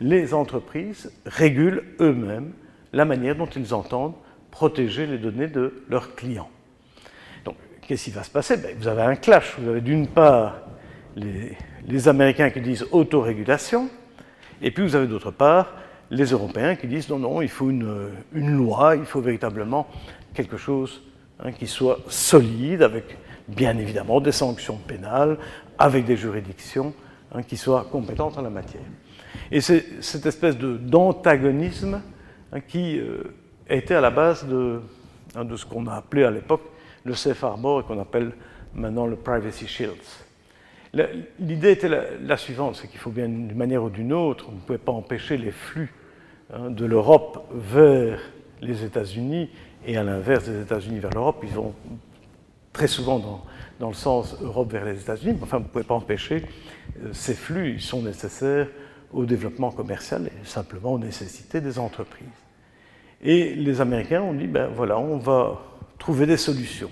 [0.00, 2.52] Les entreprises régulent eux-mêmes
[2.92, 4.14] la manière dont ils entendent
[4.56, 6.48] protéger les données de leurs clients.
[7.44, 8.56] Donc, qu'est-ce qui va se passer?
[8.56, 9.54] Ben, Vous avez un clash.
[9.58, 10.62] Vous avez d'une part
[11.14, 13.90] les, Américains qui disent autorégulation,
[14.62, 15.74] et puis vous avez d'autre part
[16.10, 19.88] les Européens qui disent non, non, il faut une, loi, il faut véritablement
[20.32, 21.02] quelque chose
[21.38, 23.18] hein, qui soit solide, avec
[23.48, 25.36] bien évidemment des sanctions pénales,
[25.78, 26.94] avec des juridictions
[27.34, 28.88] hein, qui soient compétentes en la matière.
[29.50, 32.00] Et c'est cette espèce d'antagonisme
[32.52, 33.22] hein, qui euh,
[33.68, 34.80] était à la base de,
[35.34, 36.62] de ce qu'on a appelé à l'époque
[37.05, 38.32] le Safe Harbor et qu'on appelle
[38.74, 40.24] maintenant le Privacy Shields.
[41.38, 44.60] L'idée était la, suivante, c'est qu'il faut bien d'une manière ou d'une autre, on ne
[44.60, 45.93] pouvait pas empêcher les flux
[46.52, 48.18] hein, de l'Europe vers
[48.62, 49.51] les États-Unis
[49.86, 51.40] et à l'inverse des États-Unis vers l'Europe.
[51.43, 51.74] Ils vont
[52.72, 53.44] très souvent dans,
[53.78, 56.44] dans, le sens Europe vers les États-Unis, mais enfin, vous ne pouvez pas empêcher
[57.02, 58.68] euh, ces flux, ils sont nécessaires
[59.12, 62.45] au développement commercial et simplement aux nécessités des entreprises.
[63.22, 65.60] Et les Américains ont dit, ben voilà, on va
[65.98, 66.90] trouver des solutions.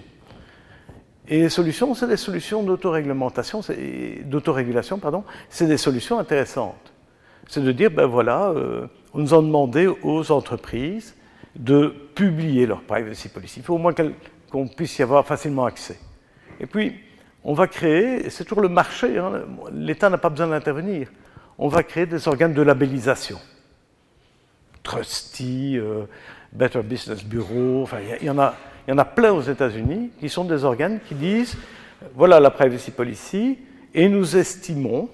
[1.27, 3.61] Et les solutions, c'est des solutions d'autoréglementation,
[4.25, 6.93] d'autorégulation, pardon, c'est des solutions intéressantes.
[7.49, 11.15] C'est de dire, ben voilà, euh, on nous a demandé aux entreprises
[11.57, 13.61] de publier leur privacy policy.
[13.61, 13.95] Il faut au moins
[14.51, 15.99] qu'on puisse y avoir facilement accès.
[16.61, 16.95] Et puis,
[17.43, 21.09] on va créer, c'est toujours le marché, hein, l'État n'a pas besoin d'intervenir,
[21.59, 23.39] on va créer des organes de labellisation.
[24.85, 26.05] Trusty, euh,
[26.53, 28.55] Better Business Bureau, enfin, il y, en a
[28.87, 31.57] y en a plein aux États-Unis qui sont des organes qui disent
[32.15, 33.59] voilà la privacy policy
[33.93, 35.09] et nous estimons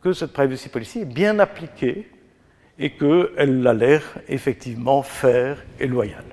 [0.00, 2.08] que cette privacy policy est bien appliquée
[2.78, 6.24] et qu'elle a l'air effectivement faire et loyale.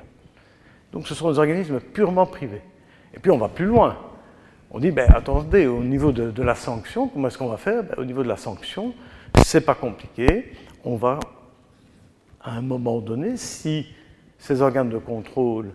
[0.94, 2.62] Donc ce sont des organismes purement privés.
[3.14, 3.98] Et puis on va plus loin.
[4.72, 7.84] On dit, ben, attendez, au niveau de, la sanction, comment est-ce qu'on va faire?
[7.84, 8.94] Ben, Au niveau de la sanction,
[9.44, 10.52] c'est pas compliqué.
[10.84, 11.20] On va,
[12.46, 13.88] à un moment donné, si
[14.38, 15.72] ces organes de contrôle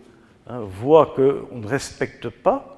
[0.51, 2.77] Hein, voit qu'on ne respecte pas,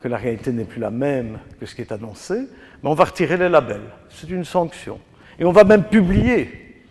[0.00, 2.34] que la réalité n'est plus la même que ce qui est annoncé,
[2.82, 3.90] mais on va retirer les labels.
[4.10, 5.00] C'est une sanction.
[5.38, 6.84] Et on va même publier.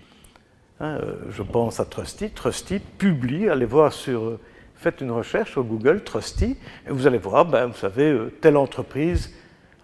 [0.79, 2.31] Hein, euh, je pense à Trusty.
[2.31, 4.23] Trusty publie, allez voir sur.
[4.23, 4.39] Euh,
[4.73, 6.57] faites une recherche sur Google, Trusty,
[6.87, 9.35] et vous allez voir, ben, vous savez, euh, telle entreprise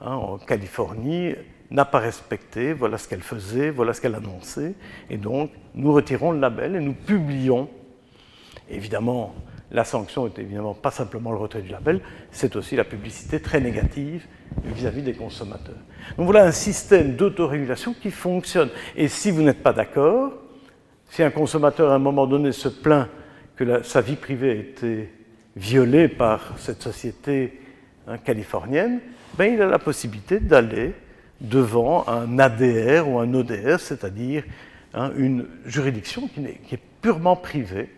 [0.01, 1.35] hein, en Californie
[1.71, 4.73] n'a pas respecté, voilà ce qu'elle faisait, voilà ce qu'elle annonçait,
[5.09, 7.69] et donc nous retirons le label et nous publions.
[8.69, 9.35] Évidemment,
[9.71, 12.01] la sanction est évidemment pas simplement le retrait du label,
[12.31, 14.25] c'est aussi la publicité très négative
[14.63, 15.75] vis-à-vis des consommateurs.
[16.17, 18.69] Donc voilà un système d'autorégulation qui fonctionne.
[18.95, 20.33] Et si vous n'êtes pas d'accord,
[21.09, 23.07] si un consommateur à un moment donné se plaint
[23.55, 25.09] que sa vie privée a été
[25.55, 27.59] violée par cette société
[28.07, 28.99] hein, californienne,
[29.37, 30.93] ben, il a la possibilité d'aller
[31.41, 34.43] devant un ADR ou un ODR, c'est-à-dire
[34.93, 37.89] hein, une juridiction qui est purement privée,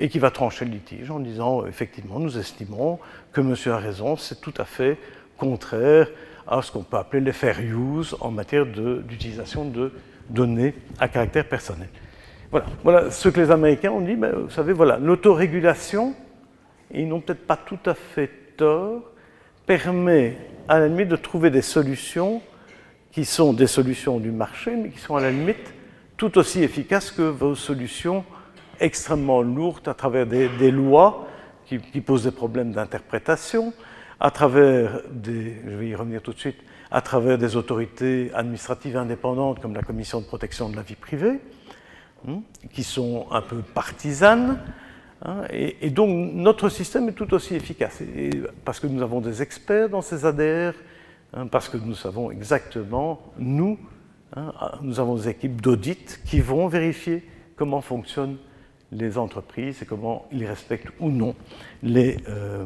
[0.00, 2.98] et qui va trancher le litige en disant effectivement, nous estimons
[3.32, 4.98] que monsieur a raison, c'est tout à fait
[5.36, 6.08] contraire
[6.48, 9.92] à ce qu'on peut appeler les fair use en matière d'utilisation de,
[10.28, 11.88] données à caractère personnel.
[12.50, 16.14] Voilà, voilà ce que les Américains ont dit, ben, vous savez, voilà, l'autorégulation,
[16.90, 19.02] ils n'ont peut-être pas tout à fait tort,
[19.66, 20.36] permet
[20.66, 22.42] à la limite de trouver des solutions
[23.12, 25.74] qui sont des solutions du marché, mais qui sont à la limite
[26.16, 28.24] tout aussi efficaces que vos solutions
[28.78, 31.26] extrêmement lourde à travers des, lois
[31.66, 33.72] qui, posent des problèmes d'interprétation,
[34.18, 36.58] à travers des, je vais y revenir tout de suite,
[36.90, 41.40] à travers des autorités administratives indépendantes comme la Commission de protection de la vie privée,
[42.28, 42.40] hein,
[42.72, 44.60] qui sont un peu partisanes.
[45.24, 48.02] Hein, et, donc notre système est tout aussi efficace,
[48.64, 50.74] parce que nous avons des experts dans ces ADR,
[51.32, 53.78] hein, parce que nous savons exactement, nous,
[54.82, 57.24] nous avons des équipes d'audit qui vont vérifier
[57.56, 58.36] comment fonctionne
[58.92, 61.34] les entreprises et comment ils respectent ou non
[61.82, 62.64] les, euh,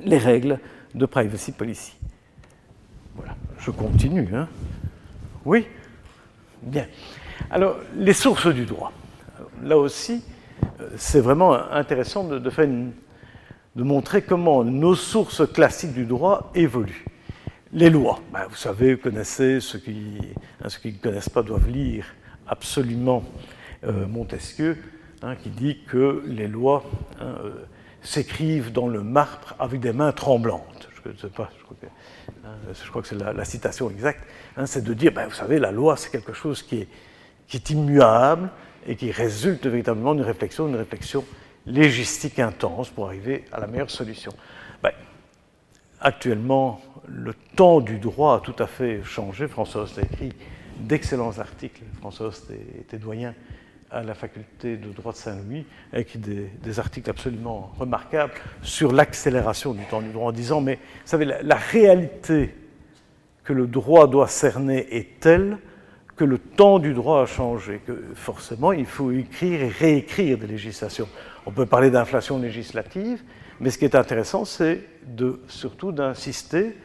[0.00, 0.58] les règles
[0.94, 1.96] de privacy policy.
[3.58, 4.28] Je continue.
[4.34, 4.48] Hein.
[5.44, 5.66] Oui?
[6.62, 6.86] Bien.
[7.50, 8.92] Alors, les sources du droit.
[9.62, 10.22] Là aussi,
[10.80, 17.04] euh, c'est vraiment intéressant de, de montrer comment nos sources classiques du droit évoluent.
[17.72, 18.18] Les lois.
[18.32, 20.18] Ben, vous savez, vous connaissez, ceux qui,
[20.60, 22.04] hein, ne connaissent pas doivent lire
[22.48, 23.22] absolument
[23.84, 24.76] euh, Montesquieu,
[25.22, 26.82] hein, qui dit que les lois
[27.20, 27.50] hein, euh,
[28.02, 30.88] s'écrivent dans le marbre avec des mains tremblantes.
[31.04, 31.62] Je ne sais pas, je
[32.90, 34.26] crois que, c'est la, citation exacte.
[34.64, 36.88] c'est de dire, ben, vous savez, la loi, c'est quelque chose qui
[37.52, 38.50] est, immuable
[38.84, 41.24] et qui résulte véritablement d'une réflexion, d'une réflexion
[41.66, 44.32] légistique intense pour arriver à la meilleure solution.
[44.82, 44.90] Ben,
[46.00, 46.80] actuellement,
[47.12, 49.48] le temps du droit a tout à fait changé.
[49.48, 50.32] François Host a écrit
[50.78, 51.82] d'excellents articles.
[51.98, 53.34] François Host était doyen
[53.90, 58.32] à la faculté de droit de Saint-Louis, avec des, des, articles absolument remarquables
[58.62, 62.54] sur l'accélération du temps du droit, en disant, mais vous savez, la, réalité
[63.42, 65.58] que le droit doit cerner est telle
[66.14, 70.46] que le temps du droit a changé, que forcément il faut écrire et réécrire des
[70.46, 71.08] législations.
[71.46, 73.22] On peut parler d'inflation législative,
[73.58, 74.82] mais ce qui est intéressant, c'est
[75.48, 76.76] surtout d'insister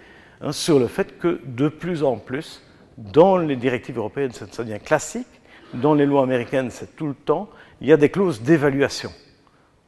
[0.41, 2.61] hein, sur le fait que de plus en plus,
[2.97, 5.27] dans les directives européennes, ça devient classique,
[5.73, 7.49] dans les lois américaines, c'est tout le temps,
[7.81, 9.11] il y a des clauses d'évaluation.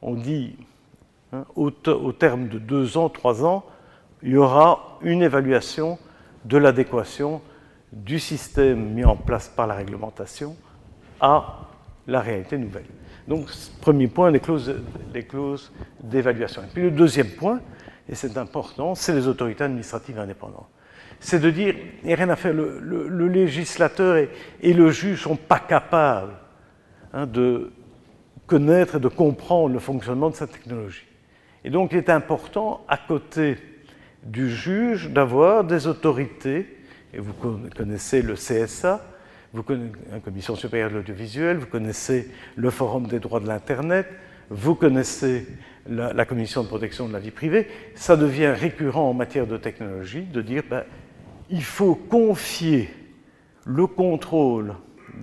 [0.02, 0.56] On dit,
[1.32, 3.64] hein, au, terme de deux ans, trois ans,
[4.22, 5.98] il y aura une évaluation
[6.44, 7.40] de l'adéquation
[7.92, 10.56] du système mis en place par la réglementation
[11.20, 11.60] à
[12.06, 12.86] la réalité nouvelle.
[13.26, 13.48] Donc,
[13.80, 14.74] premier point, les clauses,
[15.14, 15.72] les clauses
[16.02, 16.62] d'évaluation.
[16.62, 17.60] Et puis le deuxième point,
[18.08, 20.68] et c'est important, c'est les autorités administratives indépendantes.
[21.20, 25.30] C'est de dire, il n'y a rien à faire, le, législateur et, le juge ne
[25.30, 26.32] sont pas capables
[27.12, 27.72] hein, de
[28.46, 31.06] connaître et de comprendre le fonctionnement de cette technologie.
[31.64, 33.58] Et donc, il est important, à côté
[34.22, 36.78] du juge, d'avoir des autorités,
[37.12, 37.34] et vous
[37.76, 39.04] connaissez le CSA,
[39.52, 44.06] vous connaissez la Commission supérieure de l'audiovisuel, vous connaissez le Forum des droits de l'Internet,
[44.50, 45.46] vous connaissez
[45.88, 50.22] la, Commission de protection de la vie privée, ça devient récurrent en matière de technologie
[50.22, 50.84] de dire ben,
[51.50, 52.90] il faut confier
[53.64, 54.74] le contrôle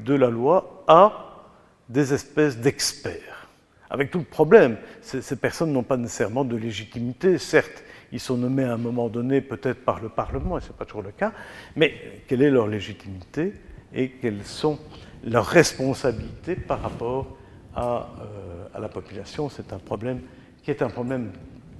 [0.03, 1.53] de la loi à
[1.89, 3.49] des espèces d'experts.
[3.89, 8.63] Avec tout le problème, ces personnes n'ont pas nécessairement de légitimité, certes, ils sont nommés
[8.63, 11.31] à un moment donné peut-être par le Parlement, et ce n'est pas toujours le cas,
[11.75, 11.93] mais
[12.27, 13.53] quelle est leur légitimité
[13.93, 14.79] et quelles sont
[15.23, 17.44] leurs responsabilités par rapport à,
[17.77, 19.49] euh, la population.
[19.49, 20.21] C'est un problème
[20.63, 21.31] qui est un problème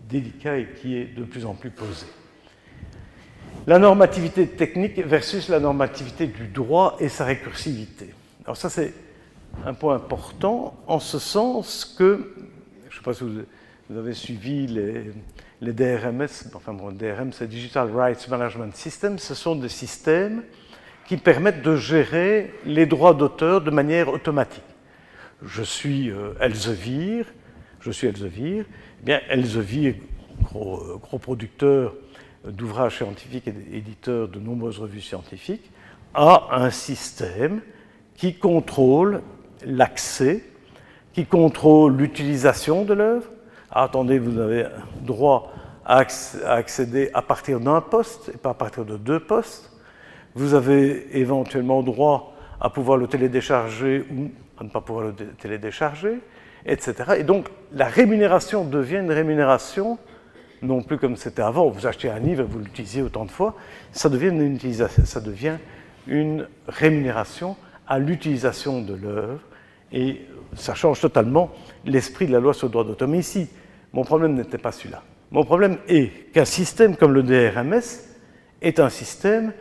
[0.09, 2.05] délicat et qui est de plus en plus posé.
[3.67, 8.13] La normativité technique versus la normativité du droit et sa récursivité.
[8.43, 8.93] Alors ça c'est
[9.65, 12.33] un point important en ce sens que,
[12.89, 15.11] je ne sais pas si vous, avez suivi les,
[15.61, 20.43] les DRMS, enfin bon, DRM c'est Digital Rights Management System, ce sont des systèmes
[21.07, 24.63] qui permettent de gérer les droits d'auteur de manière automatique.
[25.43, 27.25] Je suis euh, Elsevier,
[27.81, 28.65] je suis Elsevier,
[29.01, 30.01] eh bien Elsevier,
[30.41, 31.93] gros, euh, gros producteur
[32.45, 35.71] d'ouvrages scientifiques et éditeur de nombreuses revues scientifiques,
[36.13, 37.61] a un système
[38.15, 39.21] qui contrôle
[39.65, 40.43] l'accès,
[41.13, 43.27] qui contrôle l'utilisation de l'œuvre.
[43.71, 44.67] Ah, attendez, vous avez
[45.01, 45.51] droit
[45.85, 46.05] à
[46.45, 49.71] accéder à partir d'un poste et pas à partir de deux postes.
[50.33, 56.19] Vous avez éventuellement droit à pouvoir le télédécharger ou à ne pas pouvoir le télédécharger,
[56.65, 56.93] etc.
[57.17, 59.97] Et donc la rémunération devient une rémunération
[60.61, 63.55] non plus comme c'était avant, vous achetez un livre et vous l'utilisez autant de fois,
[63.91, 64.59] ça devient une,
[65.05, 65.57] ça devient
[66.07, 67.55] une rémunération
[67.87, 69.39] à l'utilisation de l'œuvre
[69.91, 70.21] et
[70.55, 71.51] ça change totalement
[71.85, 73.07] l'esprit de la loi sur le droit d'auteur.
[73.07, 73.47] Mais ici,
[73.93, 75.03] mon problème n'était pas celui-là.
[75.31, 77.81] Mon problème est qu'un système comme le DRMS
[78.61, 79.53] est un système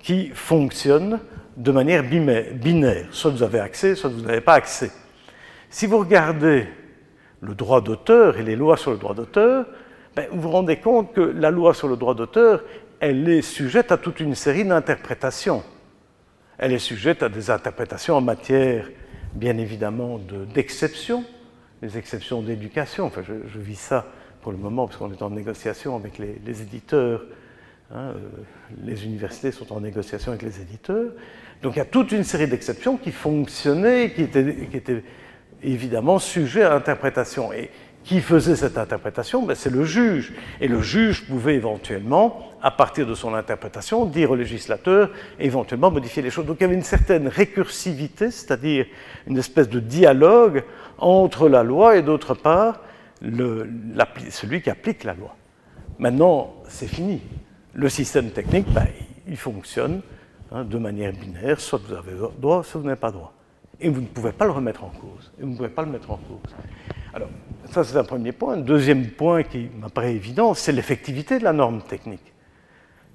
[0.00, 1.20] qui fonctionne
[1.60, 3.06] de manière binaire.
[3.10, 4.90] Soit vous avez accès, soit vous n'avez pas accès.
[5.68, 6.66] Si vous regardez
[7.42, 9.66] le droit d'auteur et les lois sur le droit d'auteur,
[10.16, 12.64] ben, vous vous rendez compte que la loi sur le droit d'auteur,
[12.98, 15.62] elle est sujette à toute une série d'interprétations.
[16.58, 18.88] Elle est sujette à des interprétations en matière,
[19.34, 20.18] bien évidemment,
[20.54, 21.24] d'exceptions,
[21.82, 23.06] des exceptions d'éducation.
[23.06, 24.06] Enfin, je, vis ça
[24.42, 27.22] pour le moment, parce qu'on est en négociation avec les éditeurs
[27.92, 28.14] Hein, euh,
[28.84, 31.12] les universités sont en négociation avec les éditeurs.
[31.62, 35.02] Donc il y a toute une série d'exceptions qui fonctionnaient, qui étaient,
[35.62, 37.52] évidemment sujets à interprétation.
[37.52, 37.70] Et
[38.02, 39.42] qui faisait cette interprétation?
[39.42, 40.32] Ben, C'est le juge.
[40.60, 46.22] Et le juge pouvait éventuellement, à partir de son interprétation, dire au législateur, éventuellement modifier
[46.22, 46.46] les choses.
[46.46, 48.86] Donc il y avait une certaine récursivité, c'est-à-dire
[49.26, 50.64] une espèce de dialogue
[50.98, 52.80] entre la loi et d'autre part
[54.30, 55.36] celui qui applique la loi.
[55.98, 57.20] Maintenant, c'est fini
[57.74, 58.86] le système technique, ben,
[59.28, 60.00] il fonctionne
[60.50, 63.32] hein, de manière binaire, soit vous avez droit, soit vous n'avez pas droit.
[63.80, 65.32] Et vous ne pouvez pas le remettre en cause.
[65.38, 66.54] Vous ne pouvez pas le mettre en cause.
[67.14, 67.28] Alors,
[67.70, 68.54] ça c'est un premier point.
[68.54, 72.32] Un deuxième point qui m'apparaît évident, c'est l'effectivité de la norme technique.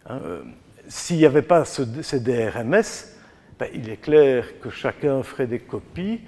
[0.07, 0.43] Hein, euh,
[0.87, 2.83] s'il n'y avait pas ces DRMS,
[3.59, 6.21] ben, il est clair que chacun ferait des copies,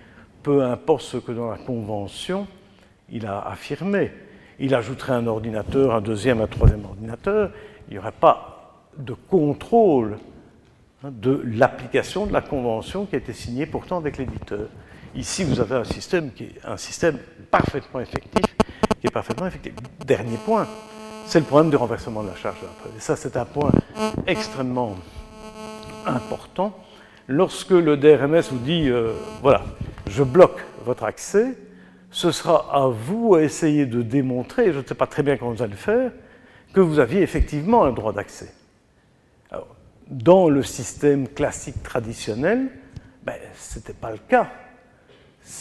[0.44, 2.48] peu importe ce que dans la convention
[3.10, 4.12] il a affirmé.
[4.60, 7.52] Il ajouterait un ordinateur, un deuxième, un troisième ordinateur,
[7.88, 10.18] il n'y aurait pas de contrôle
[11.04, 14.68] de l'application de la convention qui a été signée pourtant avec l'éditeur.
[15.16, 17.18] Ici, vous avez un système qui est un système
[17.50, 18.44] parfaitement effectif,
[19.00, 19.74] qui est parfaitement effectif.
[20.06, 20.68] Dernier point,
[21.26, 22.98] c'est le problème du renversement de la charge de.
[22.98, 23.72] Et ça, c'est un point
[24.26, 24.96] extrêmement
[26.06, 26.78] important.
[27.28, 29.64] Lorsque le DRMS vous dit, euh, voilà,
[30.10, 31.58] je bloque votre accès,
[32.10, 35.52] ce sera à vous à essayer de démontrer, je ne sais pas très bien comment
[35.52, 36.12] vous allez le faire,
[36.74, 38.54] que vous aviez effectivement un droit d'accès.
[40.10, 42.70] Dans le système classique traditionnel,
[43.24, 44.50] ben, ce n'était pas le cas.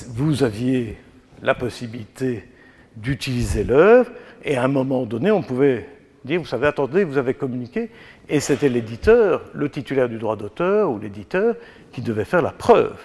[0.09, 0.98] Vous aviez
[1.43, 2.48] la possibilité
[2.97, 4.10] d'utiliser l'œuvre,
[4.44, 5.89] et à un moment donné, on pouvait
[6.24, 7.90] dire, vous savez, attendez, vous avez communiqué,
[8.28, 11.56] et c'était l'éditeur, le titulaire du droit d'auteur ou l'éditeur,
[11.93, 12.97] qui devait faire la preuve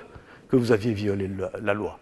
[0.50, 1.30] que vous aviez violé
[1.62, 2.00] la, loi.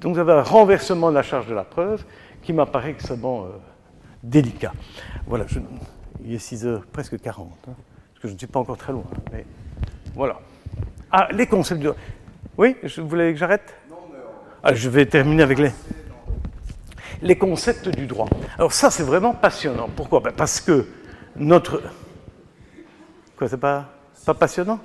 [0.00, 2.04] Donc vous avez un renversement de la charge de la preuve
[2.42, 3.48] qui m'apparaît extrêmement euh,
[4.22, 4.72] délicat.
[5.26, 5.46] Voilà,
[6.24, 7.76] il est 6 heures, presque 40, hein, parce
[8.26, 9.04] je ne suis pas encore très loin.
[9.32, 9.44] Mais
[10.14, 10.40] voilà.
[11.10, 11.88] Ah, les concepts du...
[12.58, 13.74] Oui, je voulais que j'arrête?
[13.88, 13.96] Non.
[14.62, 15.72] Ah, je vais terminer avec les
[17.22, 18.28] les concepts du droit.
[18.58, 19.88] Alors ça, c'est vraiment passionnant.
[19.94, 20.20] Pourquoi?
[20.20, 20.86] Ben, Parce que
[21.36, 21.82] notre...
[23.36, 23.86] Quoi, c'est pas,
[24.24, 24.80] pas passionnant?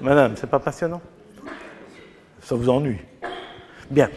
[0.00, 1.00] Madame, c'est pas passionnant?
[2.40, 3.00] Ça vous ennuie?
[3.90, 4.08] Bien.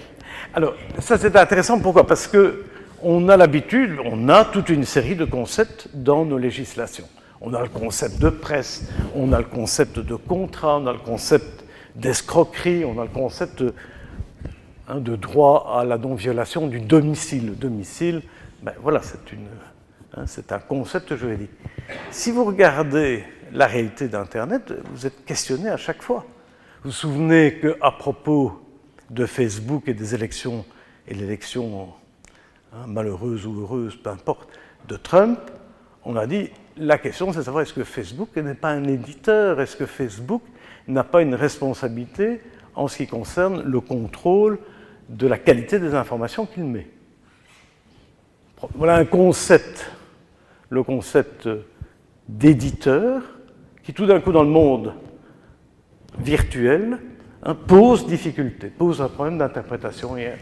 [0.54, 2.06] Alors, ça c'est intéressant, pourquoi?
[2.06, 2.66] Parce que
[3.02, 7.08] on a l'habitude, on a toute une série de concepts dans nos législations.
[7.42, 11.00] On a le concept de presse, on a le concept de contrat, on a le
[11.00, 11.66] concept
[11.96, 13.64] d'escroquerie, on a le concept
[14.92, 17.46] Hein, de droit à la non-violation du domicile.
[17.46, 18.24] Le domicile,
[18.62, 19.00] ben voilà,
[20.18, 21.52] hein, c'est un concept juridique.
[22.10, 23.24] Si vous regardez
[23.54, 26.26] la réalité d'Internet, vous êtes questionné à chaque fois.
[26.84, 28.62] Vous vous souvenez qu'à propos
[29.10, 30.66] de Facebook et des élections,
[31.08, 31.94] et l'élection
[32.74, 34.50] hein, malheureuse ou heureuse, peu importe,
[34.90, 35.40] de Trump,
[36.04, 39.60] on a dit la question c'est de savoir est-ce que Facebook n'est pas un éditeur,
[39.62, 40.42] est-ce que Facebook
[40.88, 42.42] n'a pas une responsabilité
[42.76, 44.60] en ce qui concerne le contrôle
[45.10, 46.88] de la qualité des informations qu'il met?
[48.76, 49.92] Voilà un concept,
[50.70, 51.50] le concept
[52.28, 53.22] d'éditeur,
[53.84, 54.94] qui tout d'un coup dans le monde
[56.20, 57.00] virtuel
[57.44, 60.34] hein, pose difficulté, pose un problème d'interprétation et,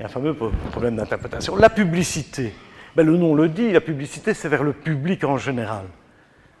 [0.00, 1.56] un fameux problème d'interprétation.
[1.56, 2.52] La publicité,
[2.96, 5.86] ben, le nom le dit, la publicité c'est vers le public en général.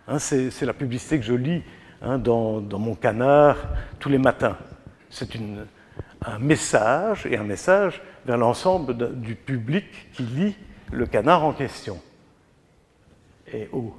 [0.06, 1.62] Hein, c'est la publicité que je lis
[2.00, 3.56] hein, dans, mon canard
[3.98, 4.56] tous les matins.
[5.10, 5.28] C'est
[6.24, 10.56] un message, et un message vers l'ensemble du public qui lit
[10.92, 12.00] le canard en question.
[13.52, 13.94] Et oh,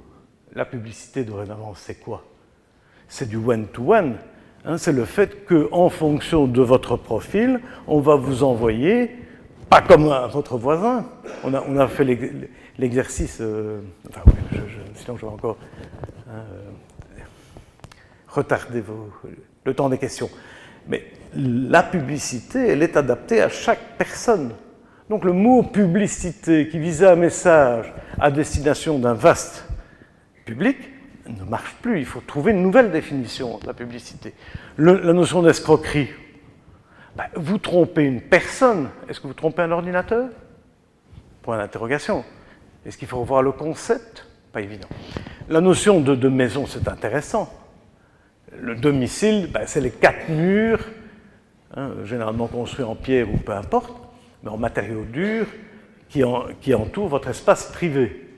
[0.54, 2.24] la publicité dorénavant, c'est quoi?
[3.08, 4.16] C'est du one-to-one.
[4.64, 9.10] Hein, c'est le fait qu'en fonction de votre profil, on va vous envoyer,
[9.70, 11.06] pas comme votre voisin.
[11.44, 12.04] On a, on a fait
[12.76, 14.22] l'exercice, euh, enfin,
[14.96, 15.56] sinon je vais encore
[16.28, 16.42] euh,
[18.28, 18.82] retarder
[19.64, 20.28] le temps des questions.
[20.88, 24.52] Mais la publicité, elle est adaptée à chaque personne.
[25.08, 29.64] Donc le mot publicité qui visait un message à destination d'un vaste
[30.44, 30.76] public
[31.28, 32.00] ne marche plus.
[32.00, 34.34] Il faut trouver une nouvelle définition de la publicité.
[34.78, 36.08] la notion d'escroquerie.
[37.20, 38.88] Ben, vous trompez une personne.
[39.06, 40.30] Est-ce que vous trompez un ordinateur?
[41.42, 42.24] Point d'interrogation.
[42.86, 44.26] Est-ce qu'il faut revoir le concept?
[44.54, 44.88] Pas évident.
[45.50, 47.52] La notion de, maison, c'est intéressant.
[48.58, 50.80] Le domicile, ben, c'est les quatre murs
[51.76, 53.92] Hein, généralement construit en pierre ou peu importe,
[54.42, 55.46] mais en matériaux durs
[56.08, 56.24] qui,
[56.74, 58.28] entourent votre espace privé.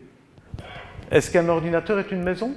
[1.10, 2.54] Est-ce qu'un ordinateur est une maison?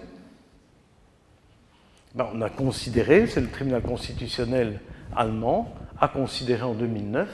[2.14, 4.82] Ben, On a considéré, c'est le tribunal constitutionnel
[5.16, 7.28] allemand, a considéré en 2009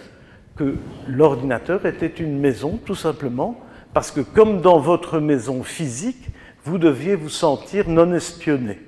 [0.55, 0.75] que
[1.07, 3.59] l'ordinateur était une maison tout simplement
[3.93, 6.29] parce que comme dans votre maison physique,
[6.63, 8.79] vous deviez vous sentir non espionné.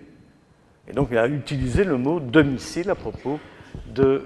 [0.88, 3.40] Et donc il a utilisé le mot domicile à propos
[3.88, 4.22] de euh,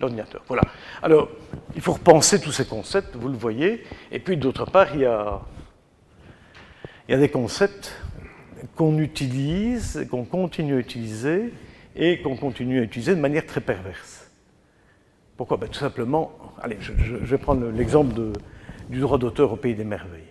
[0.00, 0.42] l'ordinateur.
[0.48, 0.62] Voilà.
[1.02, 1.28] Alors,
[1.74, 3.84] il faut repenser tous ces concepts, vous le voyez.
[4.10, 5.40] Et puis, d'autre part, il y a,
[7.08, 7.94] il y a des concepts
[8.76, 11.52] qu'on utilise, qu'on continue à utiliser
[11.96, 14.30] et qu'on continue à utiliser de manière très perverse.
[15.36, 15.56] Pourquoi?
[15.56, 18.14] Ben, Tout simplement, allez, je, vais prendre l'exemple
[18.88, 20.22] du droit d'auteur au pays des merveilles.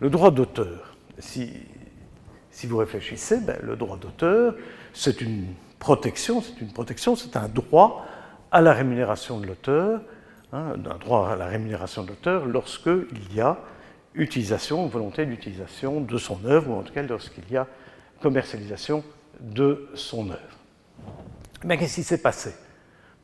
[0.00, 1.52] Le droit d'auteur, si,
[2.64, 4.54] vous réfléchissez, ben, le droit d'auteur,
[4.92, 5.46] c'est une
[5.78, 8.06] protection, c'est une protection, c'est un droit
[8.50, 10.02] à la rémunération de l'auteur,
[10.52, 13.58] hein, un droit à la rémunération de l'auteur lorsqu'il y a
[14.14, 17.66] utilisation, volonté d'utilisation de son œuvre, ou en tout cas lorsqu'il y a
[18.20, 19.04] commercialisation
[19.40, 20.49] de son œuvre.
[21.64, 22.52] Mais qu'est-ce qui s'est passé?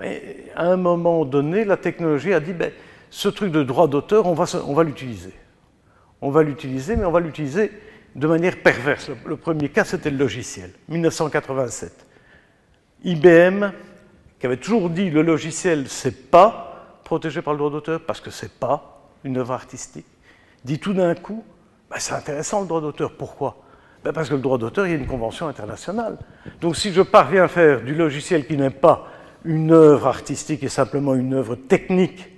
[0.00, 2.70] À un moment donné, la technologie a dit ben,
[3.10, 5.32] ce truc de droit d'auteur, on va, on va l'utiliser.
[6.20, 7.70] On va l'utiliser, mais on va l'utiliser
[8.14, 9.10] de manière perverse.
[9.24, 12.06] Le, premier cas, c'était le logiciel, 1987.
[13.04, 13.70] IBM,
[14.38, 18.30] qui avait toujours dit le logiciel, c'est pas protégé par le droit d'auteur parce que
[18.30, 20.06] c'est pas une œuvre artistique,
[20.64, 21.44] dit tout d'un coup,
[21.90, 23.16] ben, c'est intéressant le droit d'auteur.
[23.16, 23.62] Pourquoi?
[24.06, 26.16] Ben, Parce que le droit d'auteur, il y a une convention internationale.
[26.60, 29.08] Donc si je parviens à faire du logiciel qui n'est pas
[29.44, 32.28] une œuvre artistique et simplement une œuvre technique,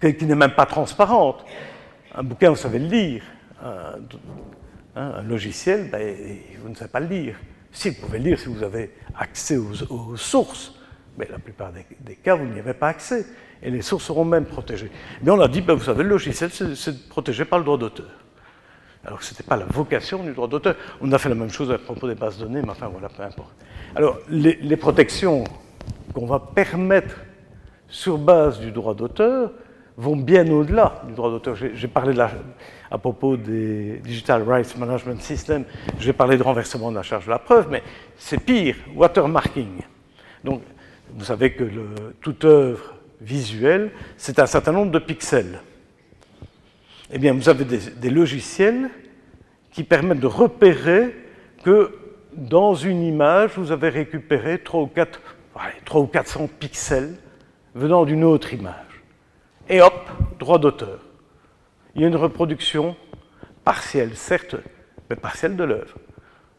[0.00, 1.44] qui n'est même pas transparente,
[2.14, 3.24] un bouquin, vous savez le lire,
[4.94, 6.16] un, logiciel, ben,
[6.62, 7.36] vous ne savez pas le lire.
[7.72, 10.76] Si vous pouvez le lire si vous avez accès aux, sources,
[11.18, 13.26] mais la plupart des, cas, vous n'y avez pas accès.
[13.60, 14.92] Et les sources seront même protégées.
[15.22, 18.21] Mais on a dit, ben, vous savez, le logiciel, c'est protégé par le droit d'auteur.
[19.04, 20.76] Alors que ce n'était pas la vocation du droit d'auteur.
[21.00, 23.22] On a fait la même chose à propos des bases données, mais enfin voilà, peu
[23.22, 23.52] importe.
[23.94, 25.44] Alors, les, protections
[26.14, 27.16] qu'on va permettre
[27.88, 29.50] sur base du droit d'auteur
[29.96, 31.56] vont bien au-delà du droit d'auteur.
[31.56, 32.18] J'ai parlé
[32.90, 35.64] à propos des Digital Rights Management Systems,
[35.98, 37.82] j'ai parlé de renversement de la charge de la preuve, mais
[38.16, 39.82] c'est pire, watermarking.
[40.44, 40.62] Donc,
[41.14, 41.64] vous savez que
[42.20, 45.60] toute œuvre visuelle, c'est un certain nombre de pixels.
[47.14, 48.88] Eh bien, vous avez des, logiciels
[49.70, 51.14] qui permettent de repérer
[51.62, 51.92] que
[52.34, 55.20] dans une image, vous avez récupéré 3 ou, 4,
[55.84, 57.14] 3 ou 400 pixels
[57.74, 59.02] venant d'une autre image
[59.68, 60.08] et hop,
[60.38, 61.00] droit d'auteur.
[61.94, 62.96] Il y a une reproduction
[63.62, 64.56] partielle, certes,
[65.10, 65.98] mais partielle de l'œuvre.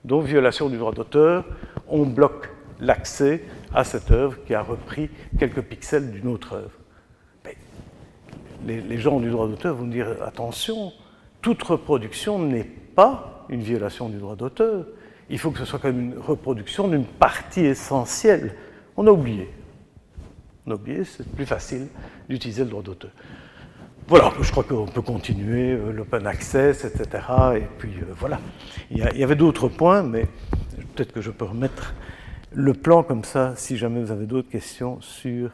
[0.06, 1.46] Donc, violation du droit d'auteur,
[1.88, 2.50] on bloque
[2.80, 3.44] l'accès
[3.74, 5.10] à cette œuvre qui a repris
[5.40, 6.83] quelques pixels d'une autre œuvre.
[8.66, 10.92] Les, gens du droit d'auteur vont dire attention,
[11.42, 14.86] toute reproduction n'est pas une violation du droit d'auteur.
[15.30, 18.56] Il faut que ce soit quand même une reproduction d'une partie essentielle.
[18.98, 19.50] On a oublié.
[20.66, 21.88] On a oublié, c'est plus facile
[22.30, 23.12] d'utiliser le droit d'auteur.
[24.08, 27.24] Voilà, je crois qu'on peut continuer, euh, l'open access, etc.
[27.56, 28.40] Et puis euh, voilà.
[28.92, 30.28] Il y, avait d'autres points, mais
[30.94, 31.94] peut-être que je peux remettre
[32.52, 35.52] le plan comme ça, si jamais vous avez d'autres questions sur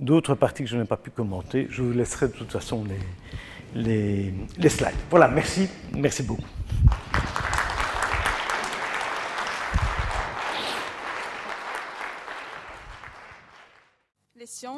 [0.00, 1.66] d'autres parties que je n'ai pas pu commenter.
[1.70, 4.94] Je vous laisserai de toute façon les, les, les slides.
[5.10, 6.42] Voilà, merci, merci beaucoup.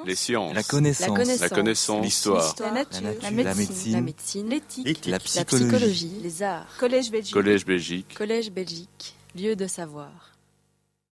[0.04, 6.42] les sciences, la connaissance, la connaissance, l'histoire, la, nature, la médecine, l'éthique, la, psychologie, les
[6.42, 10.31] arts, Collège Belgique, Collège Belgique, Collège Belgique, lieu de savoir.